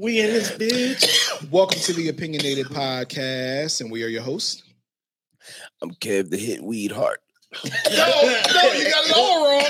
[0.00, 1.50] We in this bitch.
[1.50, 4.62] Welcome to the Opinionated Podcast, and we are your hosts.
[5.82, 7.20] I'm Kev the Hit Weed Heart.
[7.64, 9.64] no, no, you got Lower wrong.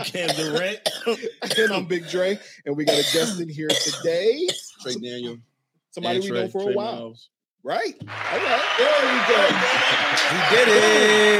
[0.00, 1.58] Kev the rent.
[1.58, 4.48] and I'm Big Dre, and we got a guest in here today.
[4.82, 5.36] Traye Daniel.
[5.90, 7.28] Somebody and we Traye- know for a while, Miles.
[7.64, 7.94] right?
[8.00, 9.40] All right, there we go.
[10.30, 10.68] He did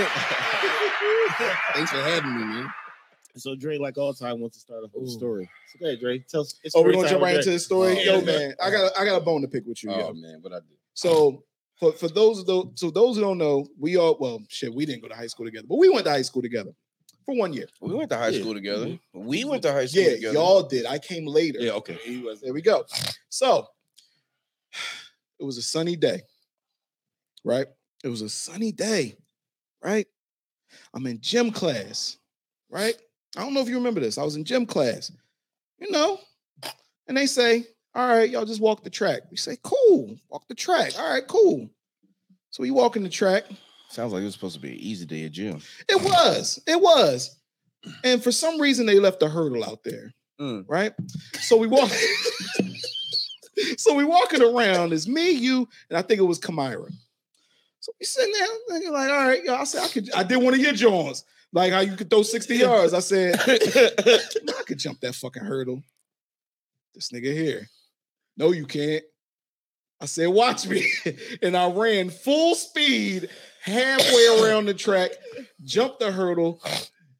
[0.03, 0.09] it.
[1.75, 2.69] Thanks for having me, man.
[3.37, 5.51] So Dre, like all time, wants to start a whole story.
[5.73, 6.19] So go ahead, Dre.
[6.21, 6.55] Tell us.
[6.63, 7.97] it's Oh, we're gonna time jump right into the story.
[7.99, 8.25] Oh, Yo, yeah.
[8.25, 9.91] man, I got a, I got a bone to pick with you.
[9.91, 10.13] Oh yo.
[10.15, 10.67] man, what I do?
[10.95, 11.43] So
[11.81, 14.87] for for those of those so those who don't know, we all well shit, we
[14.87, 16.71] didn't go to high school together, but we went to high school together
[17.27, 17.67] for one year.
[17.81, 18.41] We went to high Yeah.
[18.41, 18.87] school together.
[18.87, 19.25] Mm-hmm.
[19.25, 20.35] We went to high school Yeah, together.
[20.35, 20.87] y'all did.
[20.87, 21.59] I came later.
[21.61, 21.99] Yeah, okay.
[22.05, 22.85] He was there we go.
[23.31, 23.67] So
[25.41, 26.23] it was a sunny day,
[27.43, 27.67] right?
[28.05, 29.17] It was a sunny day,
[29.83, 30.07] right?
[30.93, 32.19] I'm in gym class,
[32.69, 32.95] right?
[33.37, 34.19] I don't know if you remember this.
[34.19, 35.11] I was in gym class,
[35.81, 36.19] you know,
[37.09, 39.23] and they say, All right, y'all just walk the track.
[39.31, 40.93] We say, Cool, walk the track.
[40.99, 41.69] All right, cool.
[42.51, 43.45] So we walking the track.
[43.89, 45.61] Sounds like it was supposed to be an easy day at gym.
[45.89, 47.37] It was, it was.
[48.03, 50.65] And for some reason, they left a hurdle out there, Mm.
[50.69, 50.93] right?
[51.41, 51.91] So we walk.
[53.77, 54.93] so we walking around.
[54.93, 56.91] It's me, you, and I think it was Kamira.
[57.81, 59.55] So we sitting there, like, all right, yo.
[59.55, 60.11] I said I could.
[60.13, 61.25] I did one of your Johns,
[61.55, 62.93] like how you could throw sixty yards.
[62.93, 65.83] I said I could jump that fucking hurdle.
[66.95, 67.69] This nigga here,
[68.37, 69.03] no, you can't.
[70.01, 70.87] I said, watch me,
[71.43, 73.31] and I ran full speed
[73.63, 75.13] halfway around the track,
[75.65, 76.61] jumped the hurdle,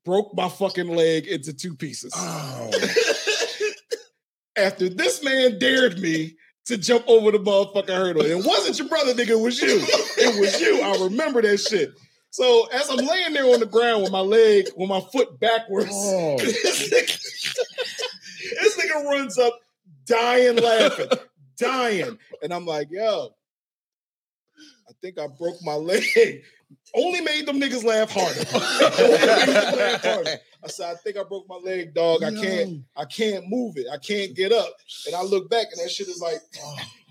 [0.05, 2.13] broke my fucking leg into two pieces.
[2.15, 2.71] Oh,
[4.57, 8.23] After this man dared me to jump over the motherfucking hurdle.
[8.23, 9.81] And it wasn't your brother, nigga, it was you.
[10.19, 10.81] It was you.
[10.83, 11.91] I remember that shit.
[12.35, 15.87] So as I'm laying there on the ground with my leg, with my foot backwards,
[15.93, 16.37] Oh.
[16.37, 17.55] this, nigga,
[18.61, 19.57] this nigga runs up
[20.05, 21.11] dying laughing,
[21.57, 22.19] dying.
[22.43, 23.29] And I'm like, yo,
[24.89, 26.43] I think I broke my leg.
[26.97, 28.41] Only made them niggas laugh harder.
[29.05, 30.41] Only made them laugh harder.
[30.65, 32.25] I said, I think I broke my leg, dog.
[32.25, 33.87] I can't, I can't move it.
[33.93, 34.75] I can't get up.
[35.07, 36.41] And I look back and that shit is like,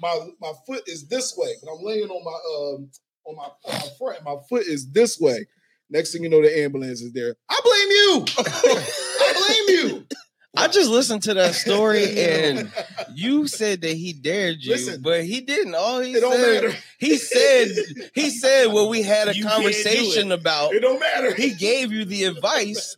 [0.02, 2.92] my my foot is this way, but I'm laying on my um
[3.26, 4.24] on my, on my front.
[4.24, 5.46] My foot is this way.
[5.90, 7.36] Next thing you know, the ambulance is there.
[7.50, 8.26] I blame you.
[9.20, 10.06] I blame you.
[10.56, 12.72] I just listened to that story and
[13.16, 15.02] you said that he dared you, Listen.
[15.02, 15.74] but he didn't.
[15.74, 17.70] All he It said, he said,
[18.14, 20.74] he said what we had a You conversation about.
[20.74, 21.34] It don't matter.
[21.34, 22.96] He gave you the advice,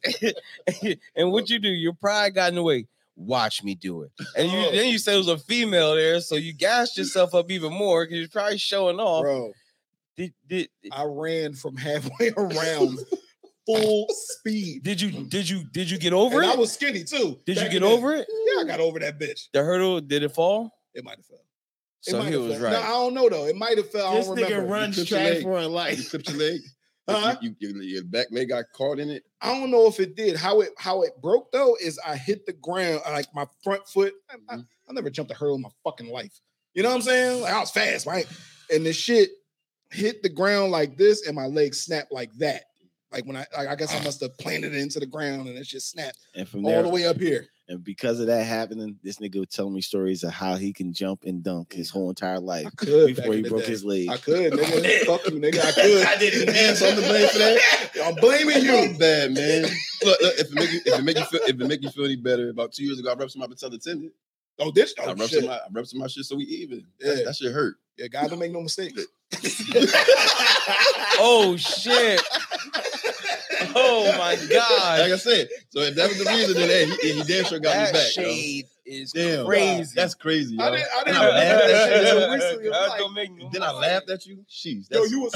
[1.15, 2.87] and what you do, your pride got in the way.
[3.17, 4.71] Watch me do it, and you Oh.
[4.73, 8.03] then you said it was a female there, so you gassed yourself up even more
[8.05, 9.21] because you're probably showing off.
[9.23, 9.53] Bro,
[10.17, 12.99] Did, did, I ran from halfway around
[13.65, 14.83] full speed.
[14.83, 16.53] did you did you did you get over and it?
[16.53, 17.39] I was skinny too.
[17.45, 18.27] did you get over it?
[18.47, 19.47] Yeah, I got over that bitch.
[19.53, 20.71] The hurdle did it fall?
[20.93, 21.39] It might have fell.
[22.07, 22.63] It So he was fell.
[22.63, 22.73] right.
[22.73, 23.45] No, I don't know though.
[23.47, 24.07] It might have fell.
[24.07, 24.71] I This don't nigga remember.
[24.73, 26.09] runs clipped track for a You life.
[26.09, 26.61] clipped your leg.
[27.07, 27.35] Huh?
[27.39, 29.21] You, you, your back leg got caught in it.
[29.39, 30.35] I don't know if it did.
[30.35, 34.15] How it how it broke though is I hit the ground like my front foot.
[34.27, 34.65] I, I, Mhm.
[34.89, 36.41] I never jumped a hurdle in my fucking life.
[36.73, 37.41] You know what I'm saying?
[37.43, 38.25] Like I was fast, right?
[38.73, 39.29] And the shit
[39.95, 42.63] hit the ground like this, and my leg snapped like that.
[43.11, 45.57] Like when I, like, I guess I must have planted it into the ground, and
[45.57, 47.45] it just snapped And from all there, the way up here.
[47.69, 50.91] and because of that happening, this nigga was telling me stories of how he can
[50.91, 53.67] jump and dunk his whole entire life I could before he broke day.
[53.71, 54.09] his leg.
[54.09, 54.99] I could, nigga.
[55.05, 55.63] Fuck you, nigga.
[55.63, 56.05] I could.
[56.07, 57.59] I didn't Man, so I'm to blame for that.
[58.03, 58.97] I'm blaming You you.
[58.99, 59.61] bad man.
[60.03, 61.89] Look, look, if it make you, if it make you feel, if it make you
[61.91, 64.11] feel any better, about two years ago, I ruptured my patella tendon.
[64.59, 64.93] Oh, this.
[64.99, 65.45] I Oh, ruptured shit.
[65.45, 66.85] my, I ruptured my shit, so we even.
[66.99, 67.15] Yeah.
[67.15, 67.75] That, that shit hurt.
[67.97, 69.01] Yeah, God don't make no mistakes.
[71.17, 72.21] Oh shit!
[73.73, 74.99] Oh my god!
[74.99, 75.11] Like!
[75.13, 77.71] I said, so if that was the reason, then hey, he, he damn sure got
[77.73, 78.15] That me back.
[78.17, 78.23] yo.
[78.23, 79.93] shade is Damn, crazy.
[79.95, 80.57] That's crazy.
[80.59, 80.87] I didn't.
[80.93, 81.17] I didn't.
[81.17, 81.97] I laughed at that shit.
[82.15, 82.69] until recently.
[82.69, 84.45] Like, don't make no Then I laughed at you.
[84.49, 85.33] Jeez, Yo, you was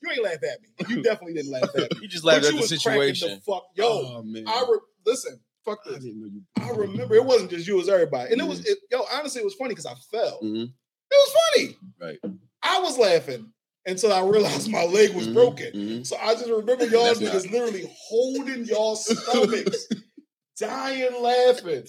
[0.00, 0.68] you ain't laugh at me.
[0.96, 1.98] You definitely didn't laugh at me.
[2.02, 2.78] You just But laughed you at the was cracking
[3.14, 3.28] situation.
[3.30, 5.40] The fuck, yo, oh man, I re- listen.
[5.66, 6.42] Fuck I didn't know you.
[6.58, 9.02] I remember it wasn't just you, it was everybody, and it was it, yo.
[9.12, 10.40] Honestly, it was funny because I fell.
[10.42, 10.62] Mhm.
[10.64, 10.72] It
[11.10, 11.76] was funny.
[12.00, 12.18] Right.
[12.62, 13.52] I was laughing
[13.84, 15.72] until I realized my leg was Mhm, broken.
[15.72, 16.06] mhm.
[16.06, 19.88] So I just remember y'all niggas not- literally holding y'all stomachs,
[20.58, 21.84] dying laughing.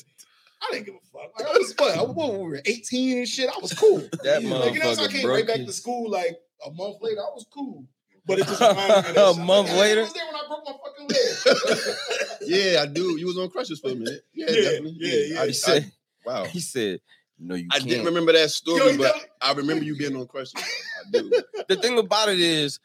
[0.62, 1.32] I didn't give a fuck.
[1.40, 1.98] Like, I was what?
[1.98, 3.48] I, what, we were 18 and shit.
[3.56, 4.00] I was cool.
[4.24, 6.36] That Like, you know, so I motherfucker came right back to school like
[6.66, 7.22] a month later.
[7.22, 7.86] I was cool.
[8.28, 9.44] But it just reminded me of that A shit.
[9.46, 10.02] month Like, I later?
[10.02, 11.96] was there when I broke my fucking leg.
[12.48, 13.18] Yeah, I do.
[13.20, 14.22] You was on crutches for a minute.
[14.34, 14.96] Yeah, Yeah, definitely.
[15.00, 15.42] yeah, yeah.
[15.42, 15.84] I, He said,
[16.26, 16.44] I, wow.
[16.46, 17.02] he said,
[17.40, 17.90] no, you I can't.
[17.90, 20.54] didn't remember that story, Yo, but know- I remember you being on crutches.
[20.56, 21.32] I do.
[21.68, 22.80] the thing about it is,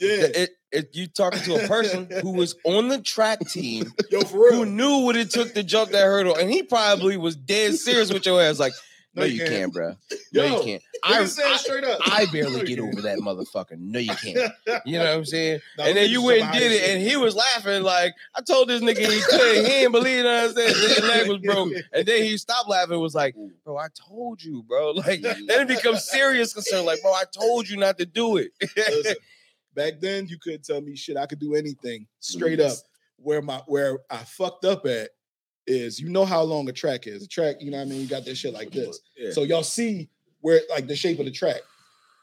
[0.00, 4.20] Yeah, It, it, you talking to a person who was on the track team yo,
[4.22, 7.74] for who knew what it took to jump that hurdle, and he probably was dead
[7.76, 8.58] serious with your ass.
[8.58, 8.72] Like,
[9.18, 9.72] no, No, you you can't, can't.
[9.72, 9.96] bro.
[10.32, 10.82] No, Yo, you can't.
[11.04, 11.98] I I, I, straight up.
[12.04, 13.78] I No, barely you get over that motherfucker.
[13.78, 14.52] No, you can't.
[14.84, 15.60] You know what I'm saying?
[15.78, 18.82] And then you went and did it, and he was laughing like, I told this
[18.82, 19.64] nigga he couldn't.
[19.64, 20.26] He didn't believe it.
[20.26, 21.72] I said his leg was broke.
[21.92, 23.34] And then he stopped laughing and was like,
[23.64, 24.92] bro, I told you, bro.
[24.92, 26.84] Like, then it becomes serious concern.
[26.84, 28.50] Like, bro, I told you not to do it.
[28.76, 29.16] Listen,
[29.74, 31.16] back then you couldn't tell me shit.
[31.16, 32.76] I could do anything straight up.
[33.20, 35.10] Where my where I fucked up at
[35.68, 37.22] is you know how long a track is.
[37.22, 38.00] A track, you know what I mean?
[38.00, 39.00] You got this shit like this.
[39.16, 39.30] Yeah.
[39.32, 40.08] So y'all see
[40.40, 41.60] where like the shape of the track.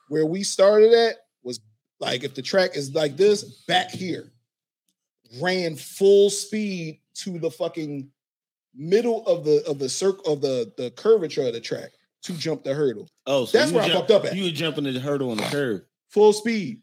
[0.09, 1.59] Where we started at was
[1.99, 4.31] like if the track is like this, back here.
[5.41, 8.09] Ran full speed to the fucking
[8.75, 11.91] middle of the of the circle of the the curvature of the track
[12.23, 13.07] to jump the hurdle.
[13.25, 14.35] Oh, so That's where I fucked up at.
[14.35, 15.81] You were jumping the hurdle on the curve.
[16.09, 16.81] Full speed.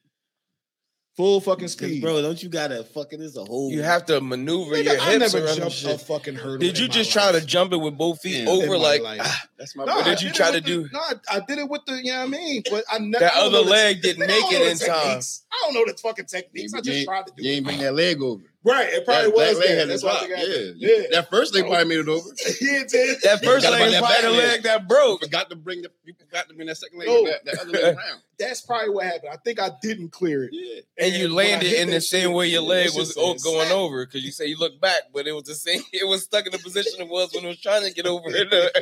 [1.17, 2.00] Full fucking 'Cause, speed.
[2.00, 5.11] Bro, don't you gotta fucking this a whole You have to maneuver Nigga, your I
[5.12, 6.00] hips never around the jumped a shit.
[6.00, 6.56] fucking hurdle.
[6.59, 9.03] Did you in my just try to jump it with both feet Yeah, over like
[9.05, 10.88] ah, That's my No, What did you try to the- do?
[10.91, 12.62] No, I, I did it with the, you know what I mean?
[12.70, 13.25] But I never.
[13.26, 15.20] that I other know the- leg didn't make it in the time?
[15.53, 16.73] I don't know the fucking techniques.
[16.73, 17.56] I just tried to do You it.
[17.56, 18.43] ain't bring that leg over.
[18.64, 20.38] Right, it probably that, was that leg had That's to what I drop.
[20.41, 20.88] think Yeah.
[20.97, 21.03] Yeah.
[21.11, 22.29] That first leg probably made it over.
[22.61, 23.20] yeah, it did.
[23.23, 24.49] That first leg about that probably back the leg.
[24.49, 25.20] leg that broke.
[25.23, 27.25] Forgot to bring the you forgot to bring that second leg No.
[27.26, 28.20] that, that other leg around.
[28.38, 29.31] That's probably what happened.
[29.32, 30.50] I think I didn't clear it.
[30.52, 30.81] Yeah.
[31.06, 33.70] And you landed in the same way your leg was going snap.
[33.73, 35.82] over because you say you look back, but it was the same.
[35.93, 38.25] It was stuck in the position it was when it was trying to get over
[38.26, 38.49] it.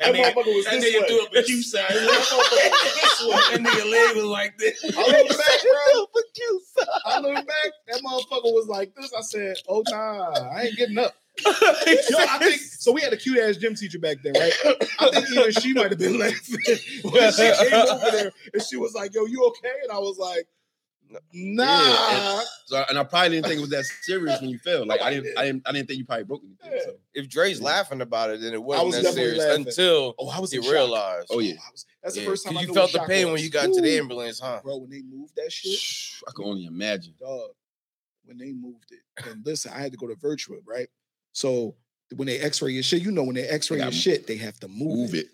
[0.00, 1.08] That motherfucker was this way.
[1.08, 1.82] threw up a Q sign.
[1.88, 3.36] That motherfucker was this way.
[3.50, 4.84] That nigga leg was like this.
[4.84, 6.06] I look back, bro.
[7.04, 7.72] I look back.
[7.88, 9.12] That motherfucker was like this.
[9.12, 11.14] I said, "Oh nah, I ain't getting up."
[11.44, 12.92] Yo, I think so.
[12.92, 14.52] We had a cute ass gym teacher back then, right?
[15.00, 16.56] I think even she might have been laughing
[17.04, 20.18] when she came over there, and she was like, "Yo, you okay?" And I was
[20.18, 20.46] like,
[21.32, 24.86] "Nah." Yeah, So and I probably didn't think it was that serious when you fell.
[24.86, 26.80] Like I didn't I didn't I didn't think you probably broke anything.
[26.84, 26.92] So.
[27.14, 29.66] if Dre's laughing about it, then it wasn't was that serious laughing.
[29.66, 31.28] until oh, I was he realized.
[31.30, 31.54] Oh yeah.
[31.54, 33.72] I was- that's the first time I you felt the shock pain when you got
[33.72, 34.60] to the ambulance, huh?
[34.62, 34.78] bro.
[34.78, 35.78] When they moved that shit,
[36.26, 37.14] I can only imagine.
[37.18, 37.50] dog.
[38.24, 40.88] When they moved it, and listen, I had to go to virtual, right?
[41.38, 41.76] So
[42.16, 44.58] when they X-ray your shit, you know, when they X-ray They your shit, they have
[44.60, 45.26] to move, Move it.
[45.26, 45.28] it.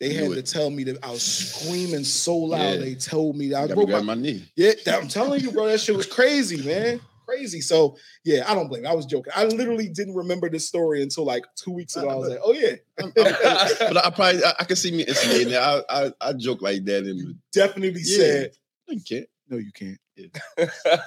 [0.00, 0.34] They had it.
[0.34, 2.60] to tell me that I was screaming so loud.
[2.60, 2.76] Yeah.
[2.78, 4.50] They told me that I I broke my, my knee.
[4.56, 4.72] yeah.
[4.88, 7.00] I'm telling you, bro, that shit was crazy, man.
[7.28, 7.60] Crazy.
[7.60, 8.82] So yeah, I don't blame.
[8.82, 8.88] you.
[8.90, 9.32] I was joking.
[9.36, 12.08] I literally didn't remember this story until like two weeks ago.
[12.08, 13.34] I was like, oh yeah, I'm- I'm-
[13.92, 15.62] but I probably I, I can see me instigating that.
[15.88, 18.16] I, I I joke like that and definitely Yeah.
[18.16, 18.50] said,
[18.88, 19.26] no, you can't.
[19.48, 19.98] no, you can't.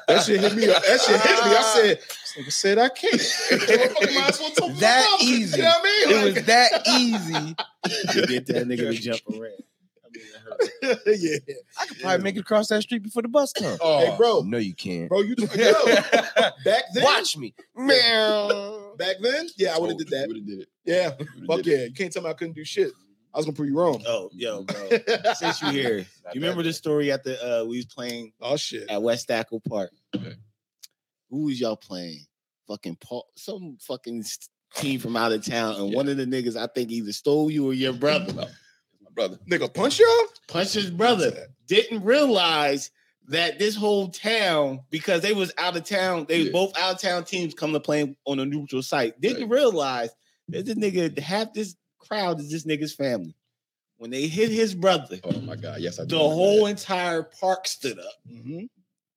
[0.07, 0.69] That shit hit me.
[0.69, 0.81] up.
[0.83, 1.55] That shit hit me.
[1.55, 3.13] I said, this nigga said I can't.
[3.13, 5.57] Motherfucker might as well talk to my That easy.
[5.57, 6.17] You know what I mean?
[6.19, 7.55] It was that easy.
[8.21, 9.51] to get that nigga to jump around.
[10.83, 11.37] I mean, yeah.
[11.79, 13.79] I could probably make it across that street before the bus comes.
[13.81, 15.09] Oh, Hey, bro, No, you can't.
[15.09, 15.73] bro, you yo,
[16.63, 17.03] back then.
[17.03, 17.53] Watch me.
[17.75, 18.49] man.
[18.97, 20.27] Back then, yeah, I would have did oh, that.
[20.27, 20.67] Would have did it.
[20.85, 21.09] Yeah,
[21.47, 21.79] fuck did it.
[21.79, 21.85] yeah.
[21.85, 22.91] You can't tell me I couldn't do shit.
[23.33, 24.03] I was gonna prove you wrong.
[24.07, 24.89] Oh, yo, bro.
[25.35, 25.97] Since you're here,
[26.33, 28.89] you remember the story at the uh we was playing Oh shit.
[28.89, 29.91] at West Stackle Park?
[30.15, 30.35] Okay.
[31.29, 32.25] Who was y'all playing?
[32.67, 34.23] Fucking Paul, some fucking
[34.75, 37.67] team from out of town, and one of the niggas I think either stole you
[37.69, 38.33] or your brother.
[38.33, 39.37] My brother.
[39.49, 40.07] Nigga, punch y'all?
[40.47, 41.47] Punch his brother.
[41.67, 42.91] Didn't realize
[43.29, 46.51] that this whole town, because they was out of town, they Yeah.
[46.51, 49.19] both out of town teams come to play on a neutral site.
[49.21, 49.57] Didn't Right.
[49.59, 50.09] realize
[50.49, 51.75] that this nigga half this
[52.07, 53.35] crowd is this nigga's family.
[53.97, 55.79] When they hit his brother, Oh my god.
[55.79, 56.71] Yes, I the whole that.
[56.71, 58.05] entire park stood up.
[58.29, 58.65] Mm-hmm.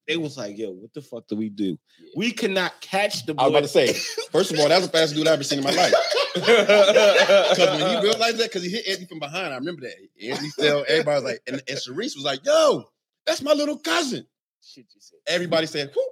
[0.07, 1.77] They was like, "Yo, what the fuck do we do?
[2.15, 3.93] We cannot catch the boy." I was about to say.
[4.31, 5.93] First of all, that was the fastest dude I've ever seen in my life.
[6.37, 9.95] Because when he realized that, because he hit Anthony from behind, I remember that.
[10.23, 10.85] Anthony fell.
[10.87, 12.85] Everybody was like, and, and Sharice was like, "Yo,
[13.25, 14.25] that's my little cousin."
[14.63, 15.17] Shit you said.
[15.27, 16.09] Everybody said, "Who?"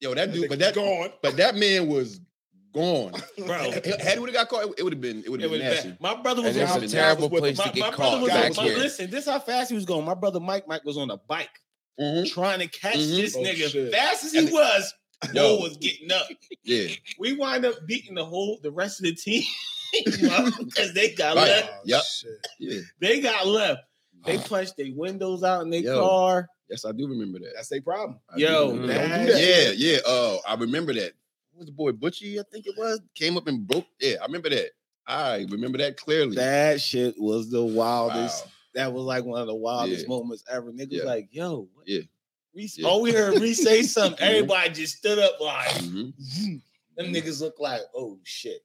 [0.00, 1.10] Yo, that dude, but that gone.
[1.20, 2.20] but that man was
[2.72, 3.12] gone.
[3.46, 3.70] bro.
[3.70, 5.60] Had had he would have got caught, it would have been it would have was
[5.60, 5.88] been nasty.
[5.90, 6.00] bad.
[6.00, 7.90] My brother was And it's on a terrible was with place my, to get my
[7.90, 8.76] caught was, back was here.
[8.78, 10.04] listen, this is how fast he was going.
[10.04, 11.50] My brother Mike Mike was on a bike
[12.00, 12.30] Mhm.
[12.30, 13.16] trying to catch Mhm.
[13.16, 13.68] this Oh, nigga.
[13.70, 13.92] shit.
[13.92, 14.94] Fast as he And- was,
[15.34, 15.58] Yo.
[15.58, 16.26] Bo was getting up.
[16.64, 19.42] Yeah, We wind up beating the whole the rest of the team
[20.04, 21.48] because they got Right.
[21.48, 21.70] left.
[21.72, 22.02] Oh, Yep.
[22.58, 22.80] yeah.
[23.00, 23.80] They got left.
[24.26, 25.98] They punched their windows out in their Yo.
[26.00, 26.46] car.
[26.68, 27.52] Yes, I do remember that.
[27.56, 28.20] That's their problem.
[28.32, 29.40] I Yo, remember Don't that, that.
[29.40, 29.98] Yeah, yeah.
[30.06, 31.12] Oh, I remember that.
[31.60, 32.40] Was the boy Butchie?
[32.40, 33.00] I think it was.
[33.14, 33.84] Came up and broke.
[34.00, 34.70] Yeah, I remember that.
[35.06, 36.34] I remember that clearly.
[36.36, 38.46] that shit was the wildest.
[38.46, 38.50] Wow.
[38.76, 40.08] That was like one of the wildest Yeah.
[40.08, 40.72] moments ever.
[40.72, 41.02] Niggas Yeah.
[41.04, 41.86] like, yo, what?
[41.86, 42.00] Yeah.
[42.54, 42.88] Reese, Yeah.
[42.88, 44.18] Oh, we heard Reese say something.
[44.26, 44.30] Mhm.
[44.30, 46.14] Everybody just stood up like, Mhm.
[46.96, 48.62] them niggas look like, oh shit.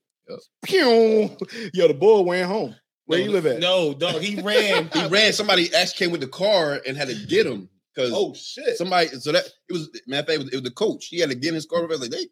[0.64, 1.36] Pew!
[1.74, 2.76] Yo, the boy went home.
[3.08, 3.60] Where No, you live at?
[3.60, 4.90] No, dog, he ran.
[4.94, 5.34] He ran.
[5.34, 7.68] Somebody actually came with the car and had to get him.
[7.94, 8.78] because Oh shit.
[8.78, 9.08] somebody.
[9.20, 11.06] So that it was matter of fact, it was, it was the coach.
[11.08, 11.84] He had to get in his car.
[11.84, 12.28] I was like, they.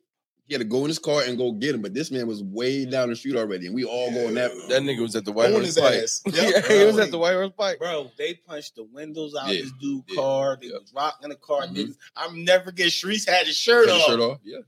[0.48, 2.44] He had to go in his car and go get him, but this man was
[2.44, 4.52] way down the street already, and we all going that.
[4.68, 5.94] That nigga was at the White On Horse his Pike.
[6.04, 6.22] ass.
[6.34, 7.80] Yeah, he was at the White Horse Pike.
[7.80, 10.58] Bro, they punched the windows out Yeah, this dude yeah, car.
[10.62, 10.74] They yeah.
[10.82, 11.62] was rocking the car.
[11.62, 11.76] Mhm.
[11.78, 14.08] Niggas, I'm never get Shreese had his shirt Had off.
[14.08, 14.40] shirt off.
[14.44, 14.58] Yeah.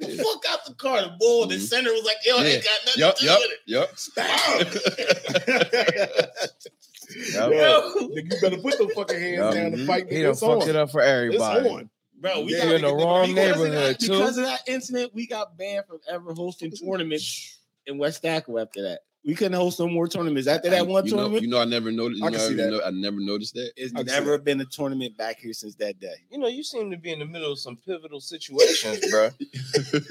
[0.00, 1.00] The fuck out the car.
[1.02, 1.60] The bull, the Mhm.
[1.60, 2.44] center was like, yo, Yeah.
[2.44, 3.16] ain't got nothing Yep.
[3.16, 3.38] to do Yep.
[3.38, 3.60] with it.
[3.66, 3.90] Yep.
[7.32, 7.50] Yep.
[7.52, 9.54] Yo, nigga, you better put the fucking hands Yep.
[9.54, 10.08] down to fight.
[10.10, 10.22] He nigga.
[10.24, 10.68] done fucked on.
[10.68, 11.68] it up for It's everybody.
[11.68, 11.90] on.
[12.24, 14.08] Bro, we Yeah, got in the wrong because of that- neighborhood, too.
[14.12, 18.80] Because of that incident, we got banned from ever hosting tournaments in West Ackle after
[18.84, 19.00] that.
[19.26, 20.48] We couldn't host no more tournaments.
[20.48, 22.20] After that one you know, tournament, you know, I never noticed.
[22.20, 22.70] You I know, can see I, that.
[22.70, 23.72] know, I never noticed that.
[23.76, 26.14] it's I can see never been a tournament back here since that day.
[26.30, 29.30] You know, you seem to be in the middle of some pivotal situations, bro.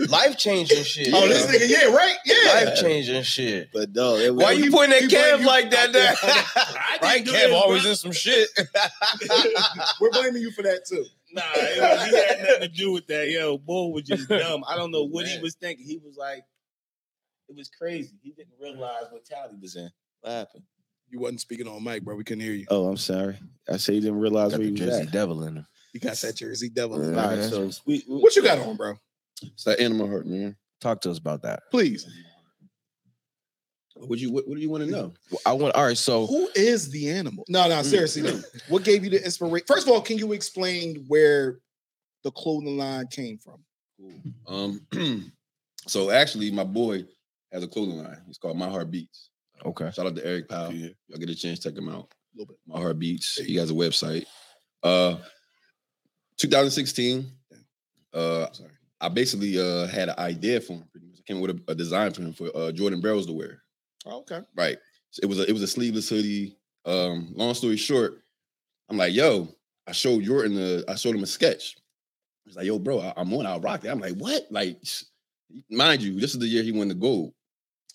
[0.08, 1.10] Life changing shit.
[1.14, 2.66] Oh, this nigga, yeah, right, yeah.
[2.66, 3.70] Life changing shit.
[3.74, 5.88] But no, it was, Why you pointing he at Kev like that?
[5.88, 6.04] out there.
[6.04, 6.16] There?
[6.56, 7.92] I Right, didn't Kev always bro.
[7.92, 8.50] in some shit.
[10.00, 11.06] We're blaming you for that too.
[11.34, 13.30] Nah, it was, he had nothing to do with that.
[13.30, 14.64] Yo, Bull was just dumb.
[14.68, 15.86] I don't know what he was thinking.
[15.86, 16.44] He was like,
[17.50, 18.16] it was crazy.
[18.22, 19.90] He didn't realize what town he was in.
[20.22, 20.64] What happened?
[21.10, 22.16] You wasn't speaking on mic, bro.
[22.16, 22.66] We couldn't hear you.
[22.70, 23.38] Oh, I'm sorry.
[23.70, 25.12] I say he didn't realize Got where the he Jersey at.
[25.12, 25.68] Devil in him.
[25.94, 27.00] You got that Jersey devil.
[27.04, 27.22] Yeah.
[27.22, 28.96] All right, so we, we- What you got on, bro?
[29.42, 30.56] It's that animal heart, man.
[30.82, 31.64] Talk to us about that.
[31.72, 32.08] Please.
[33.96, 35.14] What you what, what do you want to know?
[35.32, 35.76] Well, I want.
[35.76, 37.46] All right, so Who is the animal?
[37.48, 38.24] No, no, seriously.
[38.24, 38.40] no.
[38.68, 39.66] What gave you the inspiration?
[39.68, 41.60] First of all, can you explain where
[42.24, 43.64] the clothing line came from?
[44.48, 44.82] Um,
[45.88, 47.06] so actually, my boy
[47.52, 48.18] has a clothing line.
[48.28, 49.30] It's called My Heart Beats.
[49.64, 49.92] okay.
[49.92, 50.74] Shout out to Eric Powell.
[50.74, 50.90] Yeah.
[51.08, 52.12] Y'all get a chance, check him out.
[52.36, 52.58] A little bit.
[52.68, 53.36] My Heart Beats.
[53.36, 54.26] There He has a website.
[54.82, 55.18] Uh,
[56.38, 57.32] 2016.
[58.14, 58.70] Uh, Sorry.
[59.00, 60.84] I basically uh had an idea for him.
[60.92, 61.20] Pretty much.
[61.20, 63.63] I came with a, a design for him for uh, Jordan Burroughs to wear.
[64.06, 64.42] Oh, okay.
[64.56, 64.78] Right.
[65.12, 66.58] So it was a it was a sleeveless hoodie.
[66.86, 68.24] Um, long story short,
[68.90, 69.48] I'm like, yo,
[69.88, 71.78] I showed Jordan the I showed him a sketch.
[72.46, 73.90] He's like, yo, bro, I, am on, I'll rock it.
[73.90, 74.48] I'm like, what?
[74.52, 74.78] Like,
[75.70, 77.34] mind you, this is the year he won the gold.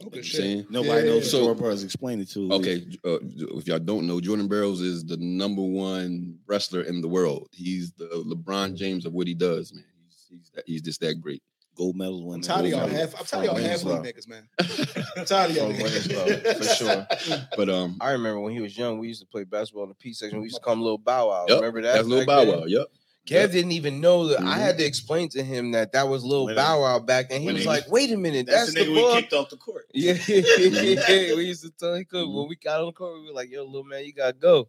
[0.01, 0.71] Oh, You know good what I'm shit.
[0.71, 1.85] nobody Yeah, knows yeah, So- the Jordan Burroughs.
[1.85, 2.53] Explain it to.
[2.53, 3.19] Okay, uh,
[3.59, 7.49] if y'all don't know, Jordan Burroughs is the number one wrestler in the world.
[7.53, 9.85] He's the LeBron James of what he does, man.
[10.07, 11.43] He's he's, that, he's just that great.
[11.79, 12.35] Gold medal winner.
[12.37, 12.97] I'm tired of y'all medal.
[12.97, 13.21] half.
[13.21, 14.03] I'm tired of y'all From half Winslow.
[14.03, 14.49] niggas, man.
[15.17, 16.57] I'm tired of y'all From Winslow, niggas.
[16.59, 17.07] for sure.
[17.57, 19.95] But um, I remember when he was young, we used to play basketball in the
[19.95, 20.39] P section.
[20.41, 21.47] We used to call him Little Bow Wow.
[21.49, 21.95] yep, Remember that?
[21.95, 22.45] That's Lil back Bow?
[22.61, 22.65] Wow.
[22.67, 22.87] Yep.
[23.27, 24.41] Kev didn't even know that.
[24.41, 24.61] I Mhm.
[24.61, 27.43] had to explain to him that that was Lil When Bow Wow back then.
[27.43, 29.51] He was he- like, "Wait a minute, That's, that's, the the nigga we kicked off
[29.51, 29.87] the court.
[29.95, 32.27] Yeah, yeah, we used to tell him could.
[32.29, 34.69] When we got on the court, we were like, "Yo, little man, you gotta go."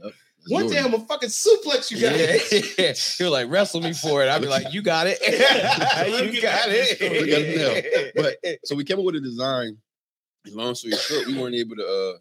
[0.00, 0.14] That's
[0.48, 2.52] One day I'm a fucking suplex you guys.
[2.78, 5.18] Yeah, he was like, "Wrestle me for it." I'd be like, "You got it,
[6.32, 9.78] you got Look at him it." But so we came up with a design.
[10.48, 11.82] Long story short, we weren't able to.
[11.84, 12.18] uh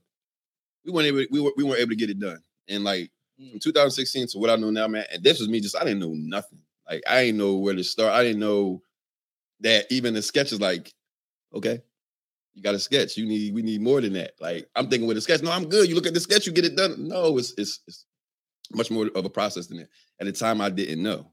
[0.85, 1.25] We weren't able.
[1.29, 1.51] We were.
[1.57, 2.39] We weren't able to get it done.
[2.67, 5.05] And like from 2016 to what I know now, man.
[5.13, 5.59] And this was me.
[5.59, 6.59] Just I didn't know nothing.
[6.89, 8.13] Like I didn't know where to start.
[8.13, 8.81] I didn't know
[9.59, 10.91] that even the sketch is like,
[11.53, 11.81] okay,
[12.55, 13.17] you got a sketch.
[13.17, 13.53] You need.
[13.53, 14.31] We need more than that.
[14.39, 15.41] Like I'm thinking with a sketch.
[15.43, 15.87] No, I'm good.
[15.87, 17.07] You look at the sketch, you get it done.
[17.07, 18.05] No, it's it's it's
[18.73, 19.89] much more of a process than that.
[20.19, 21.31] At the time, I didn't know,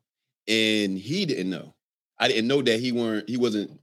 [0.48, 1.74] and he didn't know.
[2.18, 3.28] I didn't know that he weren't.
[3.28, 3.80] He wasn't.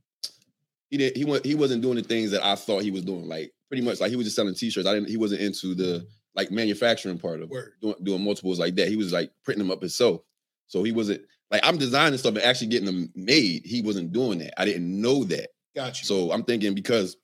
[0.90, 1.18] He didn't.
[1.18, 1.46] He wasn't.
[1.46, 3.28] He wasn't doing the things that I thought he was doing.
[3.28, 4.88] Like pretty much, like he was just selling T-shirts.
[4.88, 5.10] I didn't.
[5.10, 6.06] He wasn't into the mm-hmm.
[6.36, 7.74] like manufacturing part of Word.
[7.82, 8.88] doing, doing multiples like that.
[8.88, 10.22] He was like printing them up himself.
[10.68, 13.66] So he wasn't like I'm designing stuff and actually getting them made.
[13.66, 14.60] He wasn't doing that.
[14.60, 15.50] I didn't know that.
[15.76, 16.06] Got you.
[16.06, 17.18] So I'm thinking because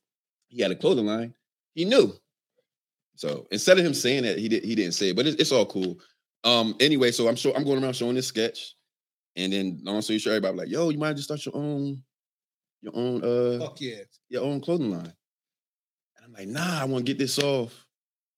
[0.49, 1.33] he had a clothing line,
[1.73, 2.13] he knew.
[3.15, 5.51] So instead of him saying that, he did he didn't say it, but it's, it's
[5.51, 5.97] all cool.
[6.45, 8.75] Um, anyway, so I'm sure I'm going around showing this sketch,
[9.35, 12.01] and then long story short, everybody like, yo, you might just start your own,
[12.81, 14.03] your own uh Fuck yeah.
[14.29, 15.13] your own clothing line.
[16.17, 17.85] And I'm like, nah, I want to get this off.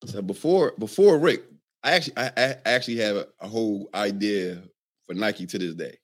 [0.05, 1.43] So before before Rick,
[1.83, 4.63] I actually I, I actually have a, a whole idea
[5.05, 5.97] for Nike to this day.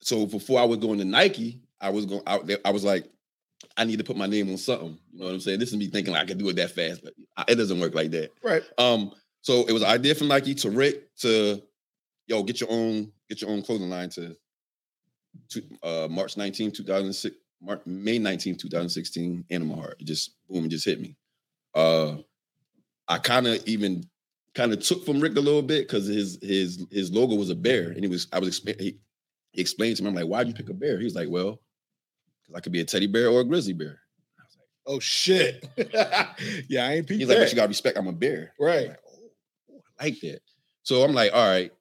[0.00, 2.58] So before I was going to Nike, I was going out there.
[2.64, 3.08] I was like,
[3.76, 4.98] I need to put my name on something.
[5.12, 5.58] You know what I'm saying?
[5.58, 7.14] This is me thinking like I can do it that fast, but
[7.48, 8.30] it doesn't work like that.
[8.42, 8.62] Right.
[8.78, 11.62] Um, so it was an idea from Nike to Rick to
[12.26, 14.36] yo, get your own, get your own clothing line to,
[15.50, 19.96] to uh March 19, 2006, March, May 19, 2016, Animal Heart.
[20.00, 21.16] It just boom, it just hit me.
[21.74, 22.16] Uh
[23.08, 24.04] I kind of even
[24.54, 27.54] kind of took from Rick a little bit because his his his logo was a
[27.54, 28.98] bear, and he was I was he,
[29.52, 30.98] he explained to me, I'm like, why'd you pick a bear?
[30.98, 31.60] He was like, Well,
[32.42, 34.00] because I could be a teddy bear or a grizzly bear.
[34.38, 35.66] I was like, Oh shit.
[36.68, 38.52] yeah, I ain't He's like, but you gotta respect, I'm a bear.
[38.58, 38.92] Right.
[40.04, 40.40] Like, that.
[40.82, 41.72] So I'm like, all right.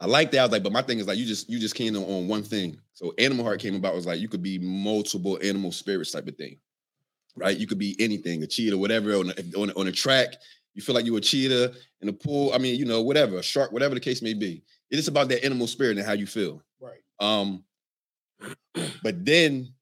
[0.00, 0.40] I like that.
[0.40, 2.28] I was like, but my thing is like you just you just came on, on
[2.28, 2.78] one thing.
[2.92, 6.36] So Animal Heart came about was like you could be multiple animal spirits type of
[6.36, 6.58] thing,
[7.34, 7.56] right?
[7.56, 10.36] You could be anything, a cheetah, whatever on a, on, a, on a track.
[10.74, 12.52] you feel like you're a cheetah in the pool.
[12.54, 14.62] I mean, you know, whatever, a shark, whatever the case may be.
[14.90, 16.62] It is about that animal spirit and how you feel.
[16.78, 17.00] Right.
[17.18, 17.64] Um,
[19.02, 19.72] but then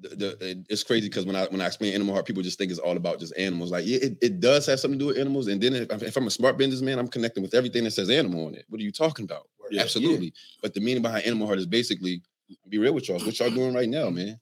[0.00, 2.70] the, the it's crazy because when I when I explain animal heart, people just think
[2.70, 3.70] it's all about just animals.
[3.70, 5.48] Like, it, it does have something to do with animals.
[5.48, 8.46] And then if, if I'm a smart businessman, I'm connecting with everything that says animal
[8.46, 8.64] on it.
[8.68, 9.48] What are you talking about?
[9.70, 10.32] Yeah, Absolutely.
[10.62, 12.22] But the meaning behind animal heart is basically
[12.68, 13.20] be real with y'all.
[13.20, 14.40] What y'all doing right now, man?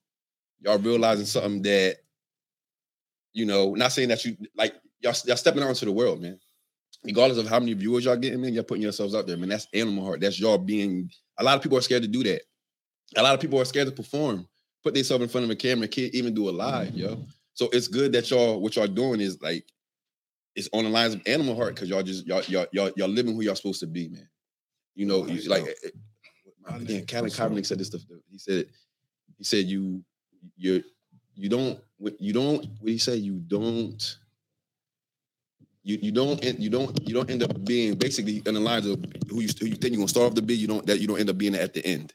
[0.61, 1.97] Y'all realizing something that,
[3.33, 6.39] you know, not saying that you like y'all, y'all stepping out into the world, man.
[7.05, 9.49] Regardless of how many viewers y'all getting, man, y'all putting yourselves out there, man.
[9.49, 10.21] That's animal heart.
[10.21, 11.11] That's y'all being.
[11.39, 12.43] A lot of people are scared to do that.
[13.17, 14.47] A lot of people are scared to perform,
[14.85, 17.25] put themselves in front of a camera, can't even do a live, yo.
[17.55, 19.65] So it's good that y'all what y'all doing is like
[20.55, 23.35] it's on the lines of animal heart because y'all just y'all y'all y'all y'all living
[23.35, 24.29] who y'all supposed to be, man.
[24.95, 25.71] You know, you- like yo.
[25.71, 28.03] eh, eh, again, Calvin Kaepernick said this stuff.
[28.31, 28.67] He said
[29.37, 30.03] he said you
[30.57, 30.83] you
[31.35, 31.81] you don't
[32.19, 34.19] you don't what he said you don't
[35.85, 39.03] you you don't you don't you don't end up being basically in the lines of
[39.31, 40.55] who you who you think you're gonna start off to be.
[40.55, 42.13] You don't that you don't end up being at the end.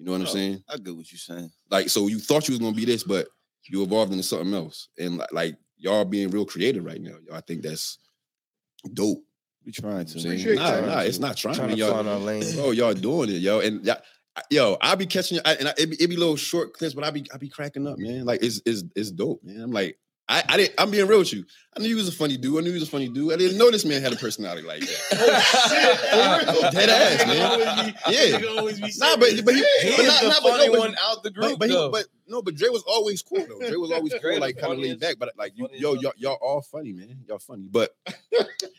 [0.00, 0.32] You know what I'm Oh.
[0.32, 0.64] saying?
[0.66, 1.50] I get what you're saying.
[1.70, 3.28] Like so, you thought you was gonna be this, but
[3.68, 4.88] you evolved into something else.
[4.98, 7.16] And like, like y'all being real creative right now.
[7.26, 7.98] Y'all I think that's
[8.94, 9.22] dope.
[9.66, 9.90] We trying to.
[9.92, 10.32] know what I'm saying?
[10.40, 10.86] Appreciate Nah, that.
[10.86, 11.54] nah, it's not trying.
[11.54, 12.54] Trying to Y'all, find our lane.
[12.54, 13.60] bro, oh, y'all doing it, yo.
[13.60, 13.98] And y'all,
[14.36, 16.94] I- yo, I be catching I, and I, it, be, it be little short clips,
[16.94, 18.24] but I be I be cracking up, man.
[18.24, 19.60] Like it's it's it's dope, man.
[19.60, 19.98] I'm like,
[20.30, 20.74] I, I didn't.
[20.78, 21.44] I'm being real with you.
[21.76, 22.56] I knew you was a funny dude.
[22.56, 23.32] I knew you was a funny dude.
[23.32, 25.10] I didn't know this man had a personality like that.
[26.72, 27.94] Dead ass, man.
[28.08, 28.38] Yeah.
[28.98, 31.32] Nah, but but he, He but not, the not, but, funny but, one out the
[31.32, 33.58] group, but, but, he, but no, but Dre was always cool though.
[33.58, 35.16] Dre was always cool, like kind of laid back.
[35.18, 37.24] But like, you, yo, y'all, y'all all funny, man.
[37.26, 37.66] Y'all funny.
[37.68, 37.90] But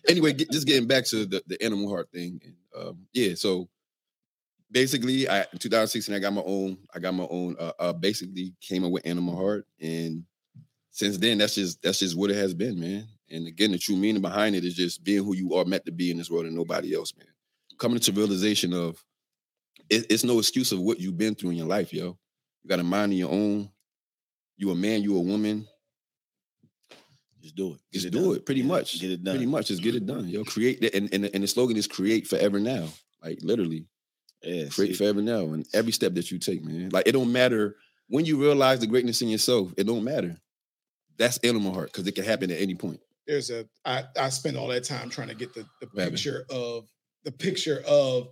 [0.08, 2.40] anyway, get, just getting back to the, the animal heart thing.
[2.46, 3.68] And, um, yeah, so
[4.72, 6.78] basically, I in 2016, I got my own.
[6.96, 7.58] I got my own.
[7.60, 10.24] Uh, uh, basically, came up with animal heart, and
[10.92, 13.08] since then, that's just that's just what it has been, man.
[13.30, 15.92] And again, the true meaning behind it is just being who you are meant to
[15.92, 17.28] be in this world and nobody else, man.
[17.80, 19.02] Coming to realization of
[19.90, 22.18] it, it's no excuse of what you've been through in your life, yo.
[22.64, 23.70] You got a mind of your own.
[24.58, 25.66] You a man, you a woman.
[27.42, 27.80] Just do it.
[27.92, 28.36] Just it do done.
[28.36, 28.46] it.
[28.46, 29.00] Pretty much.
[29.00, 29.36] Get it done.
[29.36, 29.68] Pretty much.
[29.70, 30.28] Just get it done.
[30.28, 30.50] Yo, mm-hmm.
[30.50, 30.94] create that.
[30.94, 32.90] And, and, and the slogan is create forever now.
[33.24, 33.88] Like literally,
[34.44, 34.66] Yeah.
[34.70, 35.40] create see, forever now.
[35.54, 36.90] And every step that you take, man.
[36.90, 40.38] Like it don't matter when you realize the greatness in yourself, it don't matter.
[41.18, 43.00] That's animal heart because it can happen at any point.
[43.28, 46.88] There's a I I spent all that time trying to get the, the picture of
[47.24, 48.30] the picture of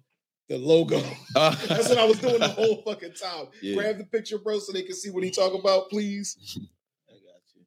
[0.49, 0.99] the logo.
[1.35, 3.45] That's what I was doing the whole fucking time.
[3.61, 3.75] Yeah.
[3.75, 6.35] Grab the picture, bro, so they can see what he talk about, please.
[7.07, 7.61] I got you.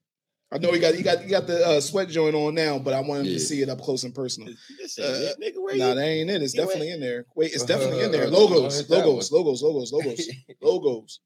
[0.50, 2.92] I know he got he got he got the uh, sweat joint on now, but
[2.92, 3.34] I want him Yeah.
[3.34, 4.52] to see it up close and personal.
[4.80, 5.02] This Uh,
[5.38, 5.78] ain't it, nigga.
[5.78, 6.42] Nah, that ain't it.
[6.42, 7.24] It's definitely ain't- in there.
[7.36, 8.26] Wait, it's definitely in there.
[8.28, 11.20] Logos, logos, logos, logos, logos, logos,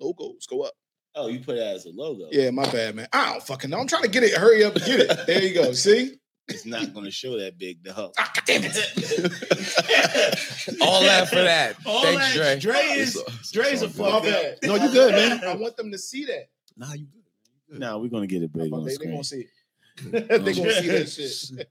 [0.00, 0.46] logos.
[0.48, 0.72] Go up.
[1.14, 2.28] Oh, you put it as a logo.
[2.30, 3.08] Yeah, my bad, man.
[3.12, 3.78] I don't fucking know.
[3.78, 4.32] I'm trying to get it.
[4.32, 5.26] Hurry up, and get it.
[5.26, 5.72] There you go.
[5.72, 6.16] See?
[6.48, 8.12] It's not going to show that big dog.
[8.18, 8.76] Ah, God damn it.
[10.80, 11.76] All that for that.
[11.86, 12.72] All Thanks, that- Dre.
[12.72, 13.22] Dre is
[13.52, 14.58] Dre's a My fuck bad.
[14.62, 15.44] No, you good, man.
[15.48, 16.48] I want them to see that.
[16.76, 17.06] Nah, you
[17.70, 17.78] good.
[17.78, 19.48] Nah, we're going to get it big on they, the they gonna see it.
[20.12, 21.70] they gonna see that shit.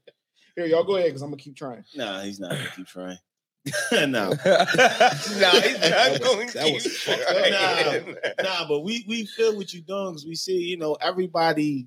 [0.56, 1.84] Here, y'all go ahead because I'm gonna keep trying.
[1.94, 3.18] Nah, he's not going to keep trying.
[3.92, 4.06] nah.
[4.08, 8.16] nah, he's not That was- going that to was keep fucked trying.
[8.42, 11.86] nah, but we we feel what you're doing because we see, you know, everybody,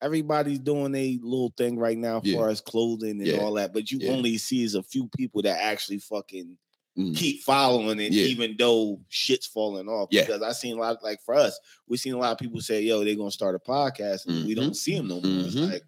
[0.00, 2.36] everybody's doing a little thing right now Yeah.
[2.36, 3.38] for us clothing and Yeah.
[3.38, 3.72] all that.
[3.72, 4.12] But you Yeah.
[4.12, 6.56] only see is a few people that actually fucking
[6.98, 7.16] Mm.
[7.16, 8.24] keep following it, Yeah.
[8.24, 10.08] even though shit's falling off.
[10.10, 10.22] Yeah.
[10.22, 12.82] Because I seen a lot, like for us, we seen a lot of people say,
[12.82, 14.56] "Yo, they're gonna start a podcast," and we Mhm.
[14.56, 15.46] don't see them no more.
[15.46, 15.70] It's Mhm.
[15.70, 15.84] like,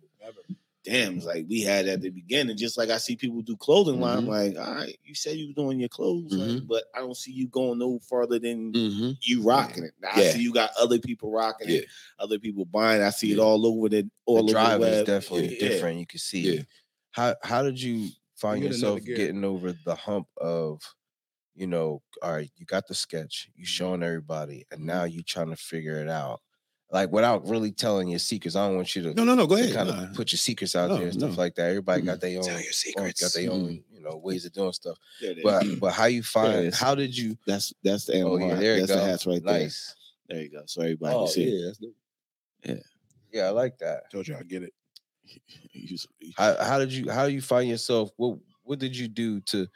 [0.84, 2.56] damn, it's like we had at the beginning.
[2.56, 4.28] Just like I see people do clothing line, I'm Mhm.
[4.56, 7.32] like, all right, you said you was doing your clothes, like, but I don't see
[7.32, 9.10] you going no further than Mm-hmm.
[9.22, 9.92] you rocking it.
[10.00, 11.78] Now, I see you got other people rocking Yeah.
[11.78, 11.86] it,
[12.18, 13.02] other people buying.
[13.02, 15.06] I see it all over the all the over drive the is web.
[15.06, 15.68] definitely Yeah.
[15.68, 15.98] different.
[16.00, 16.54] You can see.
[16.54, 16.60] Yeah.
[16.60, 16.66] it.
[17.12, 20.82] How how did you find You yourself getting over the hump of,
[21.54, 25.50] you know, all right, you got the sketch, you showing everybody, and now you trying
[25.50, 26.40] to figure it out,
[26.92, 28.54] like without really telling your secrets.
[28.54, 29.46] I don't want you to, No, no, no.
[29.46, 29.72] Go ahead.
[29.74, 30.14] kind of Nah.
[30.14, 31.36] put your secrets out No, there and stuff no.
[31.36, 31.70] like that.
[31.70, 32.06] Everybody Mm.
[32.06, 33.20] got their own, Tell your own- secrets.
[33.22, 34.98] got their own, you know, ways of doing stuff.
[35.20, 35.42] There it is.
[35.44, 36.66] But but how you find?
[36.66, 36.78] is.
[36.78, 37.36] How did you?
[37.46, 38.34] that's that's the animal.
[38.34, 38.98] Oh yeah, there you that's go.
[38.98, 39.58] the hats right there.
[39.60, 39.94] nice.
[40.28, 40.62] There you go.
[40.66, 41.44] So everybody Oh, can see.
[41.50, 41.94] yeah, that's dope.
[43.32, 44.10] Yeah, I like that.
[44.10, 44.74] Told you I get it.
[45.24, 45.42] it.
[45.72, 49.08] He's- he- how, how did you how do you find yourself what what did you
[49.08, 49.66] do to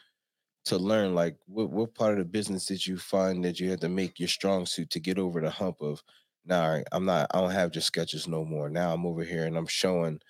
[0.66, 3.80] to learn like what, what part of the business did you find that you had
[3.80, 6.02] to make your strong suit to get over the hump of
[6.46, 9.56] nah i'm not i don't have just sketches no more now i'm over here and
[9.56, 10.20] i'm showing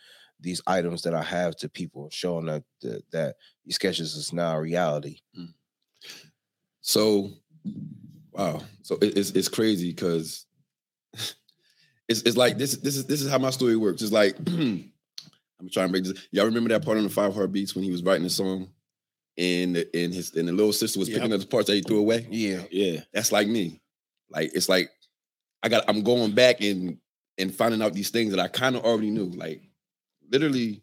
[0.40, 4.56] these items that i have to people showing that that, that these sketches is now
[4.56, 5.52] a reality mm.
[6.80, 7.30] So,
[8.30, 8.62] wow.
[8.82, 10.46] So it- it's it's crazy because
[12.08, 14.02] it's it's like this this is this is how my story works.
[14.02, 14.92] It's like I'm
[15.72, 16.28] trying to make this.
[16.30, 18.68] Y'all remember that part on the Five Heartbeats when he was writing the song,
[19.36, 21.82] and the, and his and the little sister was picking up the parts that he
[21.82, 22.26] threw away.
[22.30, 22.62] Yeah.
[22.70, 23.00] Yeah.
[23.12, 23.80] That's like me.
[24.30, 24.90] Like it's like
[25.62, 26.98] I got I'm going back and
[27.38, 29.26] and finding out these things that I kind of already knew.
[29.26, 29.62] Like
[30.30, 30.82] literally,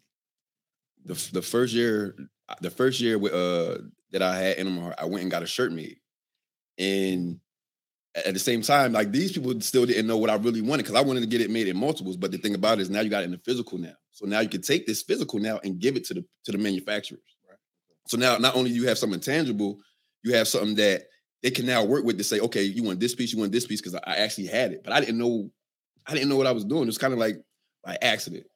[1.04, 2.16] the the first year
[2.60, 3.78] the first year with uh
[4.12, 5.98] that I had Animal Heart, I went and got a shirt made,
[6.78, 7.40] and
[8.14, 10.94] at the same time, like these people still didn't know what I really wanted because
[10.94, 12.16] I wanted to get it made in multiples.
[12.16, 13.94] But the thing about it is now you got it in the physical now.
[14.12, 16.58] So now you can take this physical now and give it to the to the
[16.58, 17.36] manufacturers.
[17.48, 17.58] Right.
[18.06, 19.78] So now not only you have something tangible,
[20.22, 21.06] you have something that
[21.44, 23.66] they can now work with to say, okay, you want this piece, you want this
[23.66, 25.50] piece, because I I actually had it, but I didn't know,
[26.06, 26.88] I didn't know what I was doing.
[26.88, 27.36] It's kind of like
[27.84, 28.46] by accident.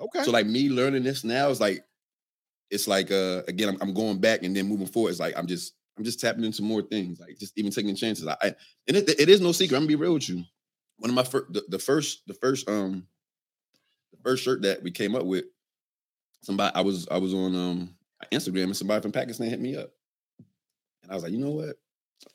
[0.00, 0.22] Okay.
[0.22, 1.84] So like me learning this now is like,
[2.70, 5.10] it's like uh again, I'm, I'm going back and then moving forward.
[5.10, 8.26] It's like I'm just I'm just tapping into more things, like just even taking chances.
[8.26, 8.46] I, I
[8.86, 9.76] and it, it is no secret.
[9.76, 10.44] I'm gonna be real with you.
[10.98, 13.06] One of my first, the, the first, the first, um,
[14.12, 15.44] the first shirt that we came up with,
[16.42, 17.94] somebody I was I was on um
[18.32, 19.90] Instagram and somebody from Pakistan hit me up,
[21.02, 21.76] and I was like, you know what,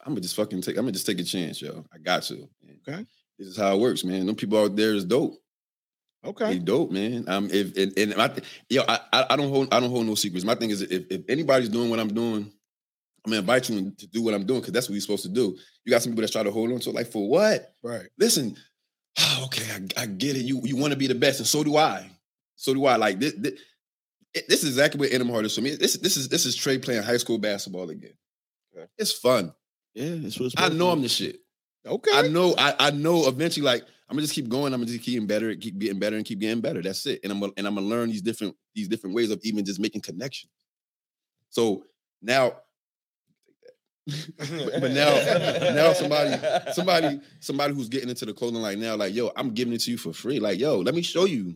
[0.06, 0.78] I'm gonna just fucking take.
[0.78, 1.86] I'm gonna just take a chance, yo.
[1.94, 2.48] I got to.
[2.88, 3.06] Okay.
[3.38, 4.26] This is how it works, man.
[4.26, 5.36] Them people out there is dope.
[6.24, 6.60] They okay.
[6.60, 7.26] dope, man.
[7.28, 10.06] Um, if and, and my th- yo, I, I I don't hold I don't hold
[10.06, 10.46] no secrets.
[10.46, 12.52] My thing is if, if anybody's doing what I'm doing,
[13.26, 15.30] I'm gonna invite you to do what I'm doing because that's what you're supposed to
[15.30, 15.58] do.
[15.84, 17.74] You got some people that try to hold on to it, like for what?
[17.82, 18.08] Right.
[18.20, 18.56] Listen,
[19.20, 20.44] oh, okay, I, I get it.
[20.44, 22.10] You you want to be the best, and so do I.
[22.56, 22.98] So do I.
[22.98, 23.54] Like this, this,
[24.48, 25.76] this is exactly what Animal Heart is for me.
[25.76, 28.14] This this is this is Traye playing high school basketball again.
[28.76, 28.86] Okay.
[28.98, 29.54] It's fun.
[29.94, 30.16] Yeah.
[30.16, 31.40] That's what's I know I'm the shit.
[31.86, 32.12] Okay.
[32.14, 35.04] I know, I, I know eventually, like, I'm gonna just keep going, I'm gonna just
[35.04, 36.82] keep getting better, keep getting better, and keep getting better.
[36.82, 37.22] That's it.
[37.24, 39.80] And I'm gonna and I'm gonna learn these different these different ways of even just
[39.80, 40.52] making connections.
[41.50, 41.86] So
[42.22, 42.58] now,
[44.38, 45.14] but, but now
[45.74, 49.74] now somebody somebody somebody who's getting into the clothing like now, like, yo, I'm giving
[49.74, 50.42] it to you for free.
[50.42, 51.56] Like, yo, let me show you.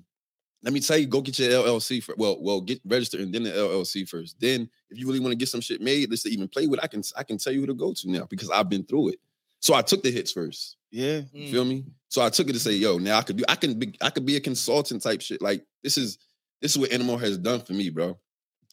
[0.66, 3.44] Let me tell you, go get your LLC for well, well, get registered and then
[3.44, 4.40] the LLC first.
[4.40, 6.84] Then, if you really want to get some shit made, let's even play with.
[6.84, 9.10] I can I can tell you who to go to now because I've been through
[9.10, 9.20] it.
[9.60, 10.78] So I took the hits first.
[10.92, 11.22] Yeah.
[11.32, 11.86] You feel me?
[12.08, 14.10] So I took it to say, yo, now I could do, I can be, I
[14.10, 15.42] could be a consultant type shit.
[15.42, 16.18] Like this is,
[16.62, 18.18] this is what Animal has done for me, bro.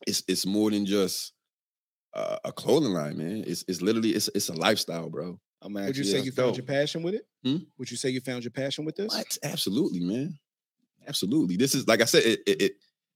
[0.07, 1.35] It's it's more than just
[2.14, 3.44] uh, a clothing line, man.
[3.46, 5.38] It's it's literally it's it's a lifestyle, bro.
[5.61, 6.57] I'm Would you say that's you found dope.
[6.57, 7.26] your passion with it?
[7.44, 7.59] Hmm?
[7.78, 9.14] Would you say you found your passion with this?
[9.14, 9.38] What?
[9.44, 10.38] Absolutely, man.
[11.06, 11.56] Absolutely.
[11.56, 12.72] This is like I said, it it, it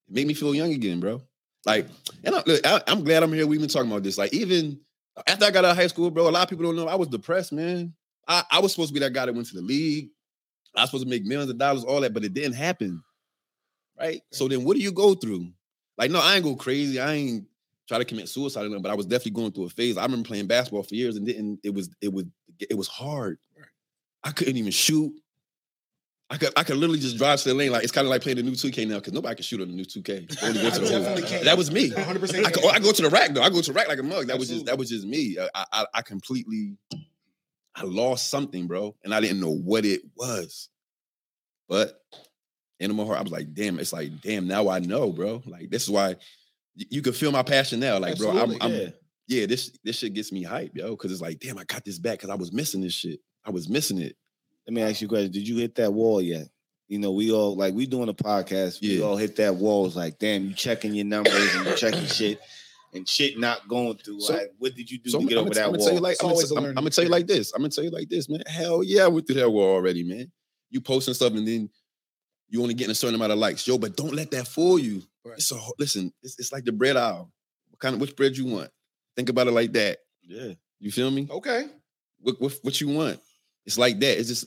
[0.08, 1.22] made me feel young again, bro.
[1.64, 1.88] Like,
[2.22, 3.46] and I, look, I, I'm glad I'm here.
[3.46, 4.18] We've been talking about this.
[4.18, 4.78] Like, even
[5.26, 6.94] after I got out of high school, bro, a lot of people don't know I
[6.94, 7.92] was depressed, man.
[8.28, 10.10] I, I was supposed to be that guy that went to the league.
[10.76, 13.02] I was supposed to make millions of dollars, all that, but it didn't happen.
[13.98, 14.20] Right.
[14.30, 15.48] So then what do you go through?
[15.96, 17.00] Like, no, I ain't go crazy.
[17.00, 17.46] I ain't
[17.88, 19.96] try to commit suicide or nothing, but I was definitely going through a phase.
[19.96, 22.24] I remember playing basketball for years and didn't, it was, it was,
[22.58, 23.38] it was hard.
[24.22, 25.12] I couldn't even shoot.
[26.28, 27.70] I could I could literally just drive to the lane.
[27.70, 29.68] Like it's kind of like playing the new 2K now because nobody can shoot on
[29.68, 30.42] the new 2K.
[30.42, 31.90] Only go to the That was me.
[31.90, 32.44] 100%.
[32.44, 33.42] I, go, I go to the rack though.
[33.42, 34.26] I go to the rack like a mug.
[34.26, 35.38] That was just that was just me.
[35.38, 36.76] Uh, I, I I completely
[37.76, 40.68] I lost something, bro, and I didn't know what it was.
[41.68, 42.00] But
[42.80, 43.78] Animal Heart, I was like, damn.
[43.78, 44.48] It's like, damn.
[44.48, 45.42] Now I know, bro.
[45.46, 46.16] Like this is why
[46.76, 47.98] y- you can feel my passion now.
[47.98, 48.88] Like, bro, I'm, Absolutely, I'm yeah.
[49.28, 49.46] yeah.
[49.46, 52.18] This this shit gets me hype, yo, because it's like, damn, I got this back
[52.18, 53.20] because I was missing this shit.
[53.44, 54.16] I was missing it.
[54.66, 55.30] Let me ask you a question.
[55.32, 56.48] Did you hit that wall yet?
[56.88, 58.80] You know, we all like we doing a podcast.
[58.80, 59.04] We Yeah.
[59.04, 59.86] all hit that wall.
[59.86, 62.40] It's like, damn, you checking your numbers and you checking shit,
[62.92, 64.20] and shit not going through.
[64.20, 65.86] So- like, what did you do So to I'm, get over I'm that gonna wall?
[65.86, 67.52] tell you like I'm gonna, I'm, I'm gonna tell you like this.
[67.52, 68.42] I'm gonna tell you like this, man.
[68.46, 70.30] Hell yeah, I went through that wall already, man.
[70.70, 71.68] You posting stuff and then
[72.48, 73.78] you only getting a certain amount of likes, yo.
[73.78, 75.02] But don't let that fool you.
[75.24, 75.36] Right.
[75.38, 76.12] It's a listen.
[76.22, 77.32] It's, it's like the bread aisle.
[77.70, 78.70] What kind of which bread you want?
[79.16, 79.98] Think about it like that.
[80.22, 81.26] yeah, You feel me?
[81.30, 81.66] Okay.
[82.20, 83.18] What what, what you want?
[83.64, 84.18] It's like that.
[84.18, 84.46] It's just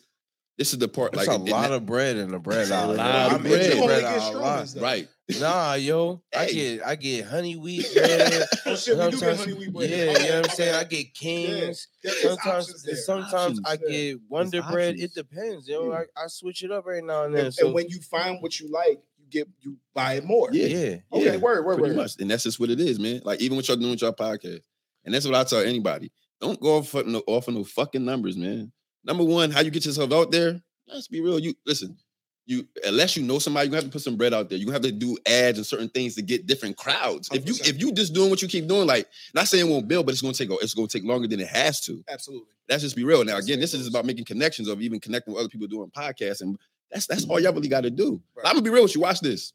[0.59, 1.15] this is the part.
[1.15, 2.93] It's like a it- it- lot of bread in the bread It's a lot yo.
[2.93, 3.71] of I'm bread.
[3.71, 4.75] into bread get a lot.
[4.79, 5.07] right.
[5.39, 8.43] Nah, yo, I get I get honey wheat oh, bread.
[8.65, 10.75] Oh shit, we do get honey wheat yeah, you know what I'm saying.
[10.75, 11.87] I get get Kings.
[12.03, 14.11] There's Sometimes, options sometimes Options, I yeah.
[14.11, 14.95] get Wonder Bread.
[14.95, 15.03] options.
[15.03, 15.91] It depends, yo.
[15.91, 15.99] Yeah.
[16.17, 17.45] I, I switch it up every now and then.
[17.45, 20.49] And, so and when you find what you like, you get you buy it more.
[20.51, 20.65] Yeah.
[20.65, 22.01] yeah, Okay, Yeah, word, word, pretty word.
[22.01, 22.11] much.
[22.19, 23.21] And that's just what it is, man.
[23.23, 24.61] Like even what y'all doing with your podcast.
[25.05, 26.11] And that's what I tell anybody.
[26.41, 28.71] Don't go off, for no, off of no fucking numbers, man.
[29.09, 30.61] Number one, how you get yourself out there.
[30.87, 31.39] Let's be real.
[31.39, 31.97] You listen,
[32.45, 34.59] you unless you know somebody, you have to put some bread out there.
[34.59, 37.27] You have to do ads and certain things to get different crowds.
[37.33, 37.69] If you 100%.
[37.69, 40.11] if you just doing what you keep doing, like not saying it won't build, but
[40.11, 42.03] it's gonna take it's gonna take longer than it has to.
[42.07, 42.49] Absolutely.
[42.69, 43.25] Let's just be real.
[43.25, 46.41] Now, again, this is about making connections of even connecting with other people doing podcasts.
[46.41, 46.59] And
[46.91, 48.21] that's that's all y'all really got to do.
[48.35, 48.45] Right.
[48.45, 49.01] I'm gonna be real with you.
[49.01, 49.53] Watch this.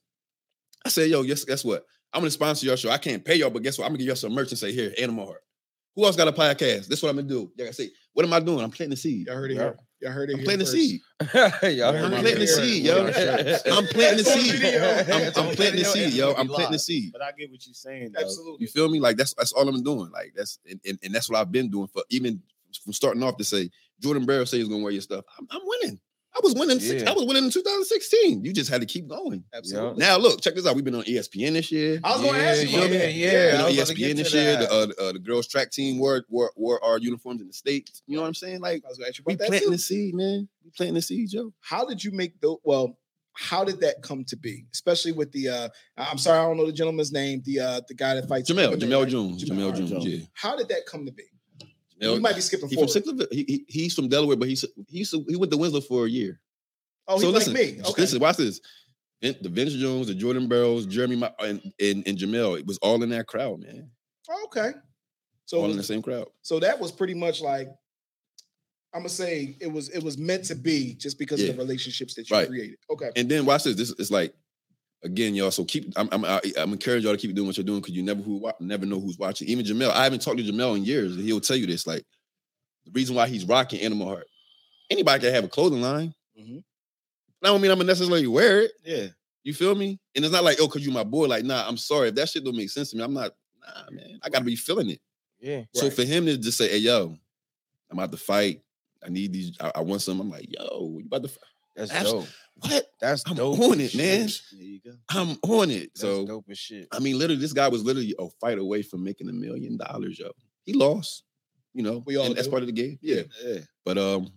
[0.84, 1.86] I say, yo, guess, guess what?
[2.12, 2.90] I'm gonna sponsor your show.
[2.90, 3.84] I can't pay y'all, but guess what?
[3.84, 5.44] I'm gonna give y'all some merch and say, here, Animal Heart.
[5.96, 6.86] Who else got a podcast?
[6.88, 7.52] This is what I'm gonna do.
[7.56, 8.60] Yeah, I say, what am I doing?
[8.64, 9.26] I'm planting the seed.
[9.26, 9.62] Y'all heard it Yeah.
[9.62, 9.76] here.
[10.00, 11.00] Y'all heard it I'm here planting the seed.
[11.20, 13.04] I'm planting the seed, yo.
[13.04, 14.54] I'm planting the seed.
[15.08, 16.32] I'm, It's I'm on planting the seed, yo.
[16.34, 17.12] I'm planting the seed.
[17.12, 18.12] But I get what you're saying.
[18.12, 18.22] Though.
[18.22, 18.62] Absolutely.
[18.64, 18.98] You feel me?
[19.00, 20.10] Like that's that's all I'm doing.
[20.10, 22.42] Like that's and, and, and that's what I've been doing for even
[22.82, 25.24] from starting off to say Jordan Barrow say he's gonna wear your stuff.
[25.38, 26.00] I'm, I'm winning.
[26.36, 26.80] I was winning.
[26.80, 28.44] Six, I was winning in 2016.
[28.44, 29.44] You just had to keep going.
[29.54, 29.98] Absolutely.
[29.98, 30.74] Now look, check this out.
[30.74, 32.00] We've been on ESPN this year.
[32.02, 32.68] I was going to ask you.
[32.68, 33.12] yeah, about yeah, that.
[33.12, 33.50] yeah.
[33.52, 34.56] Been on was about to ESPN this year.
[34.56, 38.02] The, uh, uh, the girls track team wore, wore wore our uniforms in the states.
[38.06, 38.60] You know what I'm saying?
[38.60, 39.72] Like I was going to ask you we about that planting too.
[39.76, 40.48] the seed, man.
[40.64, 41.52] We planting the seed, Joe.
[41.60, 42.98] How did you make the well?
[43.36, 44.64] How did that come to be?
[44.72, 47.42] Especially with the uh I'm sorry, I don't know the gentleman's name.
[47.44, 49.08] The uh the guy that fights Jamel, MMA, Jamel right?
[49.08, 49.90] Jones, Jamel Jamel Jones.
[49.90, 50.06] Jones.
[50.06, 50.24] Yeah.
[50.34, 51.24] How did that come to be?
[52.12, 53.04] You might be skipping He from forward.
[53.04, 53.32] Sicklerville.
[53.32, 56.04] He, he he's from Delaware, but he's he used to, he went to Winslow for
[56.06, 56.40] a year.
[57.08, 57.72] oh, he's so like listen, me.
[57.76, 58.02] just Okay.
[58.02, 58.60] listen, watch this.
[59.22, 62.58] The Vince Jones, the Jordan Burroughs, Jeremy, Ma- and, and and Jamel.
[62.58, 63.88] It was all in that crowd, man.
[64.30, 64.72] Oh, okay.
[65.46, 66.26] So all in the same crowd.
[66.42, 67.68] so that was pretty much like
[68.94, 72.14] I'm gonna say it was it was meant to be just because of the relationships
[72.14, 72.48] that you Right.
[72.48, 72.76] created.
[72.90, 73.10] Okay.
[73.16, 73.76] And then watch this.
[73.76, 74.34] This is like
[75.04, 75.50] again, y'all.
[75.50, 75.92] So keep.
[75.96, 78.20] I'm I'm I, I'm encouraging y'all to keep doing what you're doing because you never
[78.22, 79.48] who never know who's watching.
[79.48, 79.90] Even Jamel.
[79.90, 81.14] I haven't talked to Jamel in years.
[81.16, 81.86] and He'll tell you this.
[81.86, 82.04] Like
[82.84, 84.26] the reason why he's rocking Animal Heart.
[84.90, 86.14] Anybody can have a clothing line.
[86.38, 86.62] Mhm.
[87.42, 88.72] That don't mean I'm gonna necessarily wear it.
[88.84, 89.06] Yeah.
[89.44, 89.98] You feel me?
[90.14, 91.26] And it's not like, oh, cause you my boy.
[91.26, 92.08] Like, nah, I'm sorry.
[92.08, 94.18] If that shit don't make sense to me, I'm not, nah, man.
[94.22, 95.00] I gotta be feeling it.
[95.40, 95.64] Yeah.
[95.74, 95.92] So Right.
[95.92, 97.18] for him to just say, hey, yo,
[97.90, 98.62] I'm about to fight.
[99.04, 100.18] I need these, I, I want some.
[100.20, 101.38] I'm like, yo, you about to fight?
[101.76, 102.26] That's Abs- dope.
[102.56, 102.86] What?
[103.00, 103.58] That's I'm dope.
[103.58, 104.28] on as it, man.
[104.52, 104.92] There you go.
[105.10, 105.90] I'm on it.
[105.94, 106.86] That's so dope as shit.
[106.92, 110.18] I mean, literally, this guy was literally a fight away from making a million dollars,
[110.18, 110.30] yo.
[110.64, 111.24] He lost,
[111.74, 112.02] you know.
[112.06, 112.98] We all that's part of the game.
[113.02, 113.22] Yeah.
[113.44, 113.58] Yeah.
[113.84, 114.28] But um,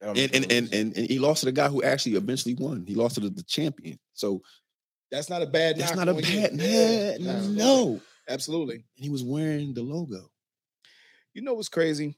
[0.00, 2.84] and and, and and and he lost to the guy who actually eventually won.
[2.86, 3.98] He lost to the, the champion.
[4.14, 4.42] So
[5.10, 6.40] That's not a bad that's knock not a on you.
[6.40, 7.36] bad Yeah, man.
[7.36, 7.56] absolutely.
[7.56, 8.00] No.
[8.28, 8.74] Absolutely.
[8.76, 10.30] And he was wearing the logo.
[11.34, 12.16] You know what's crazy?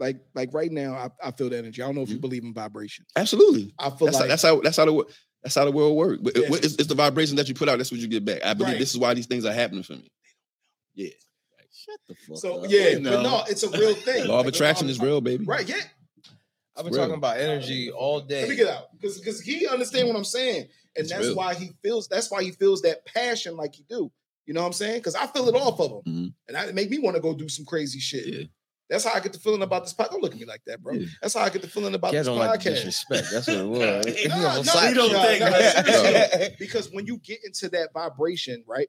[0.00, 1.80] Like like right now, I, I feel the energy.
[1.82, 2.22] I don't know if you Mhm.
[2.22, 3.04] believe in vibration.
[3.16, 3.72] Absolutely.
[3.78, 5.06] I feel That's, like how, that's how that's how the wo-
[5.42, 6.20] that's how the world works.
[6.22, 7.78] But it- it's, it's the vibration that you put out.
[7.78, 8.44] That's what you get back.
[8.44, 8.78] I believe Right.
[8.78, 10.10] this is why these things are happening for me.
[10.94, 11.10] Yeah.
[11.72, 12.70] Shut the fuck so up.
[12.70, 14.26] yeah, You but no, it's a real thing.
[14.26, 15.44] Law of Like, attraction is real, baby.
[15.44, 15.82] Right, yeah.
[16.76, 17.02] I've been Real.
[17.02, 18.40] talking about energy all day.
[18.40, 18.86] Let me get out.
[18.98, 20.62] Because because he understand what I'm saying.
[20.96, 21.36] And It's that's real.
[21.36, 24.10] why he feels that's why he feels that passion like he do.
[24.46, 24.98] You know what I'm saying?
[24.98, 26.12] Because I feel it off of him.
[26.14, 26.34] Mhm.
[26.48, 28.26] And that make me want to go do some crazy shit.
[28.26, 28.44] Yeah.
[28.90, 30.10] That's how I get the feeling about this podcast.
[30.10, 30.92] Don't look at me like that, bro.
[30.94, 31.06] Yeah.
[31.22, 32.84] That's how I get the feeling about this don't like podcast.
[32.84, 33.28] disrespect.
[33.32, 34.06] That's what it was.
[34.28, 35.18] No, slapped don't you.
[35.18, 38.88] think, no, because when you get into that vibration, right,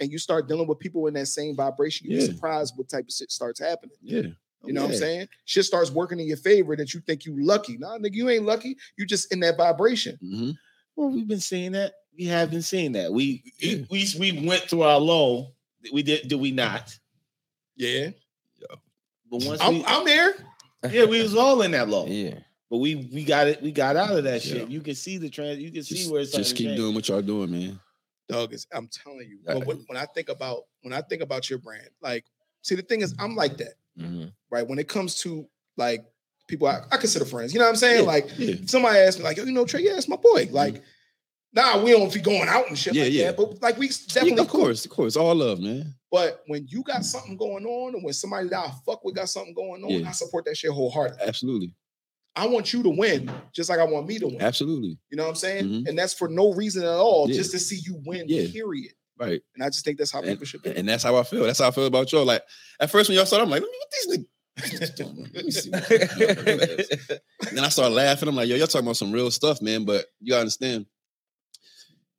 [0.00, 2.26] and you start dealing with people in that same vibration, you'd Yeah.
[2.28, 3.96] be surprised what type of shit starts happening.
[4.02, 4.22] Yeah.
[4.64, 5.28] You know what I'm saying?
[5.44, 7.76] Shit starts working in your favor that you think you lucky.
[7.76, 8.76] Nah, nigga, you ain't lucky.
[8.96, 10.16] You just in that vibration.
[10.24, 10.54] Mhm.
[10.96, 11.92] Well, we've been seeing that.
[12.16, 13.12] We have been seeing that.
[13.12, 13.78] We Yeah.
[13.90, 15.52] we we went through our low.
[15.92, 16.28] We did.
[16.28, 16.96] Did we not?
[17.76, 18.10] Yeah,
[19.38, 20.34] But once I'm, we, I'm there.
[20.90, 22.06] yeah, we was all in that low.
[22.08, 22.38] Yeah.
[22.70, 23.62] But we we got it.
[23.62, 24.68] We got out of that shit.
[24.68, 25.58] You can see the trans.
[25.58, 27.78] You can see where it's just keep doing what y'all doing, man.
[28.28, 28.66] Dog is.
[28.72, 29.38] I'm telling you.
[29.44, 32.24] But when, when I think about when I think about your brand, like,
[32.62, 34.32] see, the thing is, I'm like that, Mhm.
[34.50, 34.66] right?
[34.66, 36.04] When it comes to like
[36.48, 38.00] people I, I consider friends, you know what I'm saying?
[38.04, 38.06] Yeah.
[38.10, 38.54] Like, Yeah.
[38.66, 40.48] somebody asked me, like, yo, you know, Traye, yeah, that's my boy.
[40.50, 40.82] Like,
[41.54, 43.24] nah, we don't be going out and shit Yeah, like yeah.
[43.32, 44.60] that, but like, we Yeah, definitely of cool.
[44.62, 45.16] course, of course.
[45.16, 45.94] All love, man.
[46.10, 49.28] But when you got something going on, and when somebody that I fuck with got
[49.28, 50.08] something going on, Yeah.
[50.08, 51.26] I support that shit wholeheartedly.
[51.26, 51.74] Absolutely.
[52.36, 54.40] I want you to win, just like I want me to win.
[54.42, 54.98] Absolutely.
[55.10, 55.64] You know what I'm saying?
[55.66, 55.88] Mhm.
[55.88, 57.36] And that's for no reason at all, Yeah.
[57.36, 58.24] just to see you win.
[58.28, 58.48] Yeah.
[58.50, 58.92] Period.
[59.16, 59.40] Right.
[59.54, 60.70] And I just think that's how And, people should be.
[60.74, 61.44] and that's how I feel.
[61.44, 62.24] That's how I feel about y'all.
[62.24, 62.42] Like
[62.80, 64.26] at first when y'all started, I'm like, let me what these niggas.
[64.96, 65.30] doing.
[65.34, 65.70] Let me see.
[67.52, 68.28] then I started laughing.
[68.28, 69.84] I'm like, yo, y'all talking about some real stuff, man.
[69.84, 70.86] But you gotta understand.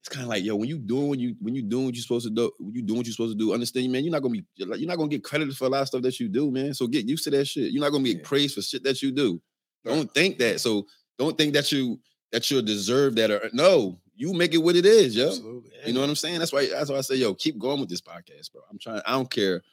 [0.06, 2.04] It's kind of like, yo, when you doing when you when you doing what you're
[2.04, 4.34] supposed to do, you doing what you're supposed to do, understand, man, you're not gonna
[4.34, 6.76] be you're not gonna get credited for a lot of stuff that you do, man.
[6.76, 7.72] So get used to that shit.
[7.72, 8.20] You're not gonna be Yeah.
[8.24, 9.42] praised for shit that you do.
[9.84, 10.62] Don't think that.
[10.62, 10.86] So
[11.18, 12.00] don't think that you
[12.32, 15.30] that you'll deserve that or no, you make it what it is, yo.
[15.30, 15.72] Absolutely.
[15.88, 16.38] You know what I'm saying?
[16.38, 18.62] That's why that's why I say, yo, keep going with this podcast, bro.
[18.70, 19.64] I'm trying, I don't care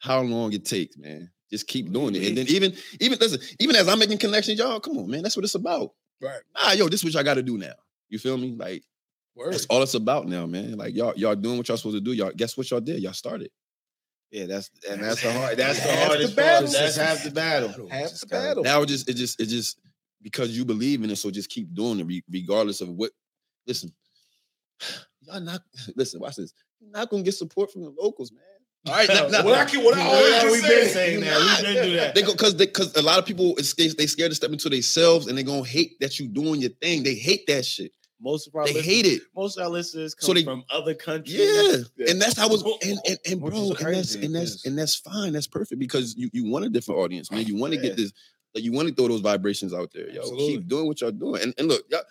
[0.00, 1.30] how long it takes, man.
[1.50, 2.28] Just keep doing it.
[2.28, 5.22] And then even, even listen, even as I'm making connections, y'all, come on, man.
[5.22, 5.92] That's what it's about.
[6.20, 6.40] Right.
[6.54, 7.72] Ah, yo, this is what y'all gotta do now.
[8.10, 8.54] You feel me?
[8.54, 8.84] Like
[9.38, 9.52] Word.
[9.54, 10.76] that's all it's about now, man.
[10.76, 12.12] Like y'all, y'all doing what y'all supposed to do.
[12.12, 13.00] Y'all guess what y'all did?
[13.00, 13.50] Y'all started.
[14.30, 15.56] Yeah, that's and that's the hard.
[15.56, 16.66] That's the Half the hardest part.
[16.70, 17.88] That's half the battle.
[17.88, 18.62] Half Just the gotta- battle.
[18.64, 19.78] Now it just, it just, it just
[20.20, 23.12] because you believe in it, so just keep doing it, regardless of what.
[23.66, 23.92] Listen,
[25.22, 25.62] y'all not
[25.96, 26.20] listen.
[26.20, 26.52] Watch this.
[26.80, 28.42] You're not gonna get support from the locals, man.
[28.86, 31.38] All right, now, now- What I can, what I always Yeah, we've been saying that.
[31.38, 32.14] We've been doing that.
[32.14, 34.68] They go because because a lot of people is they they scared to step into
[34.68, 37.02] themselves and they gonna hate that you doing your thing.
[37.02, 37.92] They hate that shit.
[38.20, 39.22] Most of our They listeners, hate it.
[39.34, 41.36] most of our listeners come So they- from other countries.
[41.38, 41.76] Yeah.
[41.96, 42.10] Yeah.
[42.12, 44.94] And that's how it's and and, and bro, and that's and that's 'cause- and that's
[44.96, 45.32] fine.
[45.32, 47.46] That's perfect because you you want a different audience, man.
[47.46, 47.88] You want to Yeah.
[47.88, 48.12] get this,
[48.54, 50.20] like you want to throw those vibrations out there, yo.
[50.20, 50.48] Absolutely.
[50.58, 51.42] Keep doing what y'all doing.
[51.42, 52.02] And and look, y'all,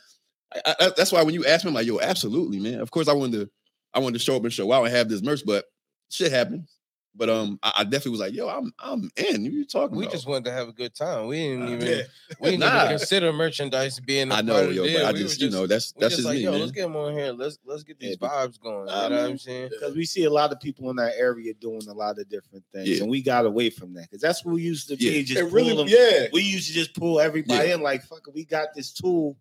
[0.55, 2.79] I, I, that's why when you ask me, I'm like, yo, absolutely, man.
[2.79, 3.49] Of course, I wanted to,
[3.93, 5.65] I wanted to show up and show out and have this merch, but
[6.09, 6.76] shit happens.
[7.17, 9.41] But um, I, I definitely was like, yo, I'm I'm in.
[9.43, 10.13] What you talking We about?
[10.13, 11.25] just wanted to have a good time.
[11.27, 12.01] We didn't even Yeah.
[12.39, 12.85] we didn't Nah.
[12.85, 14.29] even consider merchandise being.
[14.31, 15.07] a I part know, of yo, the but deal.
[15.07, 16.59] I We just, were you know, that's we that's just just like, me, yo, man.
[16.59, 17.31] let's get them on here.
[17.33, 18.85] Let's let's get these Yeah, vibes going.
[18.85, 19.29] Nah, you know what.
[19.31, 19.69] I'm saying?
[19.71, 22.63] because we see a lot of people in that area doing a lot of different
[22.71, 23.01] things, Yeah.
[23.01, 25.11] and we got away from that because that's what we used to Yeah.
[25.11, 25.23] be.
[25.23, 25.87] Just It pull really, them.
[25.87, 26.27] yeah.
[26.31, 27.75] We used to just pull everybody Yeah.
[27.75, 29.37] in like, fuck we got this tool.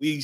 [0.00, 0.22] We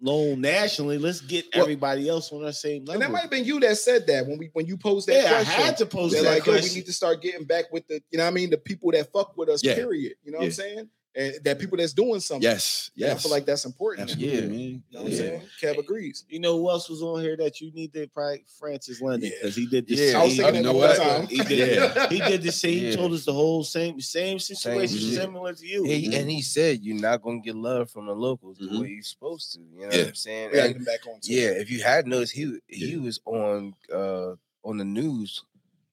[0.00, 0.98] loan nationally.
[0.98, 2.94] Let's get Well- everybody else on our same level.
[2.94, 5.22] And that might have been you that said that when we when you posed that
[5.24, 7.86] yeah, I had to post that like, yo, we need to start getting back with
[7.88, 9.74] the, you know what I mean, the people that fuck with us, Yeah.
[9.74, 10.14] period.
[10.24, 10.88] You know what I'm saying?
[11.12, 12.42] And that people that's doing something.
[12.42, 14.10] Yes, And I feel like that's important.
[14.10, 14.46] Absolutely, Yeah.
[14.46, 14.58] man.
[14.60, 15.18] You know what I'm Yeah.
[15.18, 15.42] saying?
[15.60, 16.24] Kev agrees.
[16.28, 19.36] You know who else was on here that you need to probably Francis London Yeah.
[19.40, 19.98] because he did this.
[19.98, 20.96] Yeah, I was he, thinking you know the whole what?
[21.18, 21.26] time.
[21.26, 21.76] he did.
[21.76, 22.08] Yeah.
[22.08, 22.78] He did the same.
[22.78, 22.94] He Yeah.
[22.96, 25.14] told us the whole same same situation, shit.
[25.14, 25.82] similar to you.
[25.82, 28.80] He, and he said you're not gonna get love from the locals the Mhm.
[28.80, 29.58] way you're supposed to.
[29.58, 29.98] You know Yeah.
[29.98, 30.50] what I'm saying?
[30.52, 31.18] We And- back on.
[31.20, 31.32] too.
[31.34, 32.98] yeah, if you had noticed, he he Yeah.
[32.98, 35.42] was on uh on the news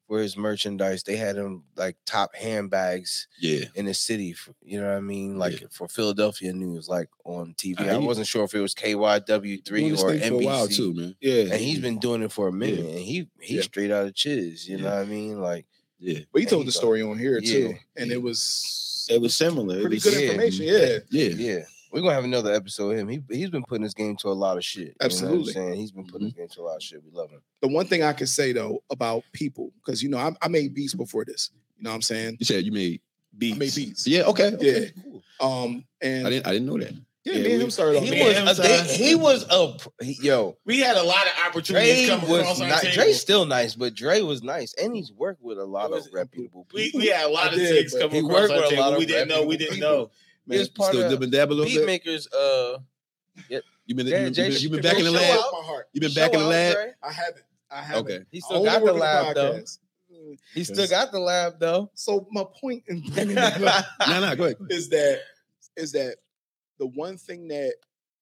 [0.07, 1.03] for his merchandise.
[1.03, 3.65] They had him like top handbags Yeah.
[3.75, 4.33] in the city.
[4.33, 5.37] For, you know what I mean?
[5.37, 7.79] Like for Philadelphia news, like on TV.
[7.81, 10.45] Uh, I wasn't sure if it was KYW three or thing for a NBC.
[10.45, 11.15] while too, man.
[11.21, 13.61] yeah, And he's been doing it for a minute, and he he's Yeah.
[13.63, 14.67] straight out of chiz.
[14.67, 15.41] You know what I mean?
[15.41, 15.65] Like
[15.99, 16.79] Yeah, But he told the go.
[16.79, 17.69] story on here too.
[17.69, 18.01] Yeah.
[18.03, 19.77] And it was it was similar.
[19.77, 20.29] It pretty was- good yeah.
[20.29, 20.65] information.
[20.65, 20.97] Yeah.
[21.09, 21.29] yeah.
[21.35, 23.07] Yeah, we're gonna have another episode of him.
[23.07, 24.79] He he's been putting his game to a lot of shit.
[24.79, 25.53] You know what I'm Absolutely.
[25.53, 27.01] saying he's been putting his game to a lot of shit.
[27.03, 27.41] We love him.
[27.61, 30.73] The one thing I can say though about people, because you know, I, I made
[30.73, 31.51] beats before this.
[31.77, 32.37] You know what I'm saying?
[32.39, 33.01] You said you made
[33.37, 33.55] beats.
[33.55, 34.07] I made beats.
[34.07, 34.53] Yeah, okay.
[34.55, 35.03] okay, Yeah.
[35.39, 35.63] cool.
[35.65, 36.91] Um and I didn't I didn't know that.
[37.23, 38.03] yeah, Yeah, me and him started off.
[38.03, 40.57] He Man, was I'm a, they, he was a he- yo.
[40.65, 42.95] We had a lot of opportunities Dre come across was our not, table.
[42.95, 46.13] Dre's still nice, but Dre was nice, and he's worked with a lot was- of
[46.13, 46.99] reputable we, people.
[47.01, 48.65] we had a lot I of did, things but come he across worked our with
[48.65, 48.81] a table.
[48.83, 49.43] lot of We didn't know.
[49.45, 49.89] We didn't people.
[49.89, 50.11] know.
[50.49, 51.85] He was part Still of dib and dab a little beat bit.
[51.85, 52.27] makers.
[52.31, 52.77] Uh,
[53.49, 55.35] You been, Yeah, you, been, you been, you been It back in the lab.
[55.35, 55.89] show out my heart.
[55.93, 56.73] You been show back in the out, lab.
[56.75, 56.91] Dre.
[57.03, 57.43] I haven't.
[57.69, 58.05] I haven't.
[58.11, 58.23] Okay.
[58.31, 59.59] He still got the lab though.
[60.13, 60.37] Mm.
[60.53, 61.89] He still got the lab though.
[61.93, 64.57] So my point in bringing it up Nah, nah, go ahead.
[64.69, 65.19] is that
[65.75, 66.15] is that
[66.79, 67.73] the one thing that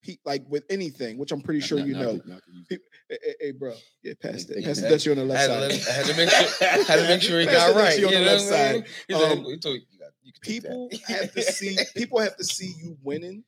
[0.02, 2.12] he like with anything, which I'm pretty sure Nah, you nah, know.
[2.14, 2.62] nah, nah, nah.
[2.70, 2.78] Hey,
[3.10, 4.58] hey, hey, bro, yeah, pass Thank that.
[4.62, 4.66] you.
[4.66, 5.86] Pass the dutchie on the I left had, to, side.
[5.86, 6.84] let- I had to make sure.
[6.84, 7.94] Had to make sure he got the right.
[7.94, 9.62] dutchie You on the left what I mean?
[9.62, 9.82] side.
[10.26, 12.36] He said, he told you, you got- you can people have to see people have
[12.38, 13.44] to see you winning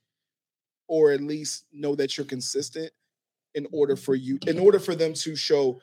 [0.88, 2.92] or at least know that you're consistent
[3.56, 5.82] in order for you in order for them to show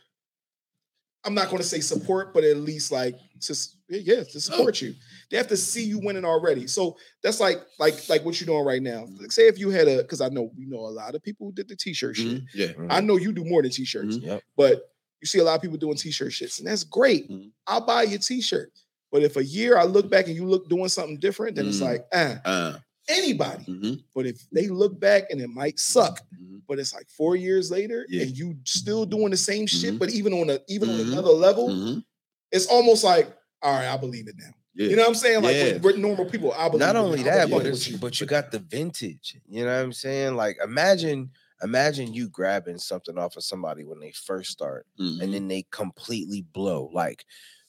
[1.24, 3.54] i'm not going to say support but at least like to
[3.88, 4.94] yeah to support you.
[5.30, 6.66] They have to see you winning already.
[6.66, 9.06] So that's like like like what you're doing right now.
[9.20, 11.46] Like say if you had a because i know we know a lot of people
[11.46, 12.26] who did the t-shirt shit.
[12.26, 12.72] Mhm, Yeah.
[12.88, 14.22] i know you do more than t-shirts Mhm.
[14.22, 14.42] Yep.
[14.56, 17.28] but you see a lot of people doing t-shirt shits and that's great.
[17.30, 17.50] Mhm.
[17.66, 18.70] i'll buy your t-shirt
[19.14, 21.78] but if a year i look back and you look doing something different then it's
[21.78, 21.88] Mhm.
[21.90, 23.64] like ah Uh, anybody.
[23.66, 26.62] mhm, But if they look back and it might suck, mhm.
[26.66, 28.22] but it's like four years later Yeah.
[28.22, 29.98] and you still doing the same shit, Mhm.
[29.98, 31.12] but even on a even on Mhm.
[31.12, 32.02] another level, Mhm.
[32.50, 33.26] it's almost like,
[33.62, 34.52] all right, I believe it now.
[34.74, 34.88] Yeah.
[34.88, 35.42] You know what I'm saying?
[35.42, 35.76] Like Yeah.
[35.86, 37.22] with normal people, I believe Not only.
[37.22, 37.98] That, but it's, you.
[37.98, 39.36] but you got the vintage.
[39.48, 40.34] You know what I'm saying?
[40.42, 41.30] Like imagine
[41.62, 45.20] imagine you grabbing something off of somebody when they first start Mhm.
[45.22, 46.90] and then they completely blow.
[46.92, 47.24] Like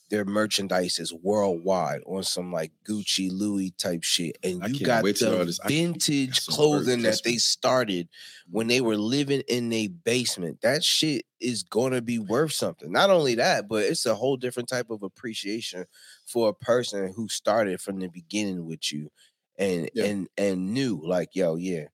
[0.10, 5.04] their merchandise is worldwide on some like Gucci, Louis type shit, and I you got
[5.04, 8.08] wait till all the vintage clothing that they started
[8.50, 10.62] when they were living in a basement.
[10.62, 12.92] That shit is gonna be worth something.
[12.92, 15.86] Not only that, but it's a whole different type of appreciation
[16.26, 19.10] for a person who started from the beginning with you
[19.58, 20.06] and Yeah.
[20.06, 21.86] and and knew like, yo, yeah,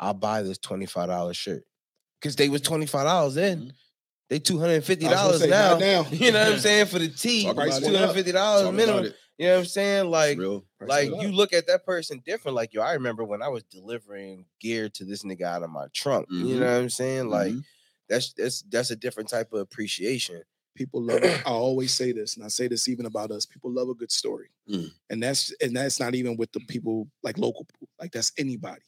[0.00, 1.64] I'll buy this $25 shirt.
[2.22, 3.58] Cause they was $25 then.
[3.66, 3.72] Mhm.
[4.28, 5.78] They two hundred and fifty dollars now.
[6.10, 8.72] You know what I'm saying for the tee, Talk it's about two hundred fifty dollars
[8.74, 9.12] minimum.
[9.38, 10.10] You know what I'm saying?
[10.10, 10.38] Like,
[10.80, 12.56] like you look at that person different.
[12.56, 15.86] Like, yo, I remember when I was delivering gear to this nigga out of my
[15.94, 16.26] trunk.
[16.30, 16.58] You Mhm.
[16.58, 17.30] know what I'm saying?
[17.30, 17.62] Like, Mhm.
[18.08, 20.42] that's that's that's a different type of appreciation.
[20.74, 21.40] people love it.
[21.44, 23.44] I always say this, and I say this even about us.
[23.44, 24.50] People love a good story.
[24.70, 24.92] Mm.
[25.10, 27.88] And that's and that's not even with the people like local people.
[27.98, 28.82] Like that's anybody.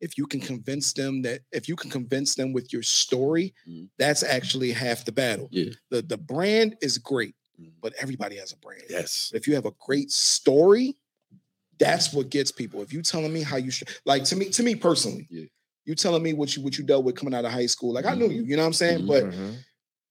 [0.00, 3.88] If you can convince them that if you can convince them with your story, Mm.
[3.98, 5.48] that's actually half the battle.
[5.50, 5.72] Yeah.
[5.90, 7.72] The the brand is great, Mm.
[7.80, 8.84] but everybody has a brand.
[8.90, 9.30] Yes.
[9.34, 10.96] If you have a great story,
[11.78, 12.82] that's what gets people.
[12.82, 15.44] If you telling me how you should like to me, to me personally, Yeah.
[15.86, 17.92] you telling me what you what you dealt with coming out of high school.
[17.92, 18.20] Like I Mm-hmm.
[18.20, 19.00] knew you, you know what I'm saying?
[19.02, 19.06] Mhm.
[19.06, 19.34] But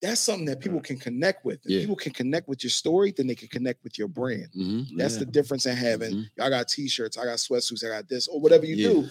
[0.02, 1.60] that's something that people can connect with.
[1.66, 1.80] If Yeah.
[1.82, 4.50] people can connect with your story, then they can connect with your brand.
[4.54, 4.98] Mhm.
[4.98, 5.20] That's Yeah.
[5.22, 8.66] the difference in having y'all got t-shirts, I got sweatsuits, I got this, or whatever
[8.66, 8.90] you Yeah.
[8.90, 9.10] do.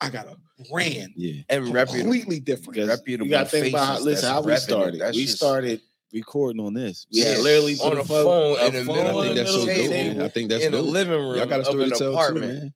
[0.00, 0.36] I got a
[0.70, 1.42] brand Yeah.
[1.48, 2.12] and reputable.
[2.12, 2.74] completely different.
[2.74, 5.00] Because reputable you gotta think about how, listen how we repping started.
[5.00, 5.80] That's we just- started
[6.12, 7.06] recording on this.
[7.12, 9.42] We Yeah, literally on put a phone in the And middle I of think the
[9.42, 9.90] that's so dope.
[9.90, 10.20] man.
[10.22, 12.44] I think that's in the living room Y'all got a story to tell apartment.
[12.44, 12.74] too, man.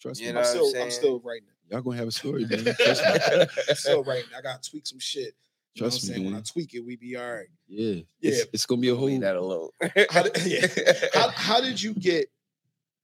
[0.00, 0.32] Trust You me.
[0.34, 1.48] know I'm what I'm still, I'm still writing.
[1.70, 2.64] Y'all gonna have a story, man.
[2.64, 3.46] Trust me.
[3.68, 4.30] I'm still writing.
[4.36, 5.34] I gotta tweak some shit.
[5.74, 6.24] You know what I'm Trust me, saying?
[6.26, 7.46] When I tweak it, we be all right.
[7.66, 7.94] Yeah.
[7.94, 8.02] Yeah.
[8.32, 9.06] It's, it's gonna be a whole.
[9.06, 9.68] Leave that alone.
[10.10, 10.66] How did, yeah.
[11.14, 12.30] how, how did you get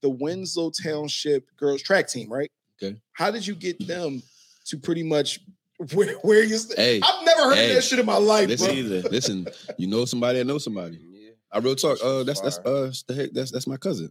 [0.02, 2.50] the Winslow Township girls track team, right?
[2.82, 2.96] Okay.
[3.12, 4.22] How did you get them
[4.66, 5.40] to pretty much
[5.92, 8.66] where, where you st- Hey, I've never heard hey, that shit in my life, listen,
[8.66, 8.74] bro.
[8.76, 9.08] either.
[9.08, 9.46] listen.
[9.78, 10.98] You know somebody that knows somebody.
[11.10, 11.30] yeah.
[11.52, 11.98] I real talk.
[11.98, 14.10] That Uh, that's that's uh the head, that's that's my cousin.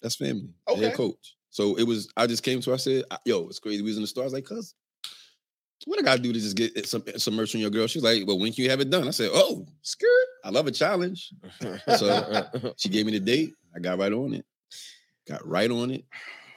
[0.00, 0.50] That's family.
[0.68, 0.80] Okay.
[0.80, 1.36] head coach.
[1.50, 2.08] So it was.
[2.16, 2.70] I just came to.
[2.70, 3.82] her, I said, "Yo, it's crazy.
[3.82, 4.24] We was in the store.
[4.24, 4.74] I was like, cuz,
[5.84, 8.26] what I gotta do to just get some some merch on your girl?" She's like,
[8.26, 10.26] "Well, when can you have it done?" I said, "Oh, Skirt.
[10.44, 11.32] I love a challenge."
[11.96, 12.46] So
[12.78, 13.54] she gave me the date.
[13.76, 14.44] I got right on it.
[15.28, 16.04] Got right on it.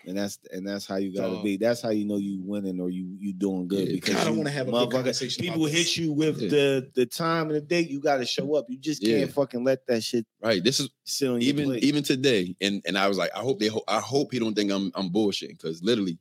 [0.07, 1.43] And that's and that's how you gotta Dog.
[1.43, 1.57] be.
[1.57, 3.87] That's how you know you winning or you you doing good.
[3.87, 5.73] Yeah, because God, I you- wanna have a good motherfucker- conversation about People this.
[5.95, 6.49] hit you with Yeah.
[6.49, 7.89] the the time and the date.
[7.89, 8.65] You gotta show up.
[8.69, 9.19] You just Yeah.
[9.19, 10.63] can't fucking let that shit Right.
[10.63, 11.83] This is sit on even plate.
[11.83, 12.55] even today.
[12.61, 14.91] And and I was like, I hope they ho- I hope he don't think I'm
[14.95, 16.17] I'm bullshitting because literally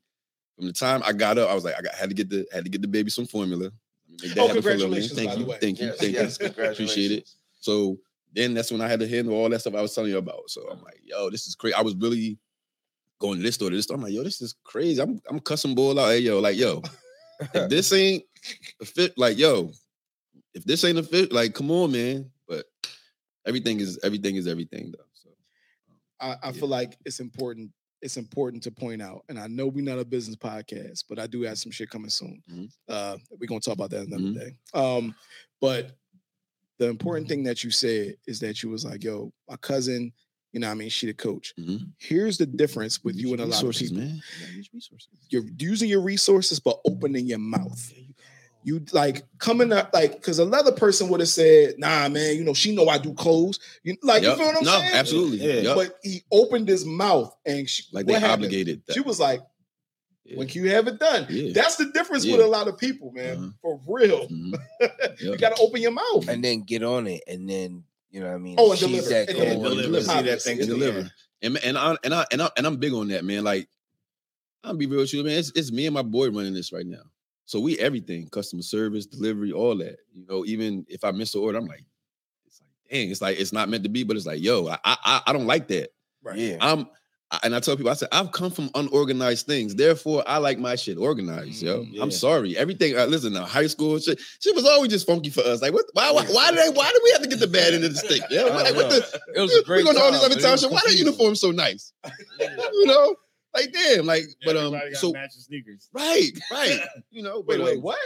[0.57, 2.47] from the time I got up, I was like, I got had to get the
[2.53, 3.70] had to get the baby some formula.
[4.37, 5.03] Oh, happen for Lil Wayne.
[5.03, 5.59] congratulations, Thank by you, the way.
[5.61, 6.47] thank you, Yes, thank yes, you.
[6.64, 7.28] Appreciate it.
[7.61, 7.99] So
[8.32, 10.49] then that's when I had to handle all that stuff I was telling you about.
[10.51, 11.74] So I'm like, yo, this is crazy.
[11.74, 12.39] I was really
[13.25, 13.97] going to this store to this store.
[13.97, 15.01] I'm like, yo, this is crazy.
[15.01, 16.11] I'm I'm cussing bull out.
[16.11, 16.83] Hey, yo, like, yo,
[17.55, 18.22] if this ain't
[18.81, 19.70] a fit, like, yo,
[20.53, 22.31] if this ain't a fit, like, come on, man.
[22.47, 22.66] But
[23.47, 25.05] everything is everything is everything though.
[25.14, 25.31] So
[26.20, 26.53] I, I Yeah.
[26.53, 27.70] feel like it's important.
[28.03, 31.27] It's important to point out, and I know we're not a business podcast, but I
[31.27, 32.43] do have some shit coming soon.
[32.51, 32.68] Mhm.
[32.87, 34.35] Uh, we're gonna talk about that another Mhm.
[34.39, 34.53] day.
[34.75, 35.14] Um,
[35.62, 35.97] but
[36.77, 40.12] the important thing that you said is that you was like, "Yo, my cousin,
[40.55, 41.88] you know, what I mean, she the coach." Mhm.
[41.98, 44.05] Here's the difference with you Use and a lot of resources, people.
[44.07, 44.22] man.
[44.50, 45.09] You use resources.
[45.28, 47.92] You're using your resources, but opening your mouth.
[48.66, 52.55] You like coming up like because another person would have said, "Nah, man, you know,
[52.55, 54.38] she know I do clothes." You like, Yup.
[54.38, 54.94] you feel what I'm no, saying?
[54.94, 55.36] absolutely.
[55.38, 55.61] Yeah.
[55.61, 55.76] Yup.
[55.76, 58.32] But he opened his mouth and she, like they happened?
[58.44, 58.82] obligated.
[58.86, 58.94] That.
[58.94, 59.42] She was like,
[60.24, 60.38] Yeah.
[60.38, 61.52] "When can you have it done?" Yeah.
[61.52, 63.36] That's the difference with a lot of people, man.
[63.36, 63.50] Uh-huh.
[63.61, 64.55] For real, Mhm.
[65.20, 66.26] you got to open your mouth.
[66.28, 67.84] and then get on it, and then
[68.15, 68.55] you know what I mean.
[68.59, 69.09] Oh, and achieve deliver.
[69.11, 69.83] that And goal then and deliver.
[69.83, 70.05] deliver.
[70.05, 71.11] See that thing and deliver.
[71.43, 73.43] And and I and I and I and I'm big on that, man.
[73.43, 73.69] Like
[74.62, 75.37] I'll be real with you, man.
[75.39, 77.03] It's, it's me and my boy running this right now.
[77.45, 79.97] So we everything, customer service, delivery, all that.
[80.12, 81.85] You know, even if I miss an order, I'm like,
[82.47, 84.79] it's like, dang, it's like it's not meant to be, but it's like, yo, I
[84.85, 85.91] I I don't like that.
[86.23, 86.39] Right.
[86.39, 86.57] Yeah.
[86.61, 86.87] I'm
[87.43, 89.75] and I tell people, I said, I've come from unorganized things.
[89.75, 91.85] Therefore, I like my shit organized, yo.
[91.85, 92.57] Mhm, I'm sorry.
[92.57, 95.61] Everything, uh, listen, now, high school shit, shit was always just funky for us.
[95.62, 95.87] Like, what?
[95.95, 96.12] Why?
[96.12, 96.68] Why, why do they?
[96.68, 98.22] Why do we have to get the bad end of the stick?
[98.31, 99.20] Yeah, like, what the?
[99.35, 99.85] It was great.
[99.85, 100.45] go to all these other but it.
[100.45, 101.07] Why the confusing.
[101.07, 101.93] uniform so nice?
[102.39, 103.16] you know,
[103.55, 105.89] like damn, like, but um, so matching sneakers.
[105.93, 107.99] right, right, you know, but Wait, wait, um, what?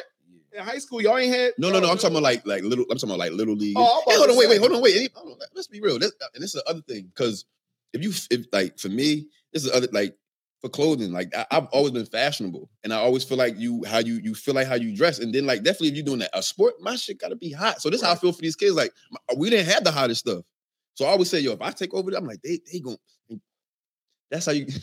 [0.52, 1.90] In high school, y'all ain't had no, no, no.
[1.90, 2.84] I'm talking about like, like little.
[2.90, 3.76] I'm talking about like little league.
[3.78, 5.10] Oh, Hey, hold on, wait, wait, hold on, wait.
[5.14, 5.98] Hold on, Let's be real.
[5.98, 7.44] This, and this is the other thing because
[7.92, 10.14] if you, if like for me, this is other like
[10.60, 11.12] for clothing.
[11.12, 14.34] Like I, I've always been fashionable, and I always feel like you how you you
[14.34, 16.74] feel like how you dress, and then like definitely if you're doing that a sport,
[16.80, 17.80] my shit got to be hot.
[17.80, 18.74] So this is how I feel for these kids.
[18.74, 20.44] Like my- we didn't have the hottest stuff,
[20.94, 22.98] so I always say, yo, if I take over, I'm like they they going
[24.30, 24.66] That's how you.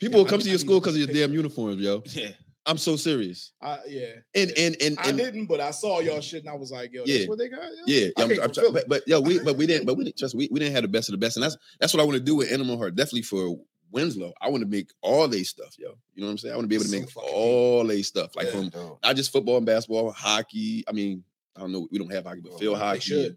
[0.00, 1.80] People will I come need- to I your need school because of your damn uniforms,
[1.82, 2.02] yo.
[2.12, 2.30] Yeah.
[2.66, 3.52] I'm so serious.
[3.62, 4.06] I, yeah.
[4.34, 7.02] And and and, I didn't, but I saw y'all shit and I was like, yo,
[7.06, 7.18] Yeah.
[7.18, 7.60] that's what they got.
[7.86, 10.18] Yeah, I I'm, I'm trying, but, but yo, we but we didn't, but we didn't
[10.18, 10.34] trust.
[10.34, 12.18] We, we didn't have the best of the best, and that's that's what I want
[12.18, 12.96] to do with Animal Heart.
[12.96, 13.58] Definitely for
[13.92, 15.88] Winslow, I want to make all they stuff, yo.
[16.14, 16.52] You know what I'm saying?
[16.52, 18.68] I want to be able to make fucking all they stuff, like Yeah.
[18.70, 20.84] from not just football and basketball, hockey.
[20.86, 21.24] I mean,
[21.56, 23.00] I don't know, we don't have hockey, but Oh, field hockey.
[23.00, 23.36] should.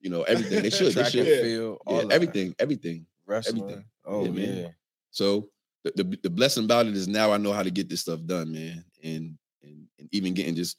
[0.00, 0.62] You know everything.
[0.62, 0.94] They should.
[0.94, 1.26] they and should.
[1.26, 1.42] Yeah.
[1.42, 3.04] field, all Yeah, everything, everything.
[3.26, 3.62] wrestling.
[3.64, 3.84] everything.
[4.06, 4.74] Oh Yeah, yeah, man.
[5.10, 5.50] So
[5.84, 8.20] the, the the blessing about it is now I know how to get this stuff
[8.24, 10.78] done, man, and and, and even getting just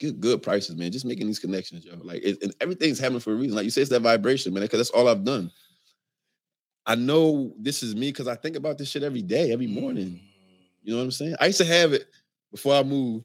[0.00, 0.92] good good prices, man.
[0.92, 1.96] Just making these connections, yo.
[2.02, 3.56] Like it, and everything's happening for a reason.
[3.56, 4.62] Like you say, it's that vibration, man.
[4.62, 5.50] Because that's all I've done.
[6.84, 10.08] I know this is me because I think about this shit every day, every morning.
[10.08, 10.20] Mm.
[10.82, 11.36] You know what I'm saying?
[11.40, 12.08] I used to have it
[12.50, 13.24] before I moved.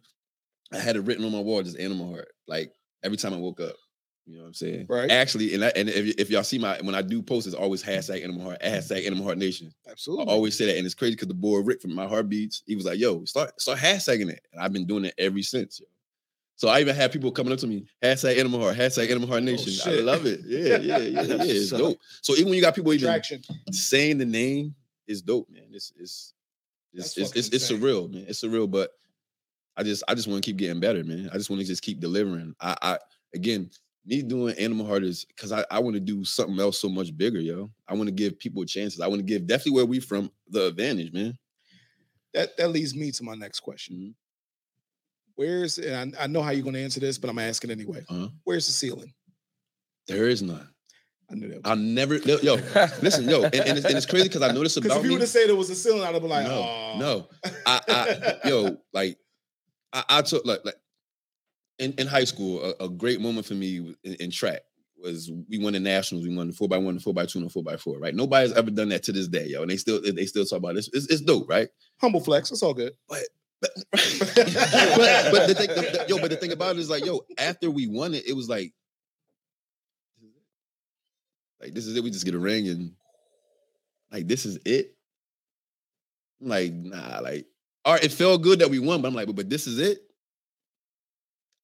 [0.72, 2.28] I had it written on my wall, just animal heart.
[2.48, 2.74] Like
[3.04, 3.76] every time I woke up.
[4.28, 4.86] You know what I'm saying?
[4.90, 5.10] Right.
[5.10, 7.82] Actually, and I, and if, if y'all see my when I do post, it's always
[7.82, 9.74] hashtag animal heart, hashtag animal heart nation.
[9.90, 10.26] Absolutely.
[10.26, 12.76] I always say that, and it's crazy because the boy Rick from My Heartbeats, he
[12.76, 15.82] was like, "Yo, start start hashtagging it," and I've been doing it ever since.
[16.58, 19.44] So I even have people coming up to me, hashtag Animal Heart, hashtag Animal Heart
[19.44, 19.72] oh, Nation.
[19.86, 20.04] I Oh, shit.
[20.04, 20.42] love it.
[20.44, 21.36] Yeah, yeah, yeah, yeah.
[21.44, 22.00] It's So- dope.
[22.22, 23.42] So even when you got people even Traction.
[23.72, 24.76] saying the name,
[25.08, 25.68] it's dope, man.
[25.72, 26.34] It's it's
[26.94, 28.26] That's it's it's, it's, it's surreal, man.
[28.28, 28.92] It's surreal, but
[29.78, 31.30] I just I just want to keep getting better, man.
[31.32, 32.56] I just want to just keep delivering.
[32.60, 33.00] I I
[33.34, 33.70] again
[34.08, 37.16] me doing Animal Heart is because I, I want to do something else so much
[37.16, 37.70] bigger, yo.
[37.88, 39.02] I want to give people chances.
[39.02, 41.38] I want to give definitely where we from the advantage, man.
[42.34, 43.96] that that leads me to my next question.
[43.98, 44.14] Mhm.
[45.36, 48.04] Where's and I, I know how you're going to answer this, but I'm asking anyway.
[48.10, 48.30] Uh-huh.
[48.44, 49.14] Where's the ceiling?
[50.08, 50.68] There is none.
[51.30, 51.62] I knew that.
[51.66, 52.56] I never yo
[53.02, 55.22] listen yo, and, and, it's, and it's crazy because I noticed about if you would
[55.22, 57.28] have said there was a ceiling, I'd have been like, no, oh no,
[57.66, 59.18] I, I yo like
[59.92, 60.76] I, I took like like
[61.80, 64.62] in, in high school a, a great moment for me in, in track
[65.02, 67.38] was we won the nationals we won the four by one the four by two
[67.38, 69.70] and the four by four right nobody's ever done that to this day yo and
[69.70, 70.88] they still they still talk about it.
[70.92, 71.70] It's, it's, dope right
[72.00, 72.52] humble flex.
[72.52, 72.94] It's all good.
[73.08, 73.22] but
[73.62, 77.22] but, but the thing, the, the- yo, but the thing about it is like, yo,
[77.40, 78.72] after we won it, it was like,
[81.60, 82.04] like this is it.
[82.04, 82.92] We just get a ring and
[84.12, 84.96] like this is it.
[86.40, 87.48] I'm like, nah, like,
[87.84, 89.80] all right, it felt good that we won, but I'm like, but, but this is
[89.80, 90.07] it.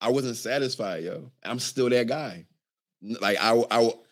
[0.04, 1.32] I wasn't satisfied, yo.
[1.44, 2.46] I'm still that guy.
[3.02, 4.04] Like I, will- I, will-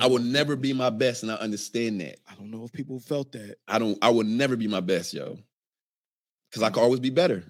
[0.00, 2.16] I will never be my best, and I understand that.
[2.26, 3.56] I don't know if people felt that.
[3.68, 3.98] I don't.
[4.00, 5.38] I will never be my best, yo,
[6.50, 7.44] because I can always be better.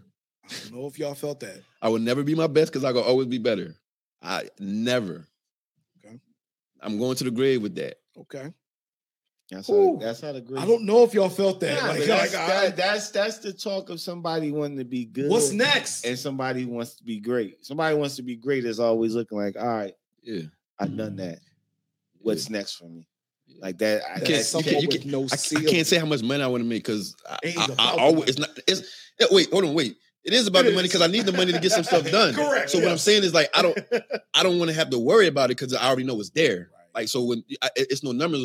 [0.44, 1.62] I don't know if y'all felt that.
[1.80, 3.76] I will never be my best because I will always be better.
[4.20, 5.28] I never.
[6.04, 6.18] Okay.
[6.80, 7.98] I'm going to the grave with that.
[8.18, 8.52] Okay.
[9.50, 9.94] That's Ooh.
[9.94, 10.62] how, that's how the great.
[10.62, 11.76] I don't know if y'all felt that.
[11.76, 15.04] Yeah, like, that's, like, I- that- that's that's the talk of somebody wanting to be
[15.04, 15.30] good.
[15.30, 16.04] what's next?
[16.04, 17.64] And somebody wants to be great.
[17.64, 20.42] Somebody wants to be great is always looking like, all right, Yeah.
[20.78, 21.16] I've done mm.
[21.18, 21.40] that.
[22.20, 23.06] What's next for me?
[23.60, 24.02] Like that.
[24.04, 26.62] I, You can't- you can't- no I, I can't say how much money I want
[26.62, 28.82] to make because I, I, I always it's not it's
[29.20, 31.32] yeah, wait hold on wait it is about It the money because I need the
[31.32, 32.34] money to get some stuff done.
[32.34, 33.78] Correct, So what I'm saying is like I don't
[34.34, 36.70] I don't want to have to worry about it because I already know it's there.
[36.94, 38.44] Like so when I, it's no numbers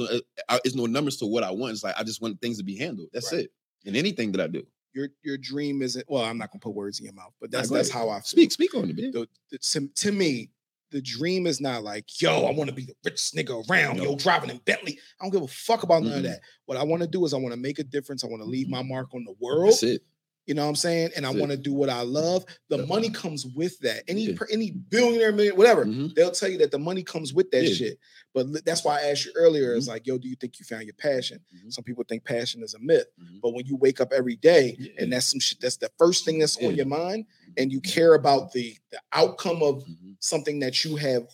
[0.50, 1.74] uh, it's no numbers to what I want.
[1.74, 3.10] It's like I just want things to be handled.
[3.14, 3.44] That's Right.
[3.46, 3.52] it.
[3.86, 4.64] In anything that I do.
[4.94, 7.70] your your dream isn't well, I'm not gonna put words in your mouth, but that's
[7.70, 8.24] that's how I feel.
[8.24, 9.12] Speak speak on it, man.
[9.12, 10.50] The, the- to, to me,
[10.92, 14.16] the dream is not like, yo, I want to be the richest nigga around, yo,
[14.16, 14.98] driving in Bentley.
[15.20, 16.24] I don't give a fuck about none of Mm-mm.
[16.24, 16.40] that.
[16.66, 18.24] What I want to do is I want to make a difference.
[18.24, 19.68] I want to leave my mark on the world.
[19.68, 20.02] That's it.
[20.48, 21.12] You know what I'm saying?
[21.16, 22.44] And I That's want to do what I love.
[22.70, 24.02] The money comes with that.
[24.08, 24.38] Any Yeah.
[24.52, 26.16] any billionaire, million, whatever, Mhm.
[26.16, 27.74] they'll tell you that the money comes with that Yeah.
[27.76, 28.00] shit.
[28.34, 29.74] But that's why I asked you earlier.
[29.74, 31.40] It's like, yo, do you think you found your passion?
[31.54, 31.74] Mhm.
[31.74, 33.42] Some people think passion is a myth, Mhm.
[33.42, 34.92] but when you wake up every day Yeah.
[35.00, 37.26] and that's some shit, that's the first thing that's on your mind,
[37.58, 40.16] and you care about the the outcome of Mhm.
[40.20, 41.28] something that you have,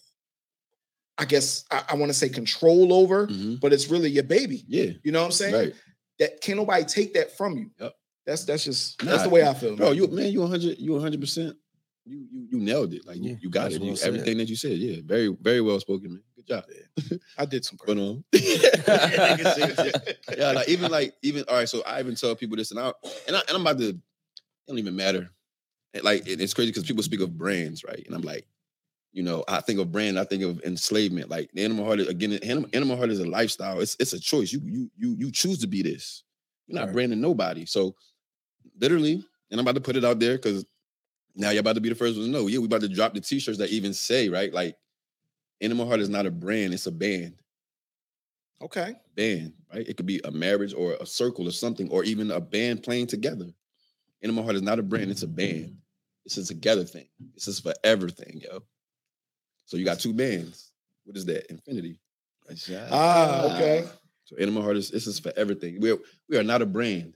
[1.18, 3.60] I guess I, I want to say control over, Mhm.
[3.60, 4.64] but it's really your baby.
[4.68, 4.92] Yeah.
[5.04, 5.54] You know what I'm saying?
[5.54, 5.74] Right.
[6.20, 7.72] That can't nobody take that from you.
[7.80, 7.94] Yep.
[8.26, 9.76] That's that's just Nah, that's the way I feel.
[9.76, 9.96] Bro, man.
[9.98, 11.58] you man, you 100, you 100 percent.
[12.06, 13.06] You you you nailed it.
[13.06, 13.82] Like Yeah, you, you got it.
[13.82, 14.78] You- everything that you said.
[14.78, 16.24] Yeah, very very well spoken, man.
[16.48, 17.20] Good job.
[17.38, 18.02] I did some But crazy.
[18.02, 18.24] um,
[20.38, 21.70] yeah, like even like even all right.
[21.70, 22.92] So I even tell people this, and I
[23.28, 23.90] and I and I'm about to.
[23.90, 23.98] It
[24.68, 25.30] don't even matter.
[25.94, 28.04] And, Like it- it's crazy because people speak of brands, right?
[28.06, 28.48] And I'm like,
[29.14, 31.30] you know, I think of brand, I think of enslavement.
[31.30, 33.80] Like the animal heart is again, animal, animal heart is a lifestyle.
[33.80, 34.52] It's it's a choice.
[34.52, 36.24] You you you you choose to be this.
[36.68, 36.94] You're not Right.
[36.94, 37.66] branding nobody.
[37.66, 37.96] So
[38.80, 39.14] literally,
[39.52, 40.66] and I'm about to put it out there because
[41.36, 42.48] now you're about to be the first one to know.
[42.48, 44.52] Yeah, we about to drop the t-shirts that even say, right?
[44.54, 44.76] Like
[45.62, 47.36] Animal Heart is not a brand, it's a band
[48.62, 48.96] Okay.
[49.16, 49.88] band, right?
[49.88, 53.08] It could be a marriage or a circle or something, or even a band playing
[53.08, 53.48] together.
[54.24, 55.78] Animal Heart is not a brand, it's a band.
[56.26, 57.08] It's a together thing.
[57.36, 58.64] It's a forever thing, yo.
[59.66, 60.72] So you got two bands.
[61.04, 61.50] What is that?
[61.52, 62.00] Infinity.
[62.92, 63.86] Ah, okay.
[64.24, 65.80] So Animal Heart is this is for everything.
[65.80, 65.98] We're
[66.30, 67.14] we are not a brand.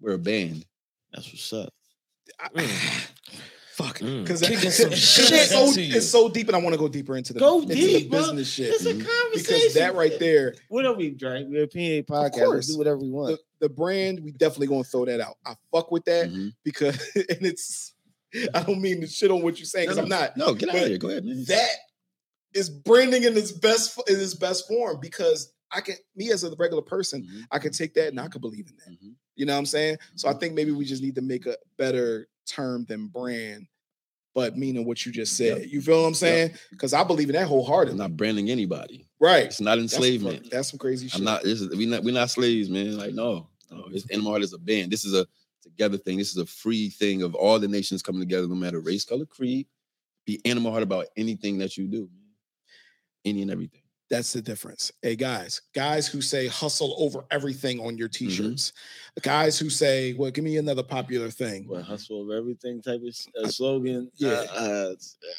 [0.00, 0.64] We're a band.
[1.12, 1.72] That's what's up.
[2.40, 2.48] I-
[3.72, 3.98] Fuck.
[4.00, 4.22] Mm.
[4.22, 5.96] Because Kicking some shit it's, so, into you.
[5.96, 8.08] it's so deep, and I want to go deeper into the, Go into deep, the
[8.10, 8.18] bro.
[8.20, 8.68] business shit.
[8.68, 9.06] It's a Mhm.
[9.06, 9.54] conversation.
[9.56, 11.46] Because that right there, What are we, Drake?
[11.48, 12.32] We're a PA podcast.
[12.44, 12.68] course.
[12.68, 13.38] We do whatever we want.
[13.60, 15.36] the, the brand, we definitely gonna throw that out.
[15.46, 16.52] I fuck with that Mhm.
[16.64, 17.94] because and it's
[18.54, 20.36] I don't mean to shit on what you're saying because No, I'm not.
[20.36, 20.98] No, get out of here.
[20.98, 21.44] Go ahead, man.
[21.48, 21.70] That
[22.54, 26.54] is branding in its best in its best form because I can me as a
[26.56, 27.44] regular person, Mhm.
[27.50, 29.02] I can take that and I can believe in that.
[29.02, 29.14] Mhm.
[29.36, 29.96] You know what I'm saying?
[30.16, 30.40] So I Mhm.
[30.40, 33.66] think maybe we just need to make a better term than brand,
[34.34, 35.62] but meaning what you just said.
[35.62, 35.70] Yep.
[35.72, 36.52] You feel what I'm saying?
[36.70, 37.98] Because I believe in that I'm wholeheartedly.
[37.98, 39.06] not branding anybody.
[39.20, 39.44] right.
[39.46, 40.50] It's not That's enslavement.
[40.50, 41.18] that's some crazy shit.
[41.20, 41.42] I'm not.
[41.44, 42.02] This is we not.
[42.04, 42.96] We're not slaves, man.
[42.98, 43.84] Like no, no.
[43.92, 44.90] It's Animal Heart is a band.
[44.92, 45.26] This is a
[45.62, 46.18] together thing.
[46.18, 49.24] This is a free thing of all the nations coming together, no matter race, color,
[49.26, 49.66] creed.
[50.26, 52.10] Be Animal Heart about anything that you do.
[53.24, 53.81] Any and everything.
[54.12, 54.92] That's the difference.
[55.00, 58.74] Hey guys, guys who say hustle over everything on your t-shirts.
[59.22, 61.66] Guys who say, well, give me another popular thing.
[61.66, 64.10] What hustle of everything type of uh, slogan.
[64.16, 64.28] yeah.
[64.28, 65.32] Uh, uh, it's, uh,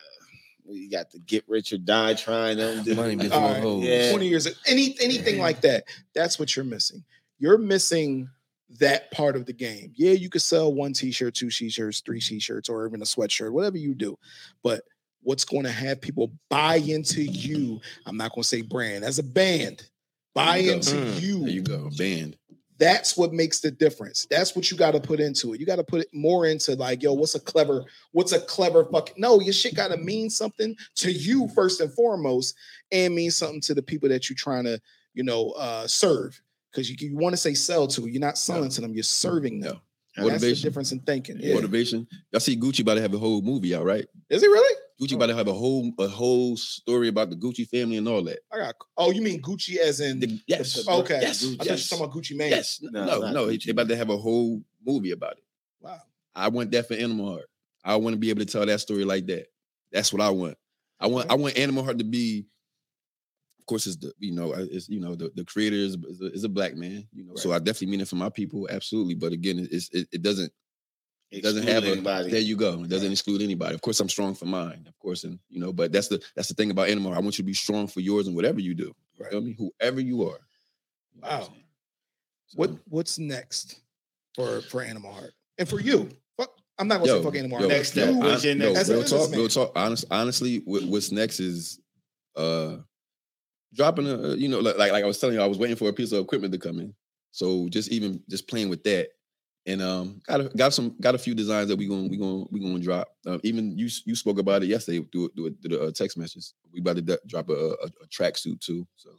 [0.65, 2.77] we got the get rich or die trying them.
[2.95, 3.61] Money All before right.
[3.61, 3.83] hoes.
[3.83, 4.09] Yeah.
[4.09, 5.83] 20 years, any anything like that.
[6.15, 7.03] That's what you're missing.
[7.37, 8.27] You're missing
[8.79, 9.93] that part of the game.
[9.95, 13.77] Yeah, you could sell one t-shirt, two t-shirts, three t-shirts, or even a sweatshirt, whatever
[13.77, 14.17] you do.
[14.63, 14.81] But
[15.23, 17.79] what's going to have people buy into you?
[18.05, 19.87] I'm not going to say brand as a band.
[20.35, 21.21] Buy you into Mm.
[21.21, 21.39] you.
[21.41, 21.89] There you go.
[21.97, 22.37] Band.
[22.79, 24.25] That's what makes the difference.
[24.29, 25.59] That's what you got to put into it.
[25.59, 28.83] You got to put it more into like, yo, what's a clever, what's a clever
[28.85, 32.55] fucking no, your shit gotta mean something to you first and foremost,
[32.91, 34.81] and mean something to the people that you're trying to,
[35.13, 36.41] you know, uh serve.
[36.71, 39.59] Because you, you want to say sell to, you're not selling to them, you're serving
[39.59, 39.79] them.
[40.17, 40.63] And that's the Motivation.
[40.67, 41.37] difference in thinking.
[41.39, 41.53] Yeah.
[41.53, 42.07] Motivation.
[42.31, 44.05] Y'all see Gucci about to have a whole movie out, right?
[44.31, 44.79] Is it really?
[45.01, 45.33] Gucci about oh.
[45.33, 48.39] to have a whole a whole story about the Gucci family and all that.
[48.51, 48.75] I got.
[48.97, 50.19] Oh, you mean Gucci as in?
[50.19, 50.87] The- yes.
[50.87, 51.19] okay.
[51.21, 51.43] Yes.
[51.43, 52.51] I thought you were talking about Gucci Mane.
[52.51, 52.79] Yes.
[52.81, 53.45] No, No, not no.
[53.47, 55.43] They about to have a whole movie about it.
[55.81, 55.99] Wow.
[56.35, 57.49] I want that for Animal Heart.
[57.83, 59.47] I want to be able to tell that story like that.
[59.91, 60.57] That's what I want.
[60.99, 62.45] I want I want Animal Heart to be,
[63.59, 66.31] of course, it's the you know it's you know the, the creator is, is, a,
[66.31, 67.07] is a black man.
[67.11, 69.15] You know, so I definitely mean it for my people, absolutely.
[69.15, 70.51] But again, it's it, it doesn't
[71.33, 72.29] it doesn't have a anybody.
[72.29, 72.83] there you go.
[72.83, 73.73] It doesn't exclude anybody.
[73.75, 76.47] Of course, I'm strong for mine, of course, and you know, but that's the that's
[76.47, 77.13] the thing about Animal.
[77.13, 78.93] I want you to be strong for yours and whatever you do.
[79.15, 79.31] You Right.
[79.31, 79.55] feel me?
[79.57, 80.39] Whoever you are.
[81.13, 81.45] You know what I'm Wow.
[81.47, 81.63] saying?
[82.55, 83.79] What What's next
[84.35, 86.09] for for Animal Heart and for you?
[86.37, 88.09] Fuck, I'm not gonna Yo, say fuck Animal yo, Next step.
[88.09, 89.71] You- hon- What's your yo, next As real talk, real talk.
[89.75, 91.79] Honest, honestly, what, what's next is
[92.35, 92.77] uh
[93.73, 95.93] dropping a you know like like I was telling you, I was waiting for a
[95.93, 96.93] piece of equipment to come in.
[97.31, 99.09] So just even just playing with that,
[99.65, 102.47] and um got a, got some got a few designs that we going we going
[102.51, 103.15] we going to drop.
[103.25, 106.51] Um, even you you spoke about it yesterday through through, through the uh, text message.
[106.71, 108.87] We about to d- drop a, a, a tracksuit too.
[108.95, 109.11] So.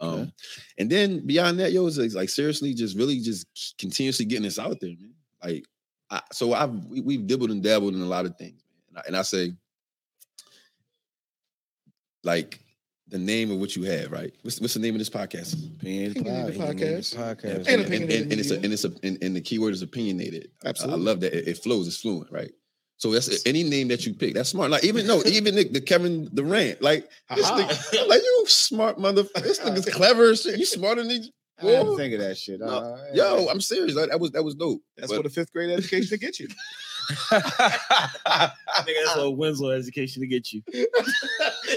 [0.00, 0.32] Um,
[0.78, 3.46] and then beyond that, yo, it's like, like seriously, just really just
[3.78, 5.14] continuously getting this out there, man.
[5.44, 5.64] Like,
[6.10, 8.80] I, so I've we, we've dibbled and dabbled in a lot of things, man.
[8.88, 9.52] And I, and I say,
[12.24, 12.58] like,
[13.08, 14.32] the name of what you have, right?
[14.42, 15.54] What's what's the name of this podcast?
[15.76, 17.14] Opinionated pod- podcast.
[17.16, 17.66] Podcast.
[17.68, 19.82] And and, and, and, and it's a, and it's a and, and the keyword is
[19.82, 20.50] opinionated.
[20.64, 21.00] Absolutely.
[21.00, 22.50] I love that it, it flows, it's fluent, right?
[22.98, 24.32] So that's any name that you pick.
[24.34, 24.70] That's smart.
[24.70, 27.58] Like even no, even the, the Kevin Durant, like this Aha.
[27.68, 29.42] nigga, like you smart motherfucker.
[29.42, 30.34] This nigga's clever.
[30.34, 30.58] shit.
[30.58, 31.30] You smarter than these.
[31.58, 32.60] I didn't think of that shit.
[32.60, 33.94] No, Uh, Yo, I'm serious.
[33.94, 34.80] That, that was that was dope.
[34.96, 36.48] That's But- what a fifth grade education to get you.
[37.30, 38.52] I
[38.84, 40.62] think that's what Winslow education to get you.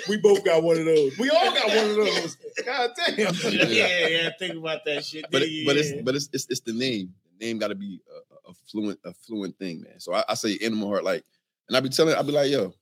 [0.07, 1.17] we both got one of those.
[1.17, 2.37] We all got one of those.
[2.65, 3.35] God damn.
[3.51, 4.29] yeah, yeah, yeah.
[4.37, 5.25] Think about that shit.
[5.31, 7.13] but yeah, it, but it's but it's it's, it's the name.
[7.39, 9.99] The name got to be a, a fluent a fluent thing, man.
[9.99, 11.23] So I, I say Animal Heart, like,
[11.67, 12.73] and I be telling, I be like, yo,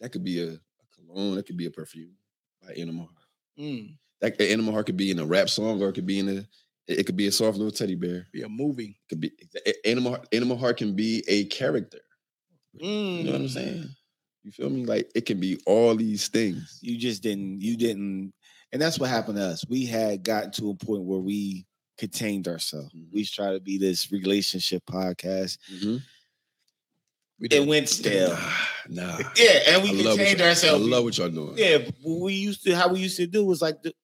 [0.00, 0.58] that could be a, a
[0.96, 2.12] cologne, that could be a perfume
[2.62, 3.28] by Animal Heart.
[3.58, 6.28] Mm, That Animal Heart could be in a rap song, or it could be in
[6.28, 6.46] a,
[6.86, 8.26] it, it could be a soft little teddy bear.
[8.32, 8.96] be a movie.
[9.02, 9.32] It could be
[9.84, 12.00] Animal Heart- Animal Heart can be a character.
[12.82, 13.18] Mm.
[13.18, 13.88] You know what I'm saying?
[14.42, 14.84] You feel me?
[14.84, 16.78] Like it can be all these things.
[16.82, 18.32] you just didn't you didn't
[18.72, 21.64] and that's what happened to us we had gotten to a point where we
[21.96, 23.06] contained ourselves Mhm.
[23.12, 26.02] we tried to be this relationship podcast Mhm.
[27.40, 28.36] We it went stale
[28.88, 29.18] Nah, nah.
[29.36, 31.54] yeah and we I contained ourselves I love what y'all doing.
[31.56, 33.94] yeah we used to how we used to do was like the,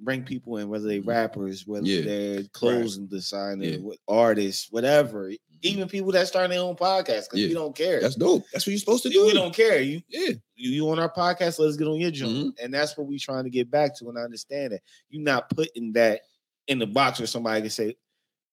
[0.00, 2.00] bring people in whether they rappers whether Yeah.
[2.02, 3.90] they're clothes designers Yeah.
[4.08, 5.32] artists whatever
[5.62, 7.48] even people that start their own podcast because Yeah.
[7.48, 8.44] we don't care That's dope.
[8.52, 9.26] That's what you're supposed to do.
[9.26, 10.30] we don't care you Yeah.
[10.54, 12.32] you, you on our podcast, let's get on your joint.
[12.32, 12.64] Mm-hmm.
[12.64, 14.08] And that's what we're trying to get back to.
[14.08, 16.22] And I understand that you're not putting that
[16.66, 17.96] in the box where somebody can say,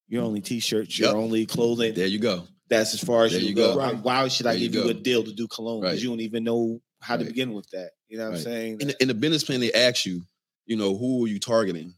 [0.08, 1.16] you're only t-shirts, you're Yep.
[1.18, 1.94] only clothing.
[1.94, 2.48] There you go.
[2.70, 3.74] That's as far as There you, you go.
[3.74, 3.78] go.
[3.80, 5.00] Why- Why should I There you give you, go.
[5.00, 5.82] a deal to do cologne?
[5.82, 6.04] Because Right.
[6.04, 7.92] you don't even know how to begin with that.
[8.08, 8.38] You know what Right.
[8.38, 8.78] I'm saying?
[8.82, 10.24] In the, in the business plan, they ask you,
[10.66, 11.93] you know, who are you targeting?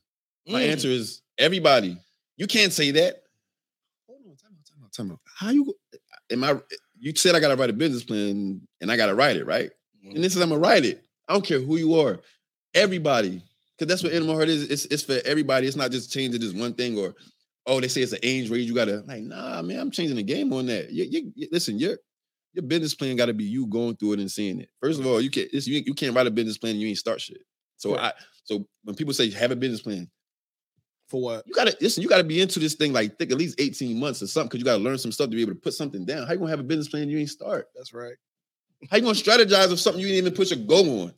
[0.48, 0.72] My Mm.
[0.72, 1.98] answer is everybody.
[2.38, 3.24] You can't say that.
[4.08, 5.20] Hold on, time out, time out, time out.
[5.38, 5.74] How you?
[5.94, 5.98] Eh,
[6.32, 6.52] am I?
[6.52, 9.38] Eh, you said I got to write a business plan, and I got to write
[9.38, 9.72] it, right?
[10.04, 11.04] And this is I'm gonna write it.
[11.28, 12.20] I don't care who you are,
[12.74, 13.42] everybody,
[13.78, 14.18] because that's what mm.
[14.18, 14.70] Animal Heart is.
[14.70, 15.68] It's, it's for everybody.
[15.68, 17.16] It's not just changing this one thing or,
[17.66, 18.68] oh, they say it's an age range.
[18.68, 20.92] You gotta like, nah, man, I'm changing the game on that.
[20.92, 21.98] You, you, you- listen, your
[22.54, 24.70] your business plan got to be you going through it and seeing it.
[24.82, 26.88] First of all, you can't it's, you, you can't write a business plan and you
[26.88, 27.42] ain't start shit.
[27.78, 28.14] So I
[28.46, 30.10] so when people say you have a business plan,
[31.08, 31.44] For what?
[31.46, 34.22] you gotta listen, you gotta be into this thing like think at least 18 months
[34.24, 36.26] or something because you gotta learn some stuff to be able to put something down.
[36.26, 37.68] How you gonna have a business plan you ain't start?
[37.76, 38.16] That's right.
[38.90, 41.14] How you gonna strategize if something you didn't even put your go on?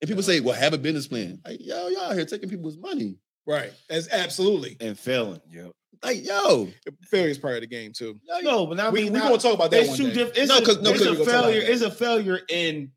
[0.00, 1.40] And people say, well, have a business plan.
[1.44, 3.16] Like, yo, y'all here taking people's money.
[3.46, 3.72] Right.
[3.88, 4.76] That's absolutely.
[4.80, 5.40] and failing.
[5.50, 5.72] Yep.
[6.04, 6.68] Like, yo,
[7.10, 8.20] Failure is part of the game too.
[8.42, 10.48] No, but now we're we gonna talk about that it's one two different.
[10.48, 11.60] No, a, 'cause- no, it's 'cause a we gonna talk about failure.
[11.72, 12.92] It's a failure in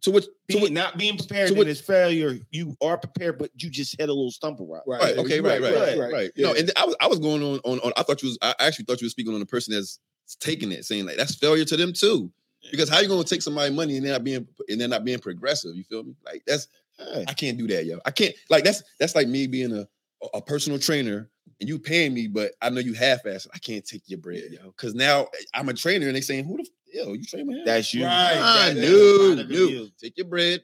[0.00, 0.24] so what?
[0.24, 1.48] So being, what not being prepared.
[1.48, 2.38] so So what- failure.
[2.50, 4.84] You are prepared, but you just hit a little stumble rock.
[4.86, 5.00] Right.
[5.00, 6.48] right, okay, right, right, right, Yeah.
[6.48, 8.54] No, and I was I was going on, on on I thought you was I
[8.58, 9.98] actually thought you were speaking on the person that's
[10.40, 12.30] taking it, saying like that's failure to them too.
[12.70, 15.18] Because how you gonna take somebody money and they're not being and they're not being
[15.18, 15.76] progressive?
[15.76, 16.14] You feel me?
[16.24, 16.68] Like that's
[16.98, 17.24] Hey.
[17.28, 18.00] I can't do that, yo.
[18.06, 19.86] I can't like that's that's like me being a
[20.34, 21.28] a personal trainer
[21.60, 23.46] and you paying me, but I know you half-assed.
[23.54, 24.66] I can't take your bread, yo.
[24.70, 27.46] Because now eh, I'm a trainer and they saying, "Who the f- yo you train
[27.46, 28.04] with him?" That's you.
[28.04, 28.36] Right.
[28.38, 30.62] Ah, that- that- no, that's Take your bread.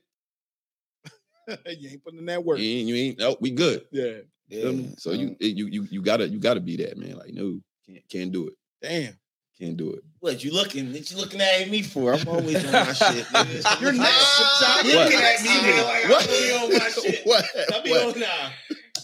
[1.66, 2.58] you ain't putting in that work.
[2.58, 3.18] You ain't, you ain't.
[3.18, 3.86] No, we good.
[3.90, 4.18] Yeah.
[4.48, 4.82] You feel me?
[4.84, 7.16] Yeah, So you you you you gotta you gotta be that man.
[7.16, 8.54] Like no, can't can't do it.
[8.80, 9.18] Damn.
[9.62, 10.02] Can't do it.
[10.18, 10.92] What you looking?
[10.92, 12.14] What you looking at me for?
[12.14, 13.24] I'm always on my shit.
[13.26, 13.80] nigga.
[13.80, 14.58] You're next.
[14.58, 15.84] Stop looking at me, nigga.
[15.84, 16.22] Like What?
[16.22, 17.20] I'm be on my shit.
[17.24, 17.44] What?
[17.44, 18.14] Stop be What?
[18.16, 18.50] on now.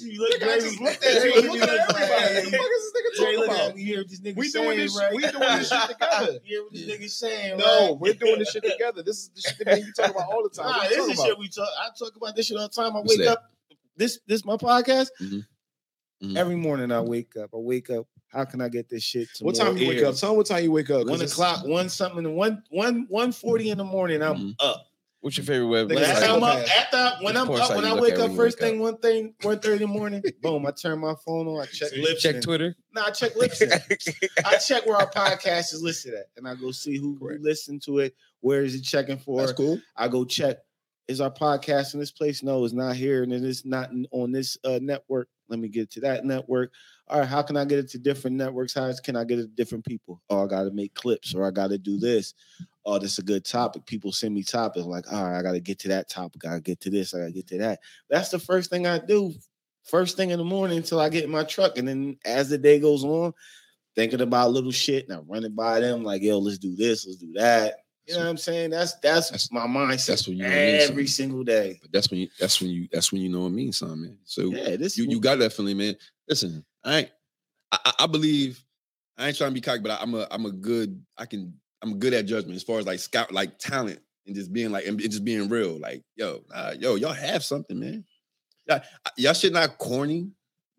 [0.01, 1.33] You look Nigga, I just looked at you.
[1.33, 2.35] Dre looking at everybody.
[2.35, 3.75] What the fuck is this nigga talking about?
[3.77, 3.85] me.
[3.85, 4.99] Hear what this nigga We saying, doing this.
[4.99, 5.13] right?
[5.15, 6.39] We doing this shit together.
[6.45, 7.59] Hear what this nigga saying?
[7.59, 7.99] No, right?
[8.01, 9.03] we're doing this shit together.
[9.05, 10.67] This is the shit that you talk about all the time.
[10.71, 11.27] Nah, What this is about?
[11.27, 11.69] shit we talk.
[11.79, 12.97] I talk about this shit all the time.
[12.97, 13.33] I What's wake that?
[13.33, 13.51] up.
[13.97, 15.09] This this my podcast.
[15.21, 15.47] Mhm.
[16.23, 16.37] Mhm.
[16.37, 17.51] Every morning I wake up.
[17.55, 18.07] I wake up.
[18.29, 20.15] How can I get this shit to What more time you wake up?
[20.17, 21.07] Tell me what time you wake up.
[21.07, 24.23] One o'clock, one something, one one one forty in the morning.
[24.23, 24.55] I'm Mhm.
[24.61, 24.85] up.
[25.21, 25.89] What's your favorite web?
[25.89, 28.79] Nigga, When I, am up after when I'm up when I wake up first thing
[28.79, 30.23] one thing one thirty in the morning.
[30.43, 30.65] Boom!
[30.65, 31.63] I turn my phone on.
[31.63, 32.23] I check lips.
[32.23, 32.77] Check Twitter.
[32.95, 33.71] No, I check listen.
[34.45, 37.83] I check where our podcast is listed at, and I go see who, who listened
[37.83, 38.15] to it.
[38.41, 39.41] Where is it checking for?
[39.41, 39.81] That's cool.
[39.97, 40.59] I go check.
[41.09, 42.43] Is our podcast in this place?
[42.43, 45.29] No, it's not here, and it is not on this uh, network.
[45.49, 46.73] Let me get to that network.
[47.09, 48.75] All right, how can I get it to different networks?
[48.75, 50.23] How can I get it to different people?
[50.29, 52.35] Oh, I got to make clips, or I got to do this.
[52.85, 53.87] Oh, this is a good topic.
[53.87, 56.45] People send me topics like, all right, I got to get to that topic.
[56.45, 57.15] I got to get to this.
[57.15, 57.81] I got to get to that.
[58.11, 59.33] That's the first thing I do.
[59.85, 62.59] First thing in the morning until I get in my truck, and then as the
[62.59, 63.33] day goes on,
[63.97, 67.07] thinking about little shit, and I run it by them like, yo, let's do this,
[67.07, 67.77] let's do that.
[68.09, 68.71] You know what I'm saying?
[68.71, 71.79] That's that's, That's- my mindset That's when you know every single day.
[71.83, 74.19] But that's when you that's when you that's when you know it means something, man.
[74.25, 75.97] So Yeah, this you you got that feeling, man.
[76.29, 77.11] Listen, I ain't
[77.71, 78.65] I, I- believe
[79.19, 81.53] I ain't trying to be cocky, but I, I'm a I'm a good I can
[81.83, 84.87] I'm good at judgment as far as like scout like talent and just being like
[84.87, 85.79] and just being real.
[85.79, 88.05] Like yo, nah, yo, y'all have something, man.
[88.67, 88.81] Y'all,
[89.17, 90.31] y'all shit not corny.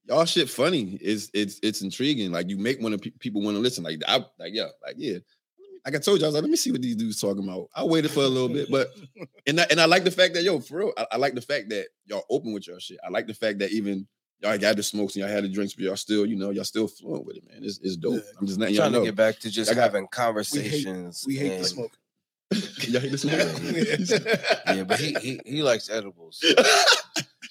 [0.07, 0.97] Y'all shit funny.
[1.01, 2.31] It's it's it's intriguing.
[2.31, 3.83] Like you make one of pe- people want to listen.
[3.83, 5.19] Like I like yeah, like yeah.
[5.85, 7.67] Like I told you, I was like, let me see what these dudes talking about.
[7.75, 8.89] I waited for a little bit, but
[9.47, 11.41] and I, and I like the fact that yo, for real, I, I like the
[11.41, 12.99] fact that y'all open with your shit.
[13.05, 14.07] I like the fact that even
[14.41, 16.63] y'all got the smokes and y'all had the drinks, but y'all still, you know, y'all
[16.63, 17.63] still fluent with it, man.
[17.63, 18.15] It's, it's dope.
[18.15, 18.21] Yeah.
[18.39, 21.23] I'm just letting I'm y'all trying to get back to just I got- having conversations.
[21.27, 21.91] We hate and- the smoke.
[22.87, 24.49] y'all hate the smoke?
[24.75, 26.43] Yeah, but he he, he likes edibles.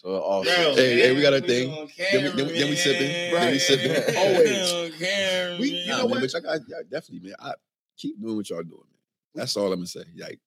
[0.01, 1.71] So all Bro, Hey, hey, we got a man, thing.
[1.73, 3.09] on Then we- then we- then we sipping.
[3.09, 3.33] man.
[3.35, 4.17] Then we sipping.
[4.17, 4.73] Always.
[4.73, 6.21] On camera, We- you Nah, know man, what?
[6.21, 7.37] But y'all, got, y'all definitely, man.
[7.41, 7.53] I
[7.99, 9.01] keep doing what y'all doing, man.
[9.35, 10.05] That's all I'm gonna say.
[10.17, 10.41] Like,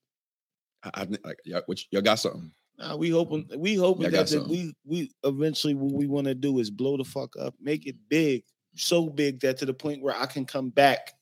[0.83, 2.51] I, I like y'all, what, y'all got something.
[2.79, 6.33] Nah, we hoping we hoping Y'all got that we we eventually what we want to
[6.33, 8.43] do is blow the fuck up, make it big,
[8.75, 11.13] so big that to the point where I can come back.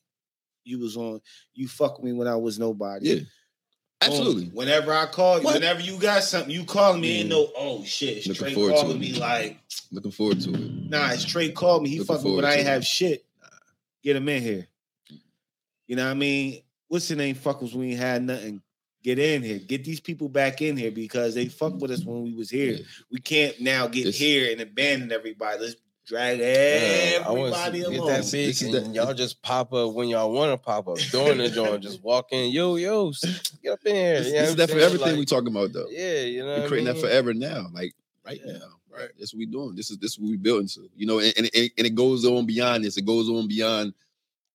[0.64, 1.20] You was on,
[1.54, 3.08] you fuck me when I was nobody.
[3.08, 3.20] Yeah,
[4.02, 4.46] absolutely.
[4.46, 5.54] Whenever I call you, What?
[5.54, 7.36] whenever you got something, you call me and Yeah.
[7.36, 9.58] know, oh shit, Looking straight forward to calling me like,
[9.90, 10.70] Looking forward to it.
[10.90, 11.88] nah, it's Traye called me.
[11.90, 12.70] He Looking fuck me when forward I ain't it.
[12.70, 13.24] have shit.
[14.02, 14.68] Get him in here.
[15.90, 16.62] You know what I mean?
[16.86, 17.34] What's the name?
[17.34, 18.62] Fuck us when we ain't had nothing.
[19.02, 19.58] Get in here.
[19.58, 22.74] Get these people back in here because they fuck with us when we was here.
[22.74, 22.84] Yeah.
[23.10, 25.62] We can't now get This- here and abandon everybody.
[25.62, 25.74] Let's
[26.06, 28.06] drag Yeah, I want to everybody get along.
[28.08, 30.98] that big, and the- y'all just pop up when y'all want to pop up.
[31.10, 34.18] During the joint, just walk in, yo, yo, s- get up in here.
[34.22, 34.84] This, You know this what is that for saying?
[34.84, 35.88] everything we Like, talking about though.
[35.90, 38.80] Yeah, you know, We're what I creating that forever now, like right Yeah, now.
[38.96, 39.08] right.
[39.18, 39.74] That's what we doing.
[39.74, 40.88] This is this what we building to.
[40.96, 42.96] You know, and, and, and and it goes on beyond this.
[42.96, 43.92] It goes on beyond,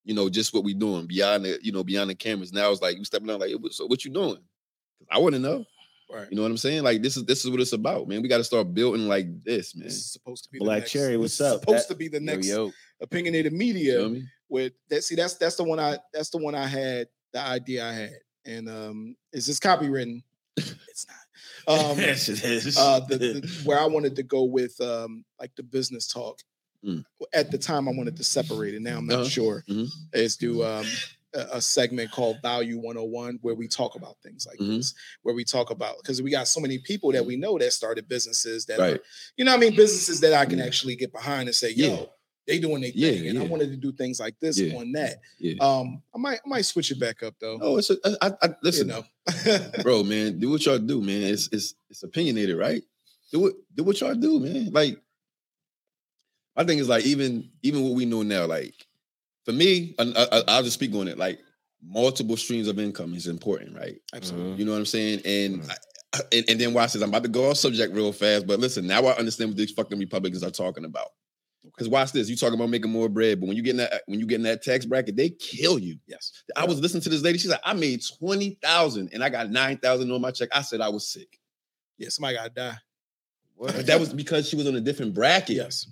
[0.06, 2.52] you know, just what we doing beyond the, you know, beyond the cameras.
[2.52, 4.38] Now it's like you stepping out, like, so what you doing?
[5.10, 5.64] I want to know.
[6.10, 6.28] Right.
[6.30, 6.84] You know what I'm saying?
[6.84, 8.22] Like this is this is what it's about, man.
[8.22, 9.84] We got to start building like this, man.
[9.88, 11.60] This is supposed to be Black the next, Cherry, what's up?
[11.60, 12.70] Supposed That- to be the next yo.
[13.02, 13.98] opinionated You media.
[13.98, 14.24] know me?
[14.48, 17.84] with that see that's that's the one I that's the one I had the idea
[17.84, 20.22] I had and um is this copywritten
[20.56, 21.04] it's
[21.66, 22.78] not um yes, it is.
[22.78, 26.38] uh the, the where I wanted to go with um like the business talk
[26.86, 27.04] Mm.
[27.34, 29.28] at the time I wanted to separate it now I'm not Uh-huh.
[29.28, 29.88] sure Mhm.
[30.14, 30.86] is do um
[31.34, 34.78] a, segment called value 101 where we talk about things like Mhm.
[34.78, 37.72] this where we talk about because we got so many people that we know that
[37.74, 38.94] started businesses that Right.
[38.94, 39.02] are,
[39.36, 41.86] you know what I mean businesses that I can actually get behind and say yo
[41.88, 42.06] Yeah.
[42.46, 44.76] they doing their Yeah, thing and I wanted to do things like this Yeah.
[44.76, 45.54] on that Yeah.
[45.60, 47.58] um, I might I might switch it back up though.
[47.60, 49.04] Oh, it's a, I, I, listen, you know,
[49.82, 50.38] bro, man.
[50.38, 51.22] Do what y'all do, man.
[51.24, 52.82] It's it's it's opinionated, right?
[53.32, 53.56] Do it.
[53.74, 54.70] Do what y'all do, man.
[54.70, 55.02] Like,
[56.56, 58.46] I think it's like even even what we know now.
[58.46, 58.74] Like,
[59.44, 61.18] for me, I, I, I'll just speak on it.
[61.18, 61.38] Like,
[61.82, 63.96] multiple streams of income is important, right?
[64.14, 64.54] absolutely.
[64.58, 65.20] You know what I'm saying?
[65.24, 65.70] And Mhm.
[65.70, 65.76] I-
[66.32, 67.02] and, and then watch this.
[67.02, 69.72] I'm about to go off subject real fast, but listen, now I understand what these
[69.72, 71.08] fucking Republicans are talking about.
[71.62, 74.02] Because watch this, you talking about making more bread, but when you get in that
[74.06, 75.98] when you get in that tax bracket, they kill you.
[76.06, 76.32] Yes.
[76.56, 77.36] I was listening to this lady.
[77.38, 80.48] She's like, I made twenty thousand and I got nine thousand on my check.
[80.52, 81.38] I said I was sick,
[81.98, 82.78] Yeah, somebody gotta die.
[83.60, 85.56] but that was because she was on a different bracket.
[85.56, 85.86] Yes.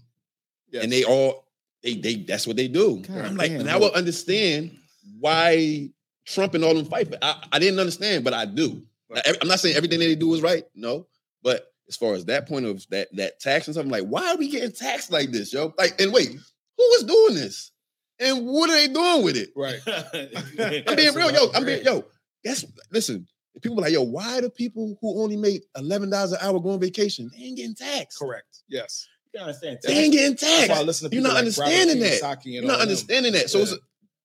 [0.75, 0.83] Yes.
[0.83, 1.47] and they all
[1.83, 3.01] they they that's what they do.
[3.01, 3.89] God I'm like, damn, now bro.
[3.89, 4.77] I understand
[5.19, 5.91] why
[6.27, 7.11] Trump and all them fight.
[7.11, 8.83] But I, I didn't understand, but I do.
[9.09, 9.23] Right.
[9.27, 11.07] I, am not saying everything that they do is right, no,
[11.43, 14.37] but as far as that point of that that tax and something like, why are
[14.37, 15.73] we getting taxed like this, yo?
[15.79, 17.71] Like, and wait, who is doing this?
[18.21, 19.51] And what are they doing with it?
[19.57, 19.81] Right.
[20.89, 21.51] I'm being real, yo.
[21.55, 22.05] I'm being yo.
[22.43, 23.27] That's listen.
[23.63, 26.81] People like, yo, why do people who only make eleven dollars an hour go on
[26.81, 27.31] vacation?
[27.33, 28.19] They ain't getting taxed.
[28.19, 28.63] Correct.
[28.69, 29.07] Yes.
[29.35, 29.79] You understand?
[29.83, 30.85] They ain't getting That's why I taxed.
[30.87, 32.23] listen to You're not like Robert understanding that.
[32.45, 32.81] And You're not them.
[32.83, 33.51] understanding that.
[33.51, 33.75] So, it's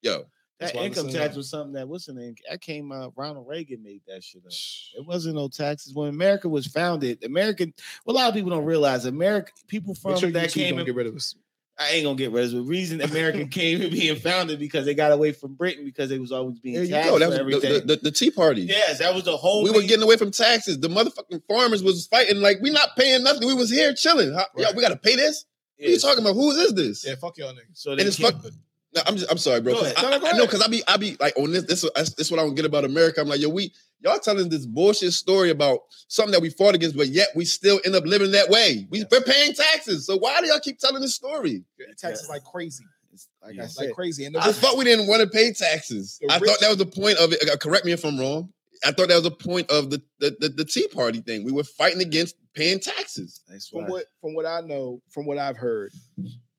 [0.01, 0.25] yo,
[0.59, 2.35] That income tax was something that what's the name?
[2.49, 3.13] That came out.
[3.15, 4.51] Ronald Reagan made that shit up.
[4.99, 7.23] It wasn't no taxes when America was founded.
[7.23, 7.73] American.
[8.05, 9.51] Well, a lot of people don't realize America.
[9.67, 10.71] People from sure that came.
[10.71, 11.35] don't in- get rid of us.
[11.79, 12.51] I ain't gonna get rid of.
[12.51, 16.19] The reason America came to being founded because they got away from Britain because they
[16.19, 17.19] was always being there you taxed go.
[17.19, 17.73] That for was everything.
[17.73, 18.61] the, the, the, the Tea Party.
[18.63, 19.63] yes, that was the whole.
[19.63, 20.79] we were getting away from taxes.
[20.79, 23.47] The motherfucking farmers was fighting like we not paying nothing.
[23.47, 24.33] We was here chilling.
[24.33, 25.45] How, yo, we got to pay this.
[25.77, 26.33] What are you talking about?
[26.33, 27.05] Who is is this?
[27.07, 27.75] Yeah, fuck y'all niggas.
[27.75, 28.51] So And they it's kept- fuck.
[28.95, 29.73] No, I'm just, I'm sorry, bro.
[29.73, 29.97] Go 'cause ahead.
[29.97, 30.49] I, No, no, go I know ahead.
[30.49, 31.63] because I be I be like on this.
[31.63, 33.21] This this this what I don't get about America.
[33.21, 36.97] I'm like, yo, we y'all telling this bullshit story about something that we fought against,
[36.97, 38.87] but yet we still end up living that way.
[38.89, 40.05] We, We're paying taxes.
[40.07, 41.63] So why do y'all keep telling this story?
[41.97, 42.83] Taxes like crazy.
[43.13, 44.25] It's like Yeah, I said, like crazy.
[44.25, 46.19] And the I rich- thought we didn't want to pay taxes.
[46.29, 47.47] I thought that was the point of it.
[47.49, 48.51] Uh, Correct me if I'm wrong.
[48.85, 51.43] I thought that was the point of the the, the, the Tea Party thing.
[51.43, 53.41] We were fighting against paying taxes.
[53.47, 55.91] that's from what from what I know, from what I've heard,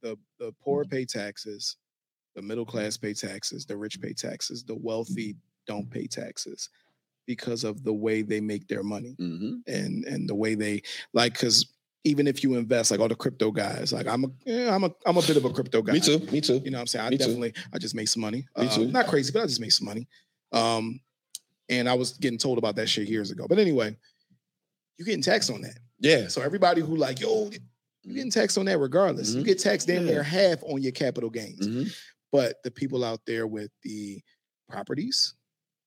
[0.03, 1.77] the the poor pay taxes,
[2.41, 5.37] the middle class pay taxes, the rich pay taxes, the wealthy
[5.67, 6.69] don't pay taxes
[7.27, 9.57] because of the way they make their money Mm-hmm.
[9.67, 10.83] and and the way they
[11.13, 11.67] like because
[12.05, 14.91] even if you invest like all the crypto guys like i'm a yeah, i'm a
[15.07, 16.19] i'm a bit of a crypto guy Me too.
[16.33, 16.61] Me too.
[16.65, 17.25] you know what i'm saying i Me too.
[17.25, 18.87] definitely i just made some money Me Uh, too.
[18.91, 20.09] not crazy but i just made some money
[20.53, 20.99] um
[21.69, 23.95] and i was getting told about that shit years ago but anyway
[24.97, 26.27] you're getting taxed on that Yeah.
[26.29, 27.51] so everybody who like yo
[28.03, 29.45] you're getting taxed on that regardless you Mhm.
[29.45, 30.13] get taxed damn Yeah.
[30.15, 31.95] near half on your capital gains Mhm.
[32.33, 34.21] But the people out there with the
[34.69, 35.35] properties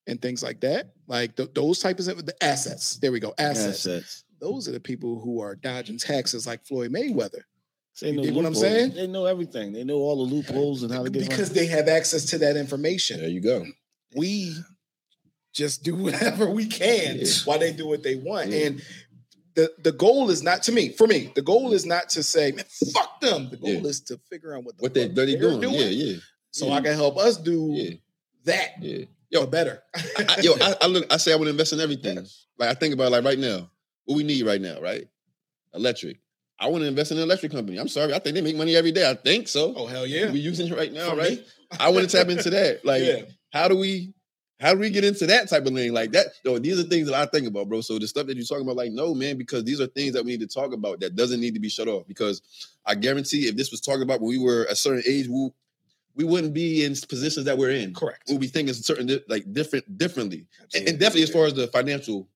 [0.07, 3.85] and things like that like th- those types of the assets there we go assets
[3.87, 4.23] assets.
[4.41, 7.43] those are the people who are dodging taxes like Floyd Mayweather
[8.01, 8.93] They You know what I'm saying?
[8.95, 9.71] They know everything.
[9.71, 11.59] They know all the loopholes and how to get because money.
[11.61, 13.19] they have access to that information.
[13.19, 13.65] There you go.
[14.15, 14.55] We
[15.53, 17.25] just do whatever we can Yeah.
[17.45, 18.49] while they do what they want.
[18.49, 18.65] Yeah.
[18.67, 18.81] And
[19.55, 22.51] the, the goal is not to me, for me, the goal is not to say,
[22.51, 23.49] man, fuck them.
[23.51, 23.81] The goal Yeah.
[23.89, 25.75] is to figure out what the What they they they're doing?
[25.75, 26.17] Yeah, yeah,
[26.53, 26.75] So mm-hmm.
[26.75, 27.95] I can help us do yeah,
[28.45, 29.05] that yeah.
[29.31, 29.81] yo, better.
[29.95, 31.11] I, yo, I, I look.
[31.11, 32.17] I say I would invest in everything.
[32.17, 32.45] Yes.
[32.59, 33.69] Like I think about like right now,
[34.05, 35.07] what we need right now, right?
[35.73, 36.19] Electric.
[36.59, 37.79] I want to invest in an electric company.
[37.79, 39.09] I'm sorry, I think they make money every day.
[39.09, 39.73] I think so.
[39.75, 40.31] Oh hell yeah.
[40.31, 41.43] We using it right now, For right?
[41.79, 42.81] I want to tap into that.
[42.85, 43.21] Like, yeah.
[43.51, 44.13] how do we?
[44.59, 46.27] How do we get into that type of lane like that?
[46.45, 47.81] Though these are things that I think about, bro.
[47.81, 50.23] So the stuff that you're talking about, like, no, man, because these are things that
[50.23, 52.07] we need to talk about that doesn't need to be shut off.
[52.07, 52.41] Because
[52.85, 55.49] I guarantee, if this was talked about when we were a certain age, we
[56.15, 57.93] we wouldn't be in positions that we're in.
[57.93, 58.23] Correct.
[58.27, 60.45] We'll be thinking certain like different differently,
[60.75, 62.27] and, and definitely as far as the financial,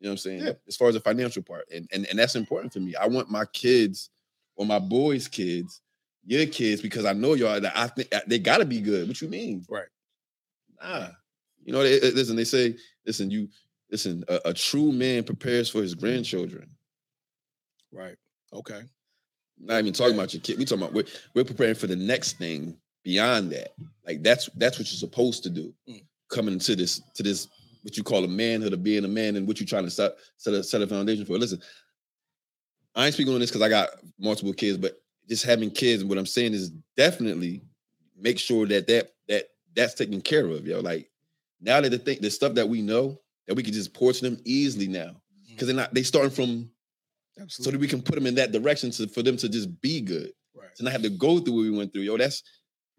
[0.00, 0.40] you know what I'm saying.
[0.44, 0.52] Yeah.
[0.66, 2.94] As far as the financial part, and, and and that's important to me.
[2.96, 4.10] I want my kids
[4.56, 5.80] or my boys' kids,
[6.24, 9.06] your kids, because I know y'all that I think uh, they got to be good.
[9.08, 9.64] What you mean?
[9.68, 9.88] Right.
[10.82, 11.08] Nah.
[11.64, 12.36] You know, they, they- listen.
[12.36, 12.76] They say,
[13.06, 13.48] listen, you
[13.90, 14.24] listen.
[14.28, 16.68] A, a true man prepares for his grandchildren.
[17.92, 18.16] Right.
[18.52, 18.82] Okay.
[19.58, 20.58] Not even talking about your kid.
[20.58, 21.04] We talking about we're,
[21.34, 23.74] we're preparing for the next thing beyond that.
[24.06, 25.72] Like that's that's what you're supposed to do.
[25.88, 26.04] Mm.
[26.30, 27.48] Coming to this to this
[27.82, 30.12] what you call a manhood of being a man and what you're trying to set
[30.36, 31.38] set a, set a foundation for.
[31.38, 31.60] Listen,
[32.94, 33.88] I ain't speaking on this because I got
[34.18, 37.62] multiple kids, but just having kids and what I'm saying is definitely
[38.18, 40.80] make sure that that that that's taken care of, yo.
[40.80, 41.10] Like
[41.60, 44.22] now that the thing the stuff that we know that we can just pour to
[44.22, 45.16] them easily now
[45.48, 46.70] because they're not they starting from
[47.48, 50.00] so that we can put them in that direction to for them to just be
[50.00, 50.74] good right.
[50.76, 52.02] to not have to go through what we went through.
[52.02, 52.42] Yo, that's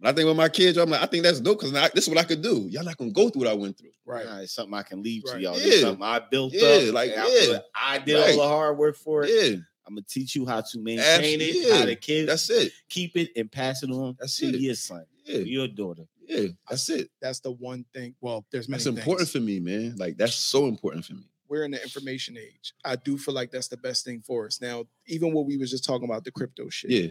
[0.02, 2.10] when I think with my kids, I'm like, I think that's dope because this is
[2.10, 2.68] what I could do.
[2.70, 3.91] Y'all not gonna go through what I went through.
[4.06, 4.26] Right.
[4.26, 5.58] Nah, it's something I can leave to y'all.
[5.60, 5.66] Yeah.
[5.68, 6.93] It's something I built Yeah, up.
[6.95, 7.45] like, and I, yeah.
[7.54, 8.32] put- I did Right.
[8.32, 9.30] all the hard work for it.
[9.30, 11.45] Yeah, I'm gonna teach you how to maintain Absolutely.
[11.45, 12.72] it, how the kids that's it.
[12.89, 14.60] keep it and pass it on That's to it.
[14.60, 16.04] your son, Yeah, to your daughter.
[16.28, 17.12] yeah, that's it.
[17.22, 18.16] That's the one thing.
[18.22, 19.32] Well, there's many That's important things.
[19.32, 19.95] for me, man.
[19.97, 21.24] Like that's so important for me.
[21.47, 22.74] we're in the information age.
[22.86, 24.62] I do feel like that's the best thing for us.
[24.62, 26.89] Now, even what we was just talking about, the crypto shit.
[26.91, 27.08] Yeah,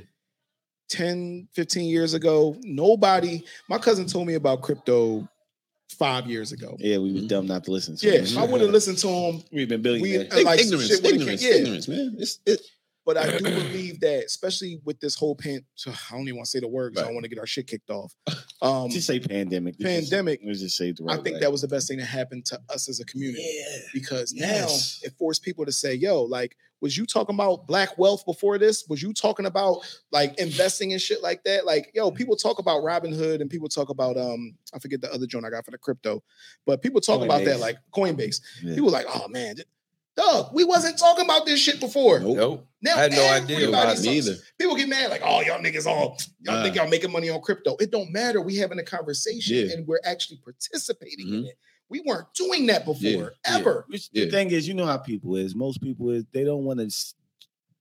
[0.90, 5.26] 10, 15 years ago, nobody, my cousin told me about crypto
[5.98, 6.76] five years ago.
[6.78, 7.28] Yeah, we was Mhm.
[7.28, 8.06] dumb not to listen to.
[8.06, 8.24] Yeah, him.
[8.24, 10.32] if I would have listened to him, We've been we, billionaires.
[10.32, 11.54] uh, like, ignorance, shit ignorance, yeah.
[11.54, 12.16] ignorance, man.
[12.18, 12.60] It's it.
[13.12, 16.50] But I do believe that, especially with this whole pan, I don't even want to
[16.50, 17.08] say the word 'cause I Right.
[17.08, 18.14] don't want to get our shit kicked off.
[18.62, 19.78] Um, just say pandemic.
[19.78, 21.40] Just- Pandemic, Let's just say the I think way.
[21.40, 23.42] that was the best thing that happened to us as a community.
[23.42, 25.00] Yeah, because Yes.
[25.02, 28.58] now it forced people to say, yo, like, was you talking about black wealth before
[28.58, 28.84] this?
[28.86, 29.78] Was you talking about
[30.12, 31.64] like investing and shit like that?
[31.64, 35.26] Like, yo, people talk about Robinhood and people talk about um, I forget the other
[35.26, 36.22] joint I got for the crypto,
[36.66, 38.42] but people talk about that like Coinbase.
[38.62, 38.74] Yeah.
[38.74, 39.66] People like, oh man, th-
[40.20, 42.20] Dog, we wasn't talking about this shit before.
[42.20, 42.36] Nope.
[42.36, 42.66] Nope.
[42.82, 43.98] Now I had no idea everybody's about it.
[43.98, 44.36] so- Neither.
[44.58, 46.62] People get mad like, "Oh, y'all niggas all y'all Nah.
[46.62, 48.40] think y'all making money on crypto." It don't matter.
[48.40, 49.72] We having a conversation Yeah.
[49.74, 51.46] and we're actually participating in Mhm.
[51.48, 51.58] it.
[51.88, 53.28] We weren't doing that before Yeah.
[53.44, 53.84] ever.
[53.88, 54.26] Which Yeah.
[54.26, 55.54] the thing is, you know how people is.
[55.54, 56.94] Most people is they don't want to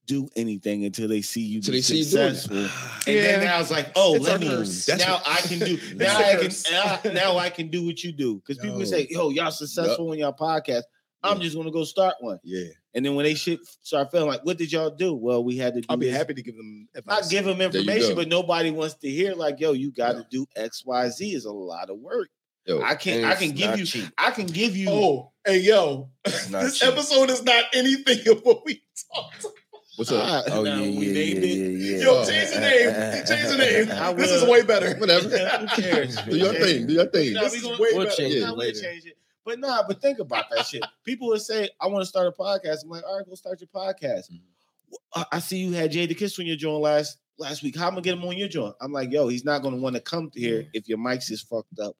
[0.06, 2.36] do anything until they see you Till be they see you doing it.
[2.38, 2.58] successful.
[3.08, 3.46] And then Yeah.
[3.46, 4.48] now it's like, oh, It's let me.
[4.48, 5.78] That's now what- I can do.
[5.96, 6.52] Now a I can.
[6.72, 8.36] Now, now I can do what you do.
[8.46, 10.84] Because people say, "Yo, y'all successful in your podcast."
[11.24, 11.44] I'm Yeah.
[11.44, 12.40] just gonna go start one.
[12.44, 12.66] Yeah.
[12.94, 15.74] And then when they shit start feeling like, "What did y'all do?" Well, we had
[15.76, 15.82] to.
[15.82, 16.16] Do I'll be this.
[16.18, 17.28] happy to give them I advice.
[17.30, 20.84] give them information, but nobody wants to hear like, "Yo, you got to do X,
[20.86, 22.30] Y, Z." Is a lot of work.
[22.66, 23.18] Yo, I can.
[23.18, 23.86] And I can give you.
[23.86, 24.06] cheap.
[24.18, 24.90] I can give you.
[24.90, 26.88] Oh, hey yo, this cheap.
[26.90, 28.82] episode is not anything of what we
[29.14, 29.40] talked.
[29.42, 29.54] about.
[29.96, 30.24] what's up?
[30.26, 31.44] Ah, Oh now yeah, we yeah, yeah, it.
[31.44, 32.04] yeah, yeah.
[32.04, 33.26] Yo, change the name.
[33.28, 34.16] Change the name.
[34.18, 34.96] This is way better.
[34.98, 35.30] Whatever.
[35.30, 36.16] Who cares?
[36.22, 36.88] Do your thing.
[36.88, 37.34] Do your thing.
[37.34, 38.16] Nah, This we is gonna- way We'll better.
[38.16, 38.82] change it Nah, we'll later.
[38.82, 39.18] change it.
[39.50, 40.84] But nah, but think about that shit.
[41.04, 42.84] People would say, I want to start a podcast.
[42.84, 44.32] I'm like, all right, go start your podcast.
[44.32, 45.26] Mhm.
[45.32, 47.76] I, see you had Jadakiss on your joint last last week.
[47.76, 48.76] How am I gonna get him on your joint?
[48.80, 51.80] I'm like, yo, he's not gonna want to come here if your mics is fucked
[51.80, 51.96] up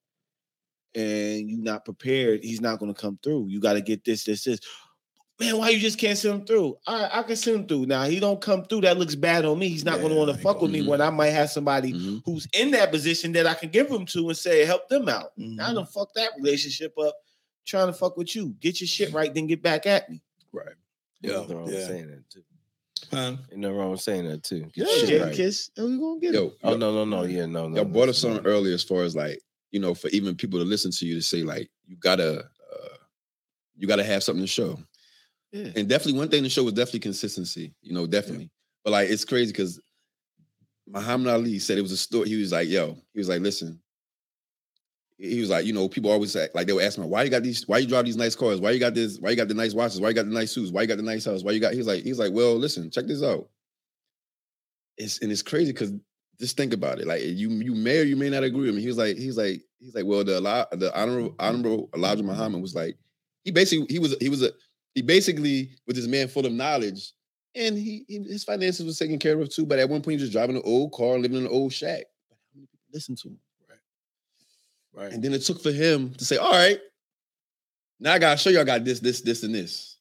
[0.94, 2.44] and you're not prepared.
[2.44, 3.48] He's not gonna come through.
[3.48, 4.60] You got to get this, this, this.
[5.40, 6.76] Man, why you just can't send him through?
[6.86, 7.86] All right, I can send him through.
[7.86, 8.82] Now he don't come through.
[8.82, 9.68] That looks bad on me.
[9.68, 10.90] He's not gonna want to fuck with me know.
[10.90, 12.22] when I might have somebody Mhm.
[12.24, 15.32] who's in that position that I can give them to and say help them out.
[15.36, 17.16] Now I done fuck that relationship up
[17.70, 18.54] trying to fuck with you.
[18.60, 20.20] Get your shit right, then get back at me.
[20.52, 20.74] Right.
[21.22, 21.86] Yeah, nothing wrong yeah.
[21.86, 22.42] saying that too.
[23.10, 23.36] Huh?
[23.50, 24.60] Ain't nothing wrong with saying that too.
[24.74, 25.34] Get Yeah, shit right.
[25.34, 25.70] Kiss.
[25.76, 26.34] And we gonna get it.
[26.34, 27.76] Yo, Oh no, no, no, yeah, no, no.
[27.76, 28.52] Y'all brought up that's something fine.
[28.52, 29.40] earlier as far as like,
[29.70, 32.96] you know, for even people to listen to you to say like, you gotta, uh,
[33.76, 34.78] you gotta have something to show.
[35.52, 35.70] Yeah.
[35.76, 37.74] And definitely one thing to show is definitely consistency.
[37.82, 38.50] You know, definitely.
[38.84, 39.80] But like, it's crazy because
[40.88, 42.28] Muhammad Ali said it was a story.
[42.28, 43.80] He was like, yo, he was like, listen.
[45.20, 47.42] He was like, you know, people always like they were asking me, why you got
[47.42, 48.58] these, why you drive these nice cars?
[48.58, 50.00] Why you got this, why you got the nice watches?
[50.00, 50.70] Why you got the nice suits?
[50.70, 51.42] Why you got the nice house?
[51.42, 53.48] Why you got, he's like, he's like, well, listen, check this out.
[54.96, 55.92] It's and it's crazy because
[56.38, 57.06] just think about it.
[57.06, 58.80] Like you you may or you may not agree with me.
[58.80, 60.40] He was like, he's like, he's like, well, the
[60.72, 62.96] the honorable honorable Elijah Muhammad was like,
[63.44, 64.50] he basically he was he was a
[64.94, 67.12] he basically with this man full of knowledge,
[67.54, 69.66] and he, he his finances was taken care of too.
[69.66, 72.04] But at one point, he was driving an old car, living in an old shack.
[72.28, 73.38] But how many people listen to him?
[74.94, 75.12] Right.
[75.12, 76.78] And then it took for him to say, all right,
[77.98, 79.98] now I gotta show you I got this, this, this, and this.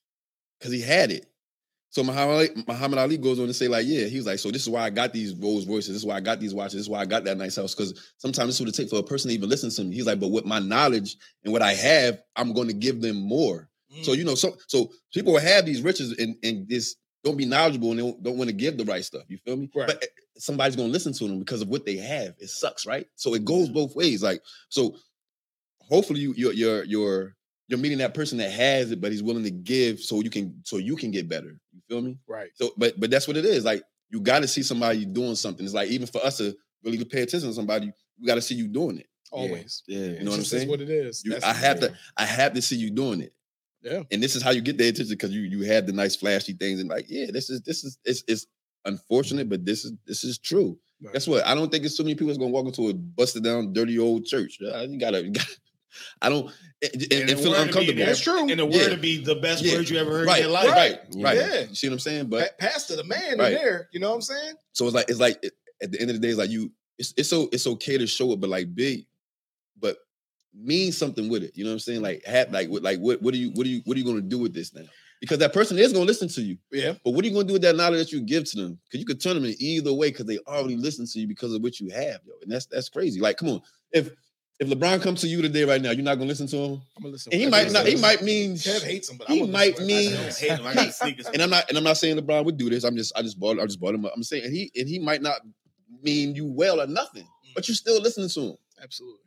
[0.60, 1.26] Because he had it.
[1.92, 4.52] So Muhammad Ali, Muhammad Ali goes on to say, like, yeah, he was like, so
[4.52, 6.74] this is why I got these Rolls Royces, this is why I got these watches,
[6.74, 7.74] this is why I got that nice house.
[7.74, 9.96] Because sometimes this would take for a person to even listen to me.
[9.96, 13.16] He's like, but with my knowledge and what I have, I'm going to give them
[13.16, 13.70] more.
[14.04, 17.46] So you know, so so people will have these riches and and this don't be
[17.46, 19.24] knowledgeable and they don't, don't want to give the right stuff.
[19.28, 19.70] You feel me?
[19.76, 19.88] Right.
[19.88, 20.08] But eh,
[20.40, 22.36] somebody's gonna listen to them because of what they have.
[22.40, 23.06] It sucks, right?
[23.16, 24.24] So it goes both ways.
[24.24, 24.96] Like so,
[25.82, 27.36] hopefully you you're you're you're
[27.68, 30.60] you're meeting that person that has it, but he's willing to give so you can
[30.64, 31.60] so you can get better.
[31.72, 32.18] You feel me?
[32.28, 32.50] right.
[32.56, 33.64] So, but but that's what it is.
[33.66, 35.64] Like you got to see somebody doing something.
[35.66, 38.56] It's like even for us to really pay attention to somebody, we got to see
[38.56, 39.08] you doing it.
[39.32, 39.84] Always.
[39.88, 40.00] Yeah.
[40.00, 40.70] You know It what I'm just is saying?
[40.70, 41.24] what it is.
[41.24, 41.94] You, I the have to.
[42.18, 43.34] I have to see you doing it.
[43.84, 44.02] Yeah.
[44.12, 46.54] And this is how you get the attention because you you have the nice flashy
[46.54, 48.48] things and like, yeah, this is this is it's it's
[48.86, 50.78] unfortunate, but this is this is true.
[51.02, 51.14] Right.
[51.14, 51.46] Guess what?
[51.46, 53.98] I don't think it's so many people that's gonna walk into a busted down, dirty
[54.00, 54.58] old church.
[54.60, 55.48] Yeah, You gotta, you gotta
[56.22, 56.48] I don't
[56.84, 58.06] eh, and, and, And and the feel be uncomfortable.
[58.06, 58.50] That's true.
[58.50, 58.90] And the word Yeah.
[58.90, 59.76] to be the best Yeah.
[59.76, 60.70] word you ever heard Right, in your life.
[60.72, 61.38] right, right.
[61.38, 61.60] Yeah.
[61.62, 62.28] You see what I'm saying?
[62.28, 63.54] But Pa- Pastor, the man Right.
[63.54, 63.90] in there.
[63.94, 64.54] You know what I'm saying?
[64.74, 66.72] so it's like it's like it- at the end of the day, it's like you
[66.98, 69.06] it's it's so it's okay to show it, but like big,
[69.80, 69.98] but
[70.54, 71.52] mean something with it.
[71.56, 72.02] You know what I'm saying?
[72.02, 74.06] Like have like what like what what are you what are you what are you
[74.06, 74.84] gonna do with this now?
[75.20, 76.58] Because that person is gonna listen to you.
[76.72, 76.94] Yeah.
[77.04, 78.80] But what are you gonna do with that knowledge that you give to them?
[78.86, 81.54] Because you could turn them in either way because they already listen to you because
[81.54, 82.34] of what you have, yo.
[82.42, 83.20] And that's that's crazy.
[83.20, 83.62] Like, come on.
[83.92, 84.12] If
[84.60, 86.82] if LeBron comes to you today right now, you're not gonna listen to him.
[86.98, 87.32] I'm gonna listen.
[87.32, 90.12] And he might not, he might mean Kev hates him, but he might to mean-
[90.12, 90.40] he I says.
[90.40, 90.68] hate him.
[90.68, 91.26] I got sneakers.
[91.34, 92.84] and I'm not and I'm not saying LeBron would do this.
[92.84, 94.12] I'm just I just bought I just bought him up.
[94.16, 95.42] I'm saying and he and he might not
[96.02, 97.52] mean you well or nothing, mm-hmm.
[97.56, 98.56] but you're still listening to him.
[98.82, 99.20] Absolutely.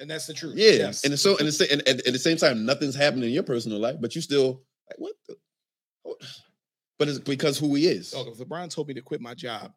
[0.00, 0.56] And that's the truth.
[0.56, 0.70] Yeah.
[0.72, 1.04] Yes.
[1.04, 3.78] And so and, it's, and, and at the same time, nothing's happening in your personal
[3.78, 5.36] life, but you still like what the
[6.02, 6.16] what?
[6.20, 6.26] Oh,
[6.98, 8.12] but it's because who he is.
[8.16, 9.72] Oh, if LeBron told me to quit my job,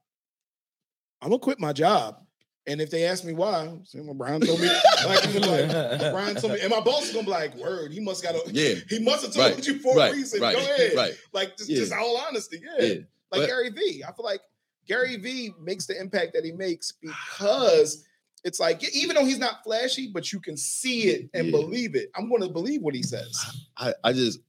[1.21, 2.21] I'm gonna quit my job.
[2.67, 4.67] And if they ask me why, I'm saying LeBron told me.
[5.05, 7.55] like, I'm gonna be like, LeBron told me, and my boss is gonna be like,
[7.55, 8.75] "Word, he must got a, Yeah.
[8.87, 10.11] he must have told Right, you for Right.
[10.13, 10.41] a reason.
[10.41, 10.55] Right.
[10.55, 11.13] Go ahead, Right.
[11.33, 11.77] like just, Yeah.
[11.79, 12.85] just all honesty, yeah.
[12.85, 12.93] Yeah.
[12.93, 13.05] Like
[13.41, 14.41] But- Gary Vee, I feel like
[14.87, 18.05] Gary Vee makes the impact that he makes because
[18.43, 21.51] it's like even though he's not flashy, but you can see it and Yeah.
[21.51, 22.11] believe it.
[22.15, 23.39] I'm going to believe what he says.
[23.77, 24.39] I, I just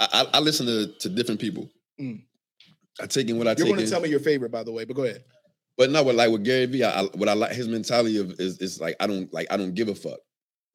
[0.00, 1.68] I, I, listen to, to different people.
[2.00, 2.22] Mm.
[3.00, 3.66] I take in what I take in.
[3.66, 3.86] You're take going in.
[3.86, 5.24] to tell me your favorite, by the way, but go ahead.
[5.76, 8.32] But no, but like with Gary Vee, I, I, what I like his mentality of
[8.40, 10.18] is is like I don't like I don't give a fuck.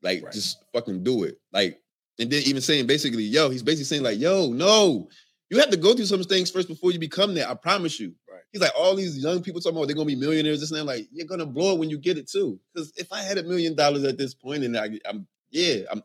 [0.01, 0.34] Like Right.
[0.34, 1.39] just fucking do it.
[1.51, 1.80] Like
[2.19, 5.09] and then even saying basically, yo, he's basically saying like, yo, no,
[5.49, 7.49] you have to go through some things first before you become that.
[7.49, 8.13] I promise you.
[8.32, 8.41] Right.
[8.51, 10.59] He's like, all these young people talking about they're gonna be millionaires.
[10.61, 10.86] This and that.
[10.86, 12.59] Like, you're gonna blow it when you get it too.
[12.74, 16.01] Because if I had a million dollars at this point, and I, I'm, yeah, I'm,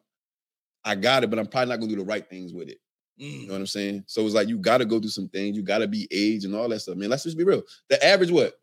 [0.84, 2.78] I got it, but I'm probably not gonna do the right things with it.
[3.18, 4.04] You know what I'm saying?
[4.06, 5.56] So it's like you got to go through some things.
[5.56, 6.96] You got to be age and all that stuff.
[6.96, 7.62] Man, let's just be real.
[7.88, 8.54] The average what?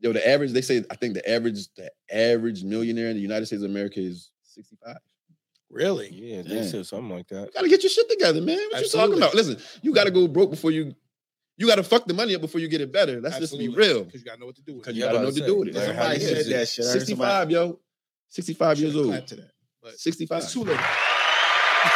[0.00, 0.52] Yo, the average.
[0.52, 4.00] They say I think the average the average millionaire in the United States of America
[4.00, 4.96] is 65.
[5.70, 6.08] Really?
[6.10, 6.60] Yeah, Yeah.
[6.62, 7.46] they said something like that.
[7.46, 8.58] You gotta get your shit together, man.
[8.70, 9.34] What you talking about?
[9.34, 10.94] Listen, you gotta go broke before you.
[11.56, 13.20] You gotta fuck the money up before you get it better.
[13.20, 14.04] Let's just be real.
[14.04, 14.82] Because you gotta know what to do with it.
[14.82, 15.74] Because you gotta know what to to do with it.
[15.74, 16.48] learn how Somebody said it.
[16.50, 16.84] that shit.
[16.84, 17.80] I heard somebody- 65, yo.
[18.28, 19.26] 65 years old.
[19.28, 19.50] to that.
[19.82, 20.42] But 65.
[20.42, 20.80] it's too late.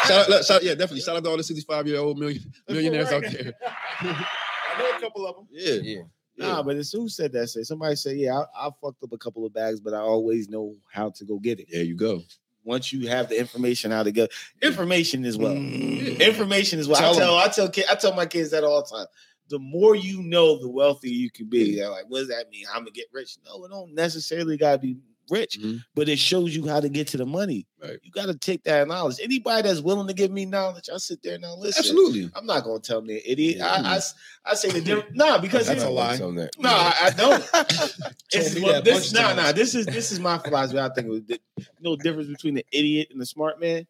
[0.07, 1.01] Shout out, shout, yeah, definitely.
[1.01, 3.53] Shout out to all the 65 year old million, millionaires out there.
[4.01, 5.49] I know a couple of them.
[5.51, 5.74] Yeah.
[5.82, 6.03] Yeah.
[6.36, 7.49] Nah, but it's who said that?
[7.49, 10.49] Say somebody said, yeah, I, I fucked up a couple of bags, but I always
[10.49, 11.66] know how to go get it.
[11.70, 12.22] There you go.
[12.64, 14.26] Once you have the information how to go,
[14.62, 15.55] information is well.
[15.55, 16.20] Mm.
[16.20, 16.99] Information is well.
[16.99, 17.18] I Tell 'em.
[17.18, 19.07] tell I tell kid, I tell my kids that all the time.
[19.49, 21.76] The more you know, the wealthier you can be.
[21.76, 22.64] They're like, what does that mean?
[22.72, 23.36] I'm gonna get rich.
[23.45, 24.97] No, it don't necessarily gotta be
[25.31, 25.83] rich, Mhm.
[25.95, 27.66] but it shows you how to get to the money.
[27.83, 27.99] Right.
[28.03, 29.16] You gotta take that knowledge.
[29.22, 31.78] Anybody that's willing to give me knowledge, I sit there and I listen.
[31.81, 32.31] Absolutely.
[32.35, 33.57] I'm not gonna tell me an idiot.
[33.59, 33.66] Yeah.
[33.72, 34.14] I, I s-
[34.45, 35.16] I say the difference.
[35.16, 36.18] Nah, because That's it's- a lie.
[36.18, 36.51] On that.
[36.59, 37.45] no, I, I don't.
[38.33, 39.53] It's, well, this, bunch of nah, nah.
[39.53, 40.78] This is this is my philosophy.
[40.78, 41.41] I think it was the,
[41.81, 43.87] know difference between the idiot and the smart man.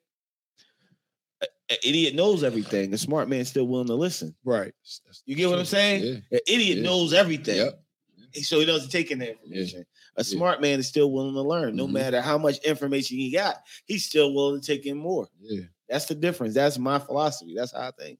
[1.70, 2.90] An idiot knows everything.
[2.90, 4.34] The smart man's still willing to listen.
[4.44, 4.72] Right.
[5.24, 6.04] You get what I'm saying?
[6.04, 6.38] Yeah.
[6.38, 6.82] An idiot Yeah.
[6.84, 7.80] knows everything, Yep.
[8.42, 9.86] so he doesn't take in the information.
[10.20, 11.92] A smart man is still willing to learn, no Mhm.
[11.92, 13.56] matter how much information he got.
[13.86, 15.28] He's still willing to take in more.
[15.40, 15.62] Yeah.
[15.88, 16.54] That's the difference.
[16.54, 17.54] That's my philosophy.
[17.56, 18.18] That's how I think.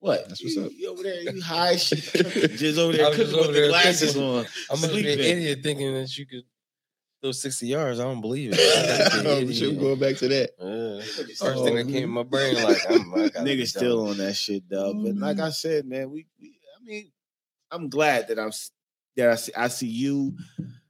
[0.00, 0.28] What?
[0.28, 0.72] That's what's you, up.
[0.76, 1.22] You over there?
[1.34, 1.98] You high shit?
[2.56, 4.46] Just over there I was just cooking with over the glasses thinking- on.
[4.70, 5.24] I'm gonna be an sleeping.
[5.38, 6.44] idiot thinking that you could
[7.20, 7.98] throw 60 yards.
[7.98, 8.60] I don't believe it.
[8.60, 9.80] I think you're an we should idiot.
[9.80, 10.50] go back to that.
[10.60, 11.24] Yeah.
[11.24, 14.10] First Oh, thing that came in my brain, like I'm I gotta still done.
[14.12, 14.94] on that shit, though.
[14.94, 17.10] But like I said, man, we, we I mean,
[17.72, 18.52] I'm glad that I'm
[19.16, 20.36] that I see I see you.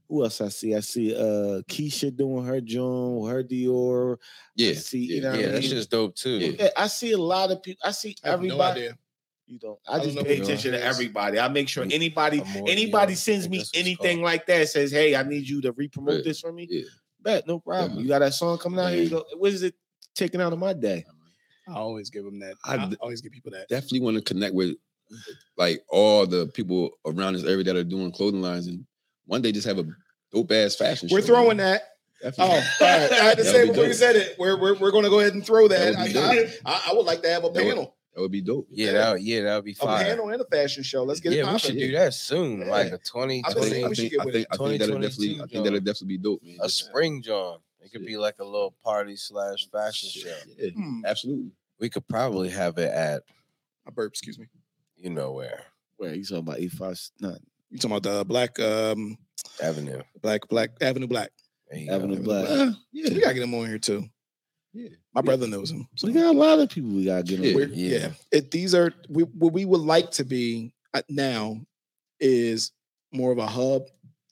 [0.08, 0.74] Who else I see?
[0.74, 4.16] I see uh Keisha doing her John, her Dior.
[4.56, 4.70] Yeah.
[4.70, 5.20] I see, you yeah.
[5.22, 5.52] know what I mean?
[5.52, 6.30] that shit's dope too.
[6.38, 6.50] Yeah.
[6.58, 7.80] Yeah, I see a lot of people.
[7.84, 8.80] I see I have no everybody.
[8.82, 8.98] idea.
[9.46, 9.78] you don't.
[9.86, 11.38] I I don't just know pay attention to everybody.
[11.38, 13.16] I make sure anybody more anybody Dior.
[13.16, 14.24] I sends me that's what it's anything called.
[14.24, 16.24] like that says, "Hey, I need you to re-promote Right.
[16.24, 16.82] this for me." Yeah.
[17.20, 17.96] Bet no problem.
[17.98, 18.02] Yeah.
[18.02, 19.02] You got that song coming out here.
[19.02, 19.24] You go.
[19.36, 19.74] What is it
[20.14, 21.04] taking out of my day?
[21.68, 22.54] I always give them that.
[22.64, 23.68] I always give people that.
[23.68, 24.74] Definitely want to connect with
[25.58, 28.86] like all the people around this area that are doing clothing lines and
[29.28, 29.86] one day just have a
[30.32, 31.14] dope ass fashion show.
[31.14, 31.78] We're show, throwing man.
[32.24, 32.34] that.
[32.38, 32.72] Oh, all right.
[32.80, 34.34] I had to say would be before you said it.
[34.38, 35.94] We're we're, we're going to go ahead and throw that.
[35.94, 36.70] That I.
[36.70, 38.66] I, I would like to have a That would- panel, That would be dope.
[38.72, 40.00] Yeah, that yeah, that would be fun.
[40.00, 41.04] a panel and a fashion show.
[41.04, 42.60] Let's get it yeah, we should do that soon.
[42.62, 42.70] Yeah.
[42.70, 44.46] Like a 20, I I think think, 20 I think, I think.
[44.50, 46.56] I think that'll definitely, 2022 I think that'll definitely be dope, man.
[46.60, 47.58] a spring John.
[47.80, 50.34] It could be like a little party slash fashion show.
[50.58, 51.04] Yeah, Hmm.
[51.06, 51.52] absolutely.
[51.78, 53.22] We could probably have it at
[53.86, 54.10] I burp.
[54.12, 54.46] Excuse me.
[54.96, 55.62] you know where
[55.96, 56.58] Where you talking about?
[56.58, 57.00] E five?
[57.20, 57.36] No,
[57.70, 59.18] You talking about the black um
[59.62, 60.00] Avenue.
[60.22, 61.30] black black Avenue Black?
[61.70, 62.22] There Avenue go.
[62.22, 62.48] Black.
[62.48, 64.04] Uh, We yeah, gotta get him on here too.
[64.72, 64.88] yeah.
[65.14, 65.86] My brother knows him.
[65.96, 67.50] so- we got a lot of people we got to get Yeah.
[67.50, 67.56] on.
[67.56, 67.98] We're- Yeah.
[67.98, 68.10] yeah.
[68.32, 71.60] It, these are we, what we would like to be uh, now
[72.20, 72.72] is
[73.12, 73.82] more of a hub.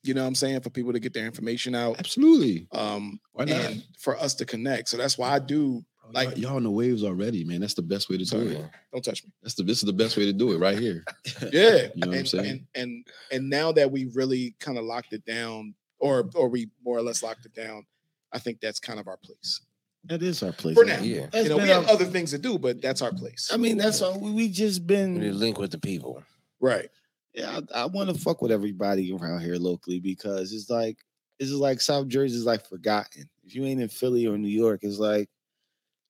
[0.02, 2.68] You know what I'm saying for people to get their information out, Absolutely.
[2.72, 3.56] um, Why not?
[3.64, 4.88] and for us to connect.
[4.88, 5.84] So that's why I do.
[6.06, 7.60] Oh, like like- y'all on the waves already, man.
[7.60, 8.64] That's the best way to do it.
[8.92, 9.32] Don't touch me.
[9.42, 11.04] That's the this is the best way to do it right here.
[11.52, 12.46] Yeah, You know what I'm and, saying?
[12.46, 16.68] and and and now that we really kind of locked it down, or or we
[16.84, 17.84] more or less locked it down,
[18.32, 19.60] I think that's kind of our place.
[20.04, 21.00] That is our place For now.
[21.00, 21.26] Yeah.
[21.34, 23.50] you know, we have our- other things to do, but that's our place.
[23.52, 24.18] I mean, that's all.
[24.20, 25.14] We, we just been.
[25.18, 26.22] need to link with the people.
[26.60, 26.88] right.
[27.34, 30.96] Yeah, I, I want to fuck with everybody around here locally because it's like
[31.38, 33.28] it's just like South Jersey is like forgotten.
[33.44, 35.28] If you ain't in Philly or New York, it's like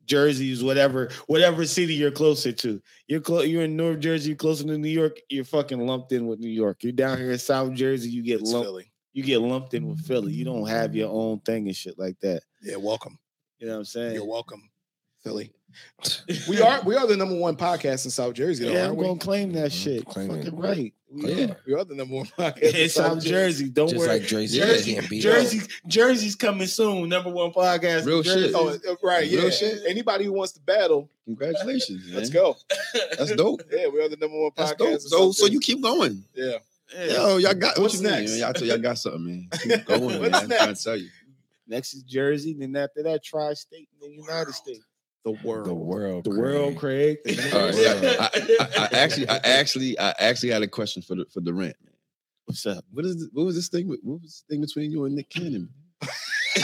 [0.07, 2.81] Jersey's whatever whatever city you're closer to.
[3.07, 3.47] You're close.
[3.47, 5.19] You're in North Jersey, you're closer to New York.
[5.29, 6.83] You're fucking lumped in with New York.
[6.83, 8.67] You're down here in South Jersey, you get It's lumped.
[8.67, 8.93] Philly.
[9.13, 10.33] You get lumped in with Philly.
[10.33, 12.43] You don't have your own thing and shit like that.
[12.63, 13.19] Yeah, welcome.
[13.59, 14.15] You know what I'm saying?
[14.15, 14.63] You're welcome,
[15.23, 15.53] Philly.
[16.49, 18.97] We are we are the number one podcast in South Jersey, though, Yeah, aren't I'm
[18.97, 19.07] we?
[19.07, 19.83] gonna claim that Mhm.
[19.83, 20.05] shit.
[20.07, 20.45] Claim it.
[20.45, 20.93] Fucking right.
[21.11, 21.57] We Yeah, are.
[21.67, 23.69] we are the number one podcast In South Jersey.
[23.69, 24.19] Don't Just worry.
[24.19, 27.09] like Jersey, Jersey, can't beat Jersey, Jersey's coming soon.
[27.09, 28.01] Number one podcast.
[28.03, 28.53] in Real shit.
[28.55, 29.31] Oh, uh, right.
[29.31, 29.83] Real shit.
[29.87, 32.17] Anybody who wants to battle, Congratulations, man.
[32.17, 32.57] let's go.
[33.19, 33.63] That's dope.
[33.73, 35.03] Yeah, we are the number one That's podcast.
[35.03, 36.25] So so you keep going.
[36.35, 36.59] yeah.
[36.95, 37.07] Yeah.
[37.15, 38.31] Yo, y'all got What's what you next?
[38.33, 38.41] Mean.
[38.41, 39.49] Y'all tell y'all got something, man.
[39.61, 40.21] Keep going, man.
[40.21, 40.79] What's I'm trying next?
[40.83, 41.09] to tell you.
[41.69, 44.85] Next is Jersey, then after that, tri-state, and then United States.
[45.27, 45.67] The world.
[45.67, 46.23] the world.
[46.25, 47.19] The world, Craig.
[47.53, 48.29] All right, yeah.
[48.33, 51.53] I, I, I actually, I actually, I actually had a question for the for the
[51.53, 51.75] rent.
[52.45, 52.85] What's up?
[52.93, 53.89] What is what was this thing?
[53.89, 55.69] with- What was this thing between you and Nick Cannon?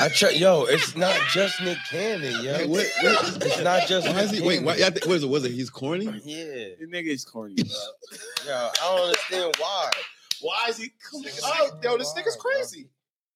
[0.01, 2.53] I try, yo, it's not just Nick Cannon, yo.
[2.69, 4.39] What- what- It's not just Why is he?
[4.39, 4.79] Nick Wait, why, Cannon.
[4.85, 5.29] y'all think- what is it?
[5.29, 6.05] Was it he's corny?
[6.25, 6.45] Yeah,
[6.79, 7.57] The nigga is corny.
[7.57, 7.67] Bro.
[8.47, 9.91] yo, I don't understand why.
[10.41, 10.93] Why is he?
[11.11, 12.91] Come Oh, yo, this nigga's crazy.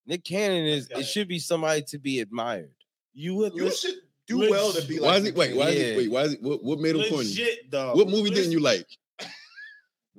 [0.05, 0.87] Nick Cannon is.
[0.89, 2.71] It should be somebody to be admired.
[3.13, 3.91] You would You listen.
[3.91, 5.09] should do Legit- well to be like.
[5.09, 5.31] Why is he?
[5.31, 5.91] Wait, why is Yeah.
[5.91, 5.97] he?
[5.97, 6.37] Wait, why is he?
[6.39, 7.33] What, what made him corny?
[7.69, 7.97] Dog.
[7.97, 8.85] What movie didn't you like?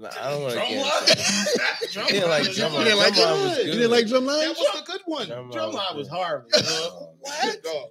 [0.00, 1.06] Nah, I don't want to Drumline?
[1.08, 1.90] get.
[1.90, 2.78] Drumline didn't like Drumline.
[2.78, 3.48] You didn't like Drumline Drumline?
[3.48, 4.40] was You didn't like Drumline?
[4.46, 5.26] That was the good one.
[5.26, 6.14] Drumline Drumline was good.
[6.16, 6.48] horrible.
[6.54, 7.62] Oh, What?
[7.64, 7.90] Dog.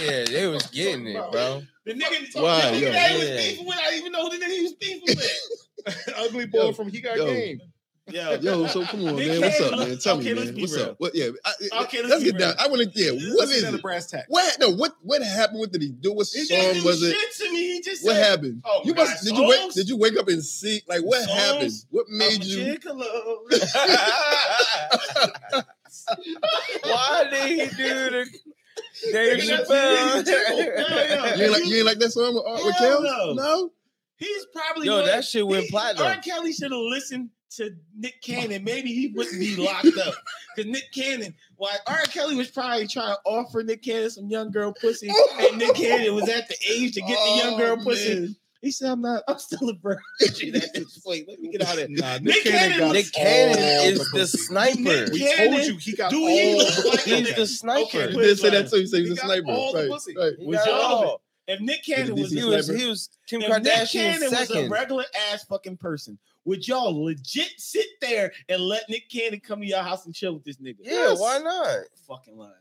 [0.00, 1.62] Yeah, they was getting it, bro.
[1.84, 2.88] The nigga, Why, the yo?
[2.88, 3.36] nigga that he was Yeah.
[3.36, 6.14] beefing with, I didn't even know who the nigga he was beefing with.
[6.16, 7.26] Ugly boy Yo, from He Got yo.
[7.26, 7.60] Game.
[8.10, 9.40] Yo, Yo, so come on, Nick man.
[9.42, 9.98] What's up, man?
[9.98, 10.54] Tell okay, me, let's man.
[10.54, 10.84] be What's real.
[10.86, 10.94] up?
[10.98, 11.14] What?
[11.14, 11.28] Yeah.
[11.44, 11.52] I,
[11.82, 12.54] Okay, let's let's be get down.
[12.58, 12.90] I want to.
[12.94, 13.10] Yeah.
[13.12, 13.82] What Let's is get the it?
[13.82, 14.24] brass tack.
[14.28, 14.58] What?
[14.60, 14.70] No.
[14.70, 14.94] What?
[15.02, 15.60] What happened?
[15.60, 16.12] What did he do?
[16.14, 17.16] What he song didn't do was it?
[17.38, 17.74] to me.
[17.74, 18.62] He just What said, happened?
[18.64, 19.24] Oh, you my must.
[19.24, 19.72] God, Did you wake?
[19.74, 20.82] Did you wake up and see?
[20.88, 21.38] Like what Songs?
[21.38, 21.72] happened?
[21.90, 22.78] What I'm made you?
[26.84, 28.26] Why did he do the
[29.12, 30.16] Dave Nigga, Chappelle?
[30.18, 30.30] me too.
[30.32, 30.54] Yeah,
[30.86, 31.34] yeah.
[31.36, 33.32] You ain't like you ain't like that song with, uh, with Hell no.
[33.34, 33.72] No.
[34.16, 36.06] He's probably Yo, one- that shit went he- platinum.
[36.06, 36.16] R.
[36.18, 38.64] Kelly should have listened to Nick Cannon.
[38.64, 40.14] Maybe he wouldn't be locked up.
[40.56, 42.02] Because Nick Cannon, why R.
[42.04, 45.10] Kelly was probably trying to offer Nick Cannon some young girl pussy,
[45.40, 48.36] and Nick Cannon was at the age to get the young oh, girl Oh, pussy.
[48.60, 49.22] He said, "I'm not.
[49.28, 51.28] I'm still a virgin at this point.
[51.28, 54.26] Let me get out of here." Nah, Nick Cannon got Nick Cannon is the the
[54.26, 54.82] sniper.
[54.82, 57.14] Nick We Cannon, told you he got do all he the like pussy.
[57.22, 57.82] He's the sniper.
[57.86, 58.80] Okay, You didn't say that He too.
[58.80, 59.50] You said he's a sniper.
[59.50, 60.14] all the pussy.
[60.16, 60.32] Right.
[60.40, 61.22] He Was all.
[61.46, 64.68] If Nick Cannon was, He was he was Kim if Nick Kardashian Cannon was a
[64.68, 66.18] regular ass fucking person,
[66.48, 70.32] would y'all legit sit there and let Nick Cannon come to your house and chill
[70.34, 70.76] with this nigga?
[70.80, 71.76] Yeah, why not?
[72.08, 72.52] Fucking lying.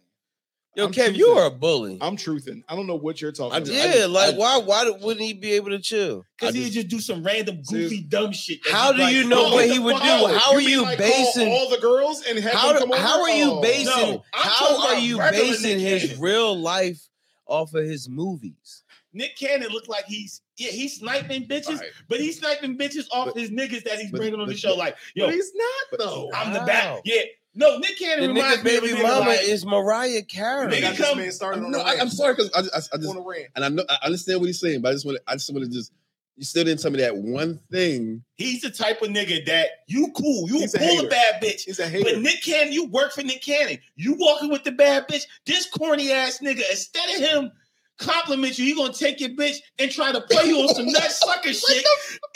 [0.76, 1.98] Yo, I'm Kev, you are a bully.
[2.02, 2.64] I'm truthing.
[2.70, 3.68] I don't know what you're talking I about.
[3.68, 4.58] just- yeah, like I- why?
[4.60, 6.24] Why wouldn't he be able to chill?
[6.38, 8.60] Because he'd just do some random goofy dumb shit.
[8.70, 10.04] How do like, you oh, know "Oh, what he would do?
[10.04, 12.80] out." How are you like call basing- all the girls and have How them do,
[12.82, 13.02] come over?
[13.02, 13.86] how are you basing?
[13.86, 17.02] No, how are you basing his real life
[17.48, 18.84] off of his movies?
[19.18, 21.90] Nick Cannon looked like he's yeah he's sniping bitches, Right.
[22.08, 24.60] but he's sniping bitches off But- his niggas that he's but- bringing on the but-
[24.60, 24.76] show.
[24.76, 26.32] Like yo, But he's not though.
[26.34, 26.66] I'm the Wow.
[26.66, 27.02] back.
[27.06, 27.22] Yeah,
[27.56, 30.72] no, Nick Cannon nigga reminds me of baby nigga mama like, is Mariah Carey.
[30.72, 32.00] Nigga, Got this come- man started on No, a I.
[32.00, 33.48] I'm sorry because I, just- I, I just on rant.
[33.56, 35.52] and I know I understand what he's saying, but I just want to I just
[35.52, 35.92] want to just
[36.40, 38.24] you still didn't tell me that one thing.
[38.36, 41.08] he's the type of nigga that you cool, you He's a pull a hater.
[41.08, 41.62] bad bitch.
[41.62, 42.12] He's a hater.
[42.14, 42.22] But.
[42.22, 43.80] Nick Cannon, you work for Nick Cannon.
[43.96, 45.24] You walking with the bad bitch.
[45.48, 47.52] This corny ass nigga, instead of him
[47.98, 51.04] compliment you, you gonna take your bitch and try to play you on some nut
[51.12, 51.86] sucker shit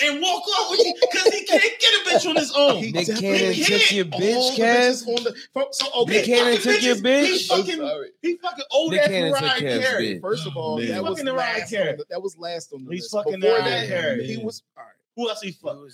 [0.03, 2.77] and walk off with you because he can't get a bitch on his own.
[2.83, 3.65] He Nick Cannon can't.
[3.67, 5.17] took your bitch, the bitches Kev.
[5.17, 6.11] on the- so okay.
[6.13, 7.51] Nick Cannon fucking took your bitches, He bitch?
[7.51, 8.07] I'm fucking, sorry.
[8.21, 10.15] he fucking old Nick ass Cannon took Mariah Carey.
[10.15, 10.21] bitch.
[10.21, 10.87] First of all, Man.
[10.89, 11.89] that was fucking Mariah last Carey.
[11.91, 13.13] on the, that was last on the He's list.
[13.13, 14.27] fucking Before Mariah that, Carey.
[14.27, 14.90] He was all right.
[15.21, 15.77] Who else he fuck?
[15.77, 15.85] Who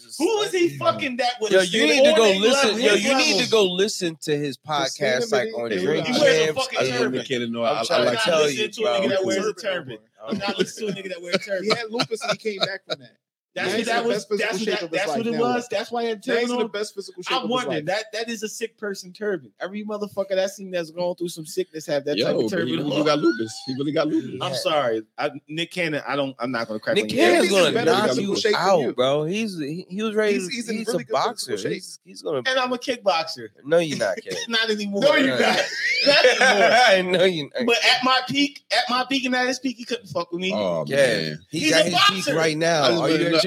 [0.42, 2.80] is he fucking that would Yo, you need to go listen.
[2.82, 6.46] Yo, you need to go listen to his podcast, like on He Drink wears a
[6.46, 6.64] Champs.
[6.64, 7.20] fucking I just want turban.
[7.22, 7.64] to kid to know.
[7.66, 9.54] I'm I, I trying to not tell listening you, to a nigga that wears a
[9.62, 9.98] Turban turban.
[10.28, 11.64] I'm not listening to a nigga that wears a turban.
[11.64, 13.18] He had lupus and he came back from that.
[13.58, 14.26] That's what that was.
[14.28, 15.40] That's, shape that, that's what it now.
[15.40, 15.68] was.
[15.70, 17.52] That's why I had Now he's turban in the best physical shape I of his
[17.52, 17.86] wonder life.
[17.86, 19.52] that that is a sick person turban.
[19.60, 22.50] Every motherfucker that seen that's going through some sickness have that type of but he
[22.50, 22.88] turban.
[22.90, 23.54] really got lupus.
[23.66, 24.40] He really got lupus.
[24.42, 26.02] I'm sorry, I, Nick Cannon.
[26.08, 26.36] I don't.
[26.40, 27.18] I'm not going to crack Nick on your.
[27.26, 28.94] Cannon's gonna knock you out, you.
[28.94, 29.24] bro.
[29.26, 30.34] He's he, he was ready.
[30.34, 31.58] He's- He's, he's in he's really a good boxer.
[31.58, 32.38] He's, he's gonna.
[32.46, 33.50] And I'm a kickboxer.
[33.66, 34.18] No, you're not,
[34.48, 35.02] Not anymore.
[35.02, 35.60] No, you're not.
[36.06, 36.78] Not anymore.
[36.88, 37.50] I know you.
[37.66, 40.42] But at my peak, at my peak and at his peak, he couldn't fuck with
[40.42, 40.52] me.
[40.54, 41.46] Oh Yeah, man.
[41.50, 42.14] he a boxer.
[42.14, 43.02] peak right I now.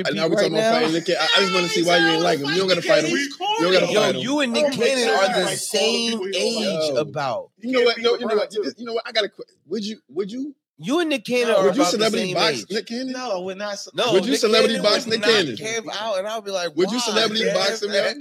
[0.05, 0.73] Just Are wanted you to at know, your and peak right now?
[0.73, 1.21] fighting Nick Cannon.
[1.23, 2.47] I, I just want to see why you ain't like him.
[2.51, 3.11] You don't got to fight him.
[3.17, 3.29] You
[3.61, 3.93] don't gotta.
[3.93, 4.21] Yo, fight him.
[4.23, 7.51] you and Nick Cannon are the Like all the same people you don't age about.
[7.59, 7.99] You know what?
[7.99, 8.53] No, you know what?
[8.55, 9.05] You, know what?
[9.07, 9.31] I got to.
[9.67, 9.99] Would you?
[10.11, 10.55] Would you?
[10.83, 12.67] You and Nick Cannon No, are Would you about the celebrity same box age.
[12.71, 13.13] Nick Cannon?
[13.13, 13.77] No, we're not.
[13.95, 15.57] No, Would you Nick celebrity Cannon box would Nick Cannon?
[15.57, 17.55] Kev out, and I'll be like, Would you celebrity Kev?
[17.55, 18.13] box him, yo?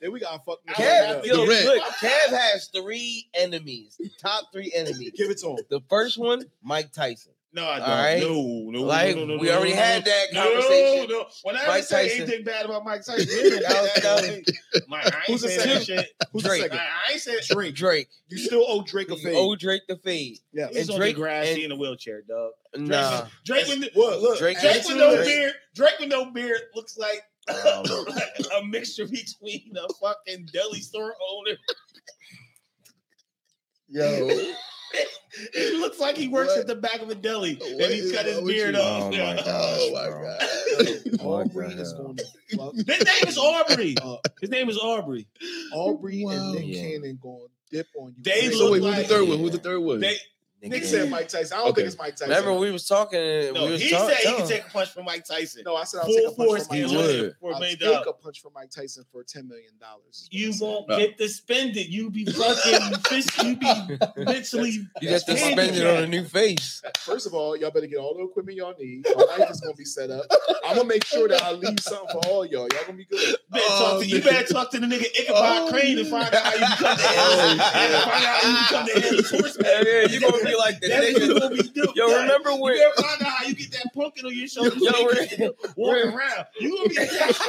[0.00, 0.58] Then we got fuck.
[0.68, 1.64] Kev, The yo, rent.
[1.66, 5.12] look, Kev has three enemies, top three enemies.
[5.16, 5.56] Give it to him.
[5.68, 7.32] The first one, Mike Tyson.
[7.56, 7.88] No, I don't.
[7.88, 8.20] All right.
[8.20, 11.08] No, no, Like, no, no, no, we no, already no, had that No, conversation.
[11.08, 11.26] No, no.
[11.42, 12.22] When I Mike say Tyson.
[12.24, 14.82] anything bad about Mike Tyson, you ain't That was- that that.
[14.88, 15.84] Mike, I ain't Who's the saying that second?
[16.04, 16.12] shit.
[16.34, 16.62] Who's the Drake.
[16.62, 16.78] second?
[16.78, 17.74] I, I ain't saying Drake.
[17.74, 18.08] Drake.
[18.28, 19.34] You still owe Drake a You fade.
[19.38, 20.38] owe Drake the fade.
[20.52, 20.68] yeah.
[20.68, 22.50] He's And on Drake- the grass, and- he in a wheelchair, dog.
[22.76, 23.26] Nah.
[23.46, 24.20] Drake with What?
[24.20, 24.38] Look.
[24.38, 25.54] Drake- Drake with no beard.
[25.74, 27.86] Drake with no beard looks like Um,
[28.54, 31.56] a mixture between a fucking deli store owner.
[33.88, 34.52] Yo.
[35.52, 36.60] It looks like he works What?
[36.60, 38.80] at the back of a deli What and he's is cut his beard you?
[38.80, 39.02] off.
[39.02, 39.36] Oh my Yeah.
[39.36, 39.78] God.
[39.78, 40.22] Oh my bro.
[40.22, 41.20] god.
[41.20, 42.24] Aubrey What the is going to
[42.56, 42.74] fuck.
[42.86, 43.94] His name is Aubrey.
[44.02, 45.26] Uh, His name is Aubrey.
[45.74, 46.32] Aubrey Wow.
[46.32, 46.80] and Nick Yeah.
[46.82, 48.14] Cannon going to dip on you.
[48.22, 49.38] They They So look wait, who's the like- third one?
[49.38, 50.00] Who's the third one?
[50.00, 50.16] They
[50.68, 51.54] Nick said Mike Tyson.
[51.56, 51.80] I don't Okay.
[51.82, 52.28] think it's Mike Tyson.
[52.28, 53.20] Remember, we was talking.
[53.20, 55.24] and No, we was he talk- said he telling- can take a punch from Mike
[55.24, 55.62] Tyson.
[55.64, 57.06] no, I said I'll take a punch from Mike and would.
[57.06, 57.34] Tyson.
[57.40, 60.28] for a I'll take a punch from Mike Tyson for ten million dollars.
[60.30, 61.16] You won't Right.
[61.18, 61.88] get it.
[61.88, 63.26] You'll be fucking fish.
[63.42, 64.70] You be mentally.
[65.00, 66.82] You get That's suspended on a new face.
[67.00, 69.06] First of all, y'all better get all the equipment y'all need.
[69.14, 70.24] My mic is gonna be set up.
[70.64, 72.62] I'm gonna make sure that I leave something for all y'all.
[72.72, 73.36] Y'all gonna be good.
[73.50, 76.34] Better Oh, talk to, you better talk to the nigga Ichabod oh, Crane and find
[76.34, 78.00] out how you become the Oh, yeah.
[78.00, 79.64] Find out how you become the head of the.
[79.64, 81.40] Yeah, yeah, you gonna be like the That's what you nigga.
[81.40, 81.92] gonna be doing.
[81.94, 82.76] Yo, remember You when?
[82.76, 84.76] better find out how you get that pumpkin on your shoulder.
[84.76, 86.46] Yo, so you we're- can walk around.
[86.60, 87.40] You gonna be attached.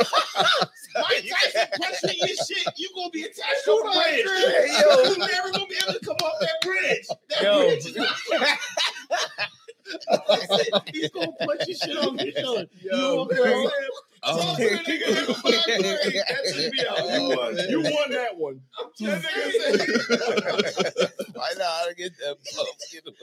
[0.96, 2.68] Mike Tyson punching your shit.
[2.78, 4.26] You gonna be attached to a bridge.
[4.26, 5.12] Yo.
[5.12, 7.08] You never gonna be able to come off that bridge.
[7.30, 7.66] That Yo.
[7.68, 7.96] bridge is
[10.30, 12.66] Listen, He's gonna punch your shit on your shoulder.
[12.82, 13.54] You Yo, walk around.
[13.54, 13.70] Oh.
[13.70, 14.56] Talk to Oh.
[14.56, 15.16] the nigga
[16.14, 16.98] That took me out.
[17.14, 17.70] You won.
[17.70, 18.62] You won that one.
[19.00, 23.14] That nigga said- Why not get that pumpkin on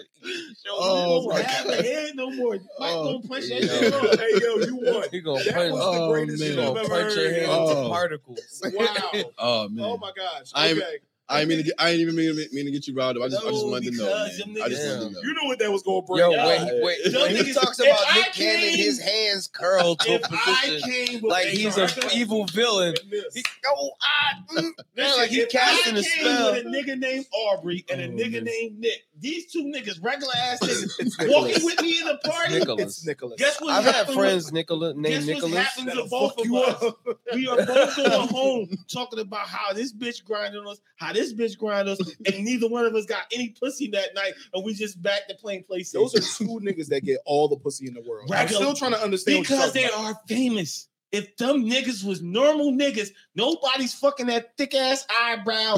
[0.64, 2.54] your Oh, my don't have a head no more.
[2.54, 4.18] Mike Oh, gonna punch that shit off.
[4.18, 5.08] Hey yo, you won.
[5.10, 5.72] He gonna That punch.
[5.72, 6.68] was the Oh, greatest He shit man.
[6.68, 7.70] I've ever punch your head Oh.
[7.78, 8.62] into particles.
[8.72, 8.86] Wow.
[9.38, 9.84] Oh man.
[9.84, 10.50] Oh my gosh.
[10.54, 10.98] I ain't- Okay.
[11.26, 13.16] I ain't mean to get, I ain't even mean, to- mean to get you riled
[13.16, 13.22] up.
[13.22, 14.04] I just, I just wanted to know.
[14.04, 14.62] because Man.
[14.62, 15.20] I just niggas- wanted to know.
[15.22, 16.18] You knew what that was gonna bring.
[16.18, 16.46] Yo, out.
[16.48, 17.12] wait, wait.
[17.12, 21.46] Them When he talks about I Nick Cannon, his hands curled to a position like
[21.46, 22.94] a he's an evil villain.
[23.10, 23.34] Miss.
[23.34, 26.52] He, oh, I, mm, man, Listen, like he if casting I a came spell.
[26.52, 28.44] with a nigga named Aubrey and a Oh, nigga man.
[28.44, 29.04] named Nick.
[29.20, 32.54] These two niggas, regular ass niggas, walking with me in the party.
[32.58, 32.82] Nicholas.
[32.98, 33.36] It's Nicholas.
[33.38, 33.70] Guess what?
[33.70, 36.92] I've had happens- friends Nicola, Guess named what happens to both of us?
[37.34, 41.56] We are both going home talking about how this bitch grinding us, how this bitch
[41.56, 45.00] grinding us, and neither one of us got any pussy that night, and we just
[45.00, 45.92] back to playing PlayStation.
[45.92, 48.30] Those are two niggas that get all the pussy in the world.
[48.32, 50.04] I'm still trying to understand what because you're they about.
[50.14, 50.88] are famous.
[51.12, 55.76] If them niggas was normal niggas, nobody's fucking that thick ass eyebrow.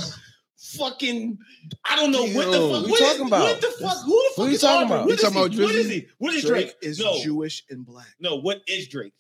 [0.59, 1.39] Fucking,
[1.85, 2.85] I don't know what the fuck.
[2.87, 3.43] we what is- talking about?
[3.43, 4.05] What the fuck?
[4.05, 5.01] Who the fuck you is talking about?
[5.01, 6.07] What You is talking about What is he?
[6.19, 6.77] What is Drake Drake?
[6.83, 8.07] is no, Jewish and black.
[8.21, 8.37] no.
[8.37, 9.13] What is Drake?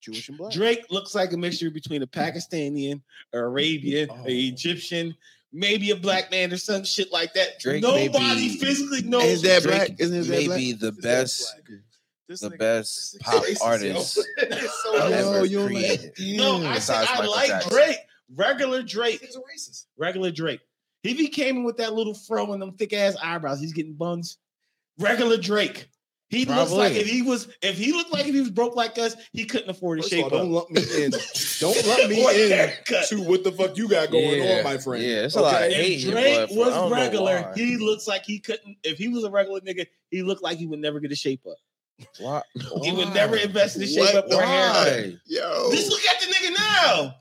[0.00, 0.52] Jewish and black.
[0.52, 3.00] Drake looks like a mixture between a Pakistani,
[3.32, 4.24] Arabian, Oh.
[4.26, 5.14] a Egyptian,
[5.52, 7.60] maybe a black man or some shit like that.
[7.60, 9.22] Drake Nobody be- physically knows.
[9.22, 10.00] His dad Drake black?
[10.00, 10.58] Isn't his dad black?
[10.58, 11.54] Maybe the His best.
[12.28, 14.14] This the nigga- best pop artist
[14.82, 16.12] so ever you don't created.
[16.18, 17.72] No, I said I Michael like Jackson.
[17.72, 17.96] Drake.
[18.34, 19.20] Regular Drake.
[19.20, 19.86] He's a racist.
[19.98, 20.60] Regular Drake.
[21.02, 23.94] If he came in with that little fro and them thick ass eyebrows, he's getting
[23.94, 24.38] buns.
[24.98, 25.88] Regular Drake.
[26.28, 28.96] He looks like if he was if he looked like if he was broke like
[28.98, 30.52] us, he couldn't afford a First shape all, don't up.
[30.52, 31.10] lump me in.
[31.60, 33.08] Don't lump me in haircut.
[33.08, 35.02] to what the fuck you got going Yeah, on, my friend.
[35.02, 36.54] yeah, it's a lot of If Drake but I
[36.84, 38.76] was regular, he looks like he couldn't.
[38.84, 41.40] If he was a regular nigga, he looked like he would never get a shape
[41.50, 41.56] up.
[42.20, 42.42] Why?
[42.82, 44.14] He would never invest in a shape What?
[44.14, 44.86] up or a haircut.
[44.86, 45.16] Why?
[45.26, 45.70] Yo.
[45.72, 47.14] Just look at the nigga now,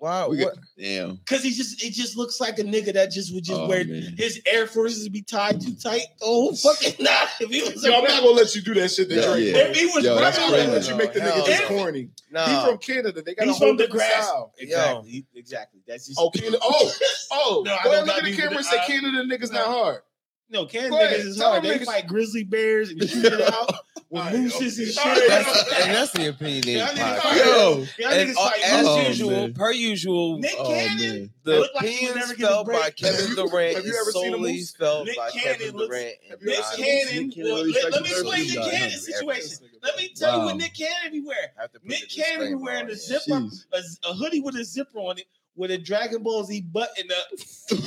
[0.00, 0.26] Why?
[0.26, 1.16] We got, damn.
[1.16, 3.84] because he just it just looks like a nigga that just would just Oh, wear
[3.84, 4.14] man.
[4.16, 6.06] his Air Forces be tied too tight.
[6.22, 7.10] Oh fucking nah!
[7.38, 9.44] If he was Yo, I'm not gonna let you do that shit to Yeah, Drake.
[9.54, 9.60] yeah.
[9.68, 11.68] if he was Yo, I'm not gonna let you make the Hell nigga just no.
[11.68, 12.08] corny.
[12.30, 12.46] Nah.
[12.46, 13.20] He's from Canada.
[13.20, 14.24] They got He's a whole from the different grass.
[14.26, 14.54] style.
[14.58, 15.80] Exactly, exactly.
[15.86, 16.58] That's just Oh, Canada.
[16.62, 16.92] Oh,
[17.32, 17.62] oh.
[17.66, 20.00] No, I Go ahead, look at the beef camera and say Canada niggas not hard.
[20.48, 21.62] no Canada niggas is hard.
[21.62, 23.74] They fight grizzly bears and shoot it out
[24.10, 25.20] with All right, mooses and okay.
[25.20, 25.28] shit.
[25.28, 27.20] That's, and that's the opinionated Y'all niggas podcast.
[27.22, 27.46] fight- Yo.
[27.46, 29.54] Y'all And, niggas uh, fight as Oh, usual, man.
[29.54, 30.98] per usual, Nick Oh, Cannon.
[30.98, 31.30] man.
[31.44, 32.90] the look like he would opinions never get a felt by.
[32.90, 34.70] Kevin Durant have you is ever seen a solely moose?
[34.76, 36.14] felt Nick by Cannon Kevin looks- Durant.
[36.28, 37.26] Have and you ever Nick Cannon.
[37.26, 38.70] Nick Cannon well, really let, let me explain everybody.
[38.70, 39.66] Nick Cannon's situation.
[39.82, 41.48] Let me tell you what Nick Cannon be wearing.
[41.58, 43.80] have to put Nick Cannon be wearing a zipper, a,
[44.10, 47.38] a hoodie with a zipper on it, with a Dragon Ball Z button up.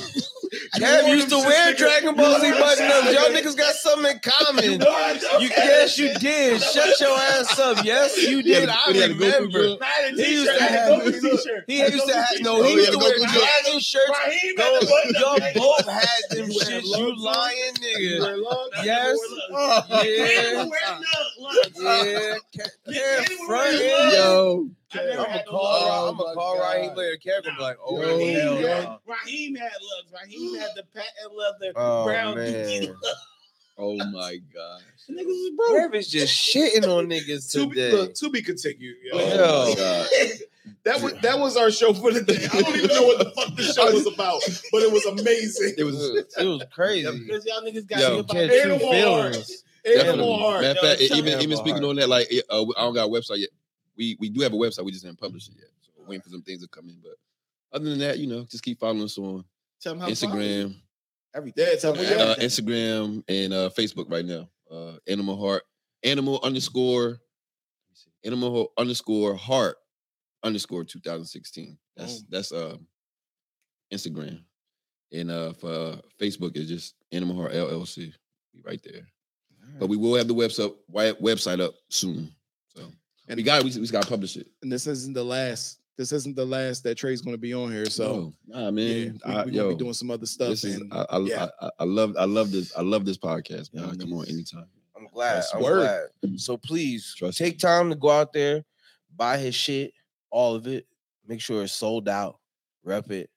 [0.76, 1.74] Kev used to wear.
[1.74, 3.12] Dragon Ball Z You button ups.
[3.12, 4.78] Y'all niggas got something in common.
[4.84, 5.42] No, I don't.
[5.42, 6.60] You yes, you did.
[6.62, 7.84] Shut your ass up.
[7.84, 8.68] Yes, you did.
[8.68, 9.50] I he had a Goku remember.
[9.50, 9.78] drill.
[9.80, 11.64] I had a He used to have- a Goku t-shirt.
[11.66, 12.56] He used to have no.
[12.58, 14.10] Oh, He used to wear dragon shirts.
[14.26, 15.22] Raheem No, had the button up.
[15.22, 16.98] y'all both had them You wear shits.
[16.98, 18.84] You lying oh, You nigga.
[18.84, 19.18] Yes.
[19.52, 20.26] Oh, Yeah.
[20.26, 20.98] Cannon wear
[21.38, 21.80] lugs.
[22.86, 24.12] Yeah, Nick front end.
[24.12, 24.68] Yo.
[24.94, 25.60] I never I'm had a no call.
[25.62, 26.74] Oh I'm a my call God.
[26.76, 27.16] Raheem later.
[27.16, 28.66] Kevin be like, oh Yo, Raheem, hell yo.
[28.68, 28.98] had, no.
[29.06, 30.12] Raheem had lugs.
[30.22, 32.94] Raheem had the patent leather Oh, brown man.
[33.76, 34.82] Oh my gosh.
[35.08, 35.92] The niggas was broke.
[35.92, 37.90] Kev is just shitting on niggas To be, today.
[37.92, 38.96] look, to be continued.
[39.02, 39.18] Yo.
[39.18, 39.24] Yo.
[39.26, 40.08] Oh my God.
[40.84, 42.42] That was that was our show for the day.
[42.50, 44.40] I don't even know what the fuck the show was about,
[44.72, 45.74] but it was amazing.
[45.76, 46.02] It was.
[46.02, 47.06] It was crazy.
[47.26, 48.62] Because y'all niggas got Yo, me about Catch that.
[48.62, 49.32] true Animal heart.
[49.34, 49.64] feelings.
[49.86, 50.60] Animal heart.
[50.62, 53.38] Matter of fact, even even speaking on that, like uh, I don't got a website
[53.40, 53.50] yet.
[53.96, 54.84] We we do have a website.
[54.84, 55.68] We just didn't publish it yet.
[55.82, 56.96] So we're waiting for some things to come in.
[57.02, 57.14] But
[57.72, 59.44] other than that, you know, just keep following us on
[59.80, 60.34] Tell 'em how to follow.
[60.36, 60.74] Instagram,
[61.34, 61.66] Everything.
[61.68, 64.48] Yeah, tell me uh, Instagram, and uh, Facebook right now.
[64.70, 65.64] Uh, Animal Heart,
[66.04, 67.20] Animal underscore,
[68.24, 69.76] Animal underscore Heart
[70.42, 71.76] underscore 2016.
[71.96, 72.26] That's Boom.
[72.30, 72.76] that's uh
[73.92, 74.42] Instagram,
[75.12, 78.12] and uh for uh, Facebook is just Animal Heart LLC.
[78.54, 79.06] We right there.
[79.78, 82.32] But we will have the website website up soon.
[82.76, 82.82] So
[83.28, 84.46] and we got we, we gotta publish it.
[84.62, 85.80] And this isn't the last.
[85.96, 87.84] This isn't the last that Traye's going to be on here.
[87.86, 88.74] So So nah, yeah, man.
[88.74, 90.48] we, I, are yo, gonna be doing some other stuff.
[90.48, 91.46] this is and I, I, yeah.
[91.60, 93.84] I, I love I love this I love this podcast, man.
[93.90, 94.66] Yeah, Come on, anytime.
[94.96, 95.36] I'm glad.
[95.36, 96.08] That's I'm word.
[96.20, 96.40] glad.
[96.40, 98.64] So please Trust take time to go out there,
[99.14, 99.92] buy his shit,
[100.30, 100.84] all of it.
[101.28, 102.38] Make sure it's sold out.
[102.82, 103.30] Rep it.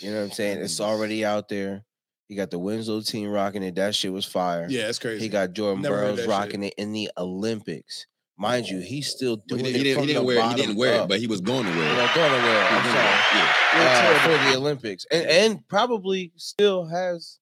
[0.00, 0.58] You know what I'm saying?
[0.60, 1.84] It's already out there.
[2.28, 3.74] He got the Winslow team rocking it.
[3.76, 4.66] That shit was fire.
[4.68, 5.22] yeah, it's crazy.
[5.24, 6.30] He got Jordan Never Burroughs that shit.
[6.30, 8.06] rocking it in the Olympics.
[8.36, 10.48] Mind you, he's still But doing he, didn't- it from he didn't the wear it.
[10.48, 11.04] He didn't wear up.
[11.04, 11.96] it, but he was going to wear You it.
[11.96, 12.72] know, going to wear it.
[12.72, 12.94] I'm sorry.
[13.34, 13.54] yeah.
[13.76, 17.38] Uh, for the Olympics, and and probably still has,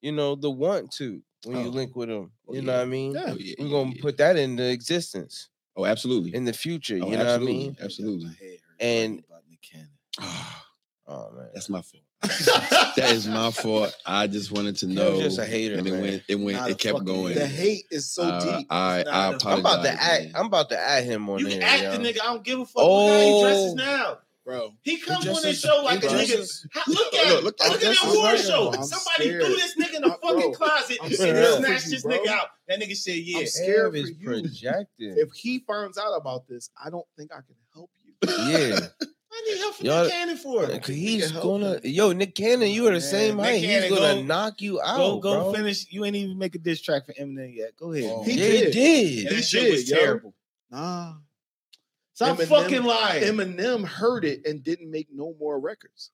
[0.00, 1.70] you know, the want to when you Oh.
[1.70, 2.30] link with him.
[2.48, 3.12] Oh, You know what I mean?
[3.12, 3.24] Yeah.
[3.26, 4.02] Oh, yeah, We're yeah, gonna yeah.
[4.02, 6.34] put that into existence Oh, absolutely.
[6.34, 6.98] in the future.
[7.02, 7.76] Oh, you know what I mean?
[7.80, 8.30] Absolutely.
[8.80, 9.58] And- about Nick
[10.20, 10.66] Ah,
[11.08, 12.02] Oh man, that's my fault.
[12.22, 13.94] That is my fault.
[14.04, 15.12] I just wanted to He know.
[15.12, 16.00] was just a hater, and it man.
[16.02, 16.22] went.
[16.28, 16.58] It went.
[16.58, 17.34] Not It kept fucking going.
[17.34, 18.66] the hate is so Uh, deep.
[18.70, 19.46] I It's I apologize.
[19.46, 20.22] I'm about to act.
[20.24, 20.32] man.
[20.34, 21.62] I'm about to add him on You there.
[21.62, 21.92] act yo.
[21.92, 22.20] the nigga.
[22.22, 22.82] I don't give a fuck.
[22.82, 23.74] Look how he dresses Oh.
[23.76, 24.18] now.
[24.44, 24.72] bro.
[24.82, 26.64] He comes on dresses- this show like a nigga.
[26.88, 28.72] Look at Look, look, Look, at that award scared, show.
[28.72, 29.44] I'm Somebody scared.
[29.44, 32.46] threw this nigga in the bro, fucking closet I'm and snatched you, this nigga out.
[32.66, 35.14] That nigga said, "Yeah." I'm scared Ev for projecting.
[35.18, 38.14] If he finds out about this, I don't think I can help you.
[38.48, 38.80] yeah,
[39.40, 40.82] I need help from Y'all- Nick Cannon for it.
[40.82, 41.74] Cause he's help gonna.
[41.74, 41.80] him.
[41.84, 43.60] Yo, Nick Cannon, you are the Man, same Nick height.
[43.62, 45.52] He's gonna go- knock you out, Go, go bro.
[45.54, 45.86] finish.
[45.90, 47.76] You ain't even make a diss track for Eminem yet.
[47.76, 48.10] Go ahead.
[48.12, 48.22] Oh.
[48.24, 48.72] He yeah, he did.
[48.72, 49.26] did.
[49.28, 49.96] And He shit was yo.
[49.96, 50.34] terrible.
[50.70, 51.14] Nah.
[52.14, 53.22] Stop Eminem- fucking lying.
[53.22, 56.10] Eminem heard it and didn't make no more records.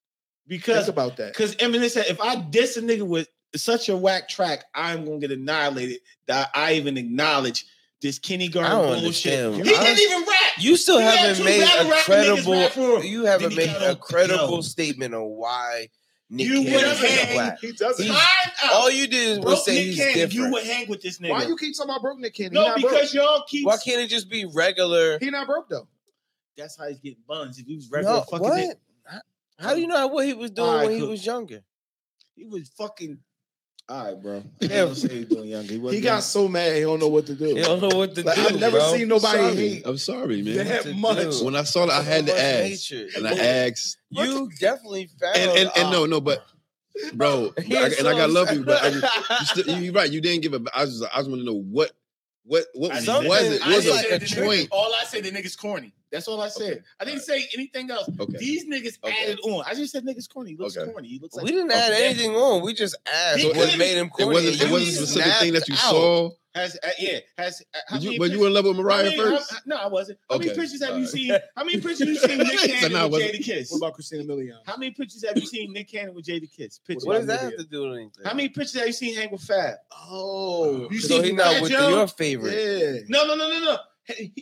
[0.46, 1.32] because Think about that.
[1.32, 5.18] because Eminem said, if I diss a nigga with such a whack track, I'm gonna
[5.18, 6.00] get annihilated.
[6.26, 7.64] That I even acknowledge
[8.02, 9.38] this Kenny I don't bullshit.
[9.44, 9.54] understand.
[9.66, 10.38] He I- didn't even rap.
[10.58, 12.52] You still He haven't made a credible.
[12.52, 13.06] rap for him.
[13.06, 14.60] You haven't he made a credible yo.
[14.60, 15.88] statement on why
[16.30, 17.60] Nick You Cannon would is hang- black.
[17.60, 18.04] He doesn't.
[18.06, 18.22] He's-
[18.72, 20.32] All you did was Broke say Nick he's Cannon, different.
[20.34, 21.30] You would hang with this nigga.
[21.30, 22.52] Why you keep talking about broke Nick Cannon?
[22.52, 23.14] He no, not because broke.
[23.14, 23.66] y'all keep.
[23.66, 25.18] Why can't it just be regular?
[25.18, 25.88] He not broke though.
[26.56, 27.58] That's how he's getting buns.
[27.58, 28.52] If he was regular No, fucking, what?
[28.58, 29.20] nigga,
[29.58, 31.10] How do you know what he was doing Alright, when he cool.
[31.10, 31.62] was younger?
[32.36, 33.18] he was fucking.
[33.88, 34.42] All right, bro.
[34.60, 34.68] Yeah.
[34.86, 35.74] Yeah, he doing younger.
[35.74, 37.54] He, He got so mad he don't know what to do.
[37.54, 38.42] He don't know what to Like, do.
[38.42, 38.92] I've never bro.
[38.94, 39.56] seen nobody sorry.
[39.56, 40.56] hate I'm sorry, man.
[40.56, 41.38] What that to much.
[41.38, 41.44] do?
[41.44, 43.14] When I saw that, I had to ask, hatred.
[43.16, 43.32] and I
[43.68, 45.36] asked, You definitely found.
[45.36, 46.46] and and, and no, no, but
[47.12, 48.56] bro, I, is and I got love upset.
[48.58, 50.10] you, but I, you still, you're right.
[50.10, 50.62] You didn't give a.
[50.74, 51.92] I was, just, I just want to know what,
[52.44, 53.66] what, what was said- it?
[53.66, 54.68] I Was like the a nigga- point?
[54.70, 55.92] All I said, the nigga's corny.
[56.14, 56.72] That's all I said.
[56.72, 56.80] Okay.
[57.00, 58.08] I didn't say anything else.
[58.18, 58.38] Okay.
[58.38, 59.22] These niggas Okay.
[59.24, 59.64] added on.
[59.66, 60.50] I just said niggas corny.
[60.52, 60.90] He looks Okay.
[60.90, 61.08] corny.
[61.08, 62.62] He looks like we didn't add anything on.
[62.62, 64.22] We just asked He what made him corny.
[64.30, 64.46] It corny.
[64.48, 64.62] wasn't.
[64.62, 66.30] It wasn't a specific thing that you snapped saw.
[66.54, 67.62] has uh, yeah has.
[67.74, 69.16] Uh, how Did you, many but you pictures- were in love with how Mariah many-
[69.16, 69.52] first.
[69.52, 70.18] how- no, I wasn't.
[70.30, 71.30] How many pictures have you seen?
[71.56, 73.70] How many pictures have you seen Nick Cannon now I with wasn't- Jadakiss?
[73.72, 74.58] What about Christina Milian?
[74.64, 76.78] How many pictures have you seen Nick Cannon with Jadakiss?
[76.86, 77.04] Pictures.
[77.04, 78.24] What does that have to do with anything?
[78.24, 79.74] How many pictures have you seen hang with Fab?
[80.08, 81.88] Oh, You so see he not with Joe?
[81.88, 82.52] your favorite.
[82.52, 83.00] yeah.
[83.08, 83.76] No, no, no, no, no.
[84.16, 84.32] He-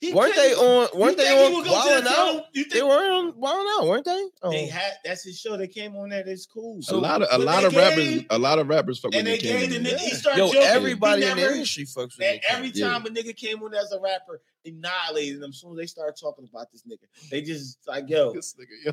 [0.00, 0.88] he- Weren't they on?
[0.94, 2.44] Weren't they on would go to Wildin' Out?
[2.52, 4.28] You They weren't on Wildin' Out, weren't they?
[4.42, 4.50] Oh.
[4.50, 4.92] they had?
[5.04, 5.56] That's his show.
[5.56, 6.22] They came on there.
[6.24, 6.80] That's cool.
[6.88, 9.26] a lot of a lot of rappers, gave- a lot of rappers fuck with and
[9.26, 9.98] they Nick gave the nigga.
[9.98, 10.62] He started Yo, joking.
[10.68, 13.74] everybody He in the never- industry fucks with Nick every time a nigga came on
[13.74, 15.50] as a rapper, annihilated them.
[15.50, 18.84] As soon as they started talking about this nigga, they just like, yo, This nigga,
[18.86, 18.92] yo.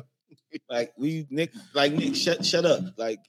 [0.68, 3.20] like we Nick, like Nick, shut shut up, like.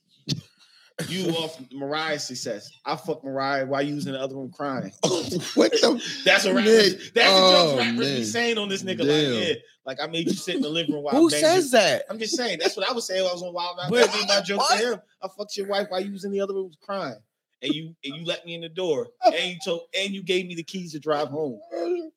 [1.07, 2.71] You off Mariah's success.
[2.83, 4.91] I fuck Mariah while you was in the other room crying.
[5.03, 6.03] what the?
[6.25, 7.11] That's what rappers.
[7.11, 9.05] That's oh, what rappers be saying on this nigga.
[9.05, 9.33] Damn.
[9.33, 9.53] Like, yeah,
[9.85, 11.79] like I made you sit in the living room while Who I says you.
[11.79, 12.05] that?
[12.09, 12.57] I'm just saying.
[12.59, 13.21] That's what I was saying.
[13.27, 13.91] I was on Wild Out.
[13.91, 14.79] That be my joke what?
[14.79, 15.01] to him.
[15.21, 17.19] I fucked your wife while you was in the other room crying,
[17.61, 20.47] and you and you let me in the door, and you told and you gave
[20.47, 21.59] me the keys to drive home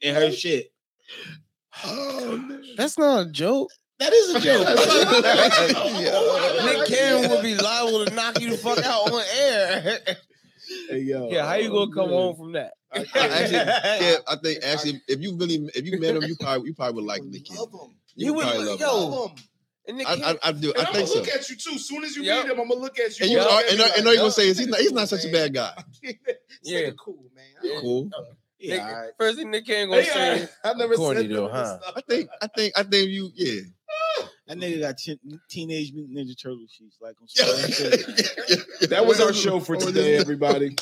[0.02, 0.72] and her shit.
[1.84, 2.58] Oh.
[2.78, 3.70] That's not a joke.
[4.00, 4.66] That is a joke.
[6.64, 9.98] Nick Cannon would be liable to knock you the fuck out on air.
[10.88, 11.28] Hey, yo.
[11.30, 12.18] yeah, how you gonna come man.
[12.18, 12.72] home from that?
[12.92, 16.68] I actually, yeah, I think actually, if you really, if you met him, you probably,
[16.68, 17.62] you probably would like Nick Cannon.
[17.70, 17.94] Love him.
[18.16, 19.28] You You would- would probably love yo, him.
[19.30, 19.36] Him.
[19.88, 20.72] And I, Cannon, I, I do.
[20.72, 21.18] And I I'm think gonna so.
[21.18, 21.78] look at you too.
[21.78, 22.44] Soon as you Yep.
[22.44, 23.24] meet him, I'm gonna look at you.
[23.24, 24.58] And you, are, gonna and, be I- like, and all you yo, gonna say is
[24.58, 25.72] he's not, he's not such a bad guy.
[26.02, 26.16] This
[26.62, 26.78] Yeah.
[26.90, 27.44] nigga cool, man.
[27.62, 27.80] Yeah.
[27.80, 28.10] Cool.
[28.58, 29.10] Yeah, Nick- all right.
[29.18, 31.78] first thing Nick Cannon gonna Hey, say, I, I never Corny said though, this huh?
[31.80, 31.94] stuff.
[31.96, 33.60] I think, I think, I think you, yeah.
[34.50, 37.28] That nigga got teen- teenage mutant ninja turtle sheets like on
[38.88, 40.74] That was our show for today, everybody.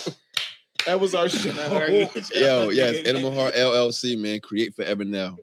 [0.86, 1.50] That was our show.
[2.34, 4.40] Yo, yes, Animal Heart LLC, man.
[4.40, 5.36] Create forever now.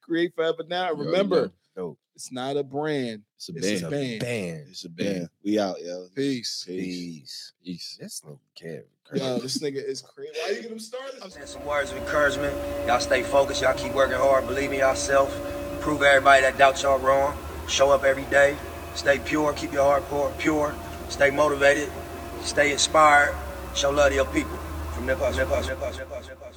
[0.00, 0.92] Create forever now.
[0.92, 1.96] Remember, yo.
[2.16, 3.22] it's not a brand.
[3.36, 3.84] It's a It's band.
[3.84, 4.20] a band.
[4.20, 4.66] band.
[4.68, 5.28] It's a Yeah, band.
[5.44, 6.08] we out, yo.
[6.16, 6.64] Peace.
[6.66, 7.52] Peace.
[7.64, 7.96] Peace.
[8.00, 8.84] This nigga care.
[9.14, 10.32] Yo, this nigga is crazy.
[10.34, 11.22] Why you get him started?
[11.22, 12.56] And some words of encouragement.
[12.88, 13.62] Y'all stay focused.
[13.62, 14.48] Y'all keep working hard.
[14.48, 15.30] Believe in yourself.
[15.80, 17.36] Prove everybody that doubts y'all wrong.
[17.68, 18.56] Show up every day.
[18.94, 19.52] Stay pure.
[19.52, 20.32] Keep your heart pure.
[20.38, 20.74] pure.
[21.08, 21.90] Stay motivated.
[22.42, 23.34] Stay inspired.
[23.74, 24.56] Show love to your people.
[24.94, 26.51] From Nip House, Nip House, Nip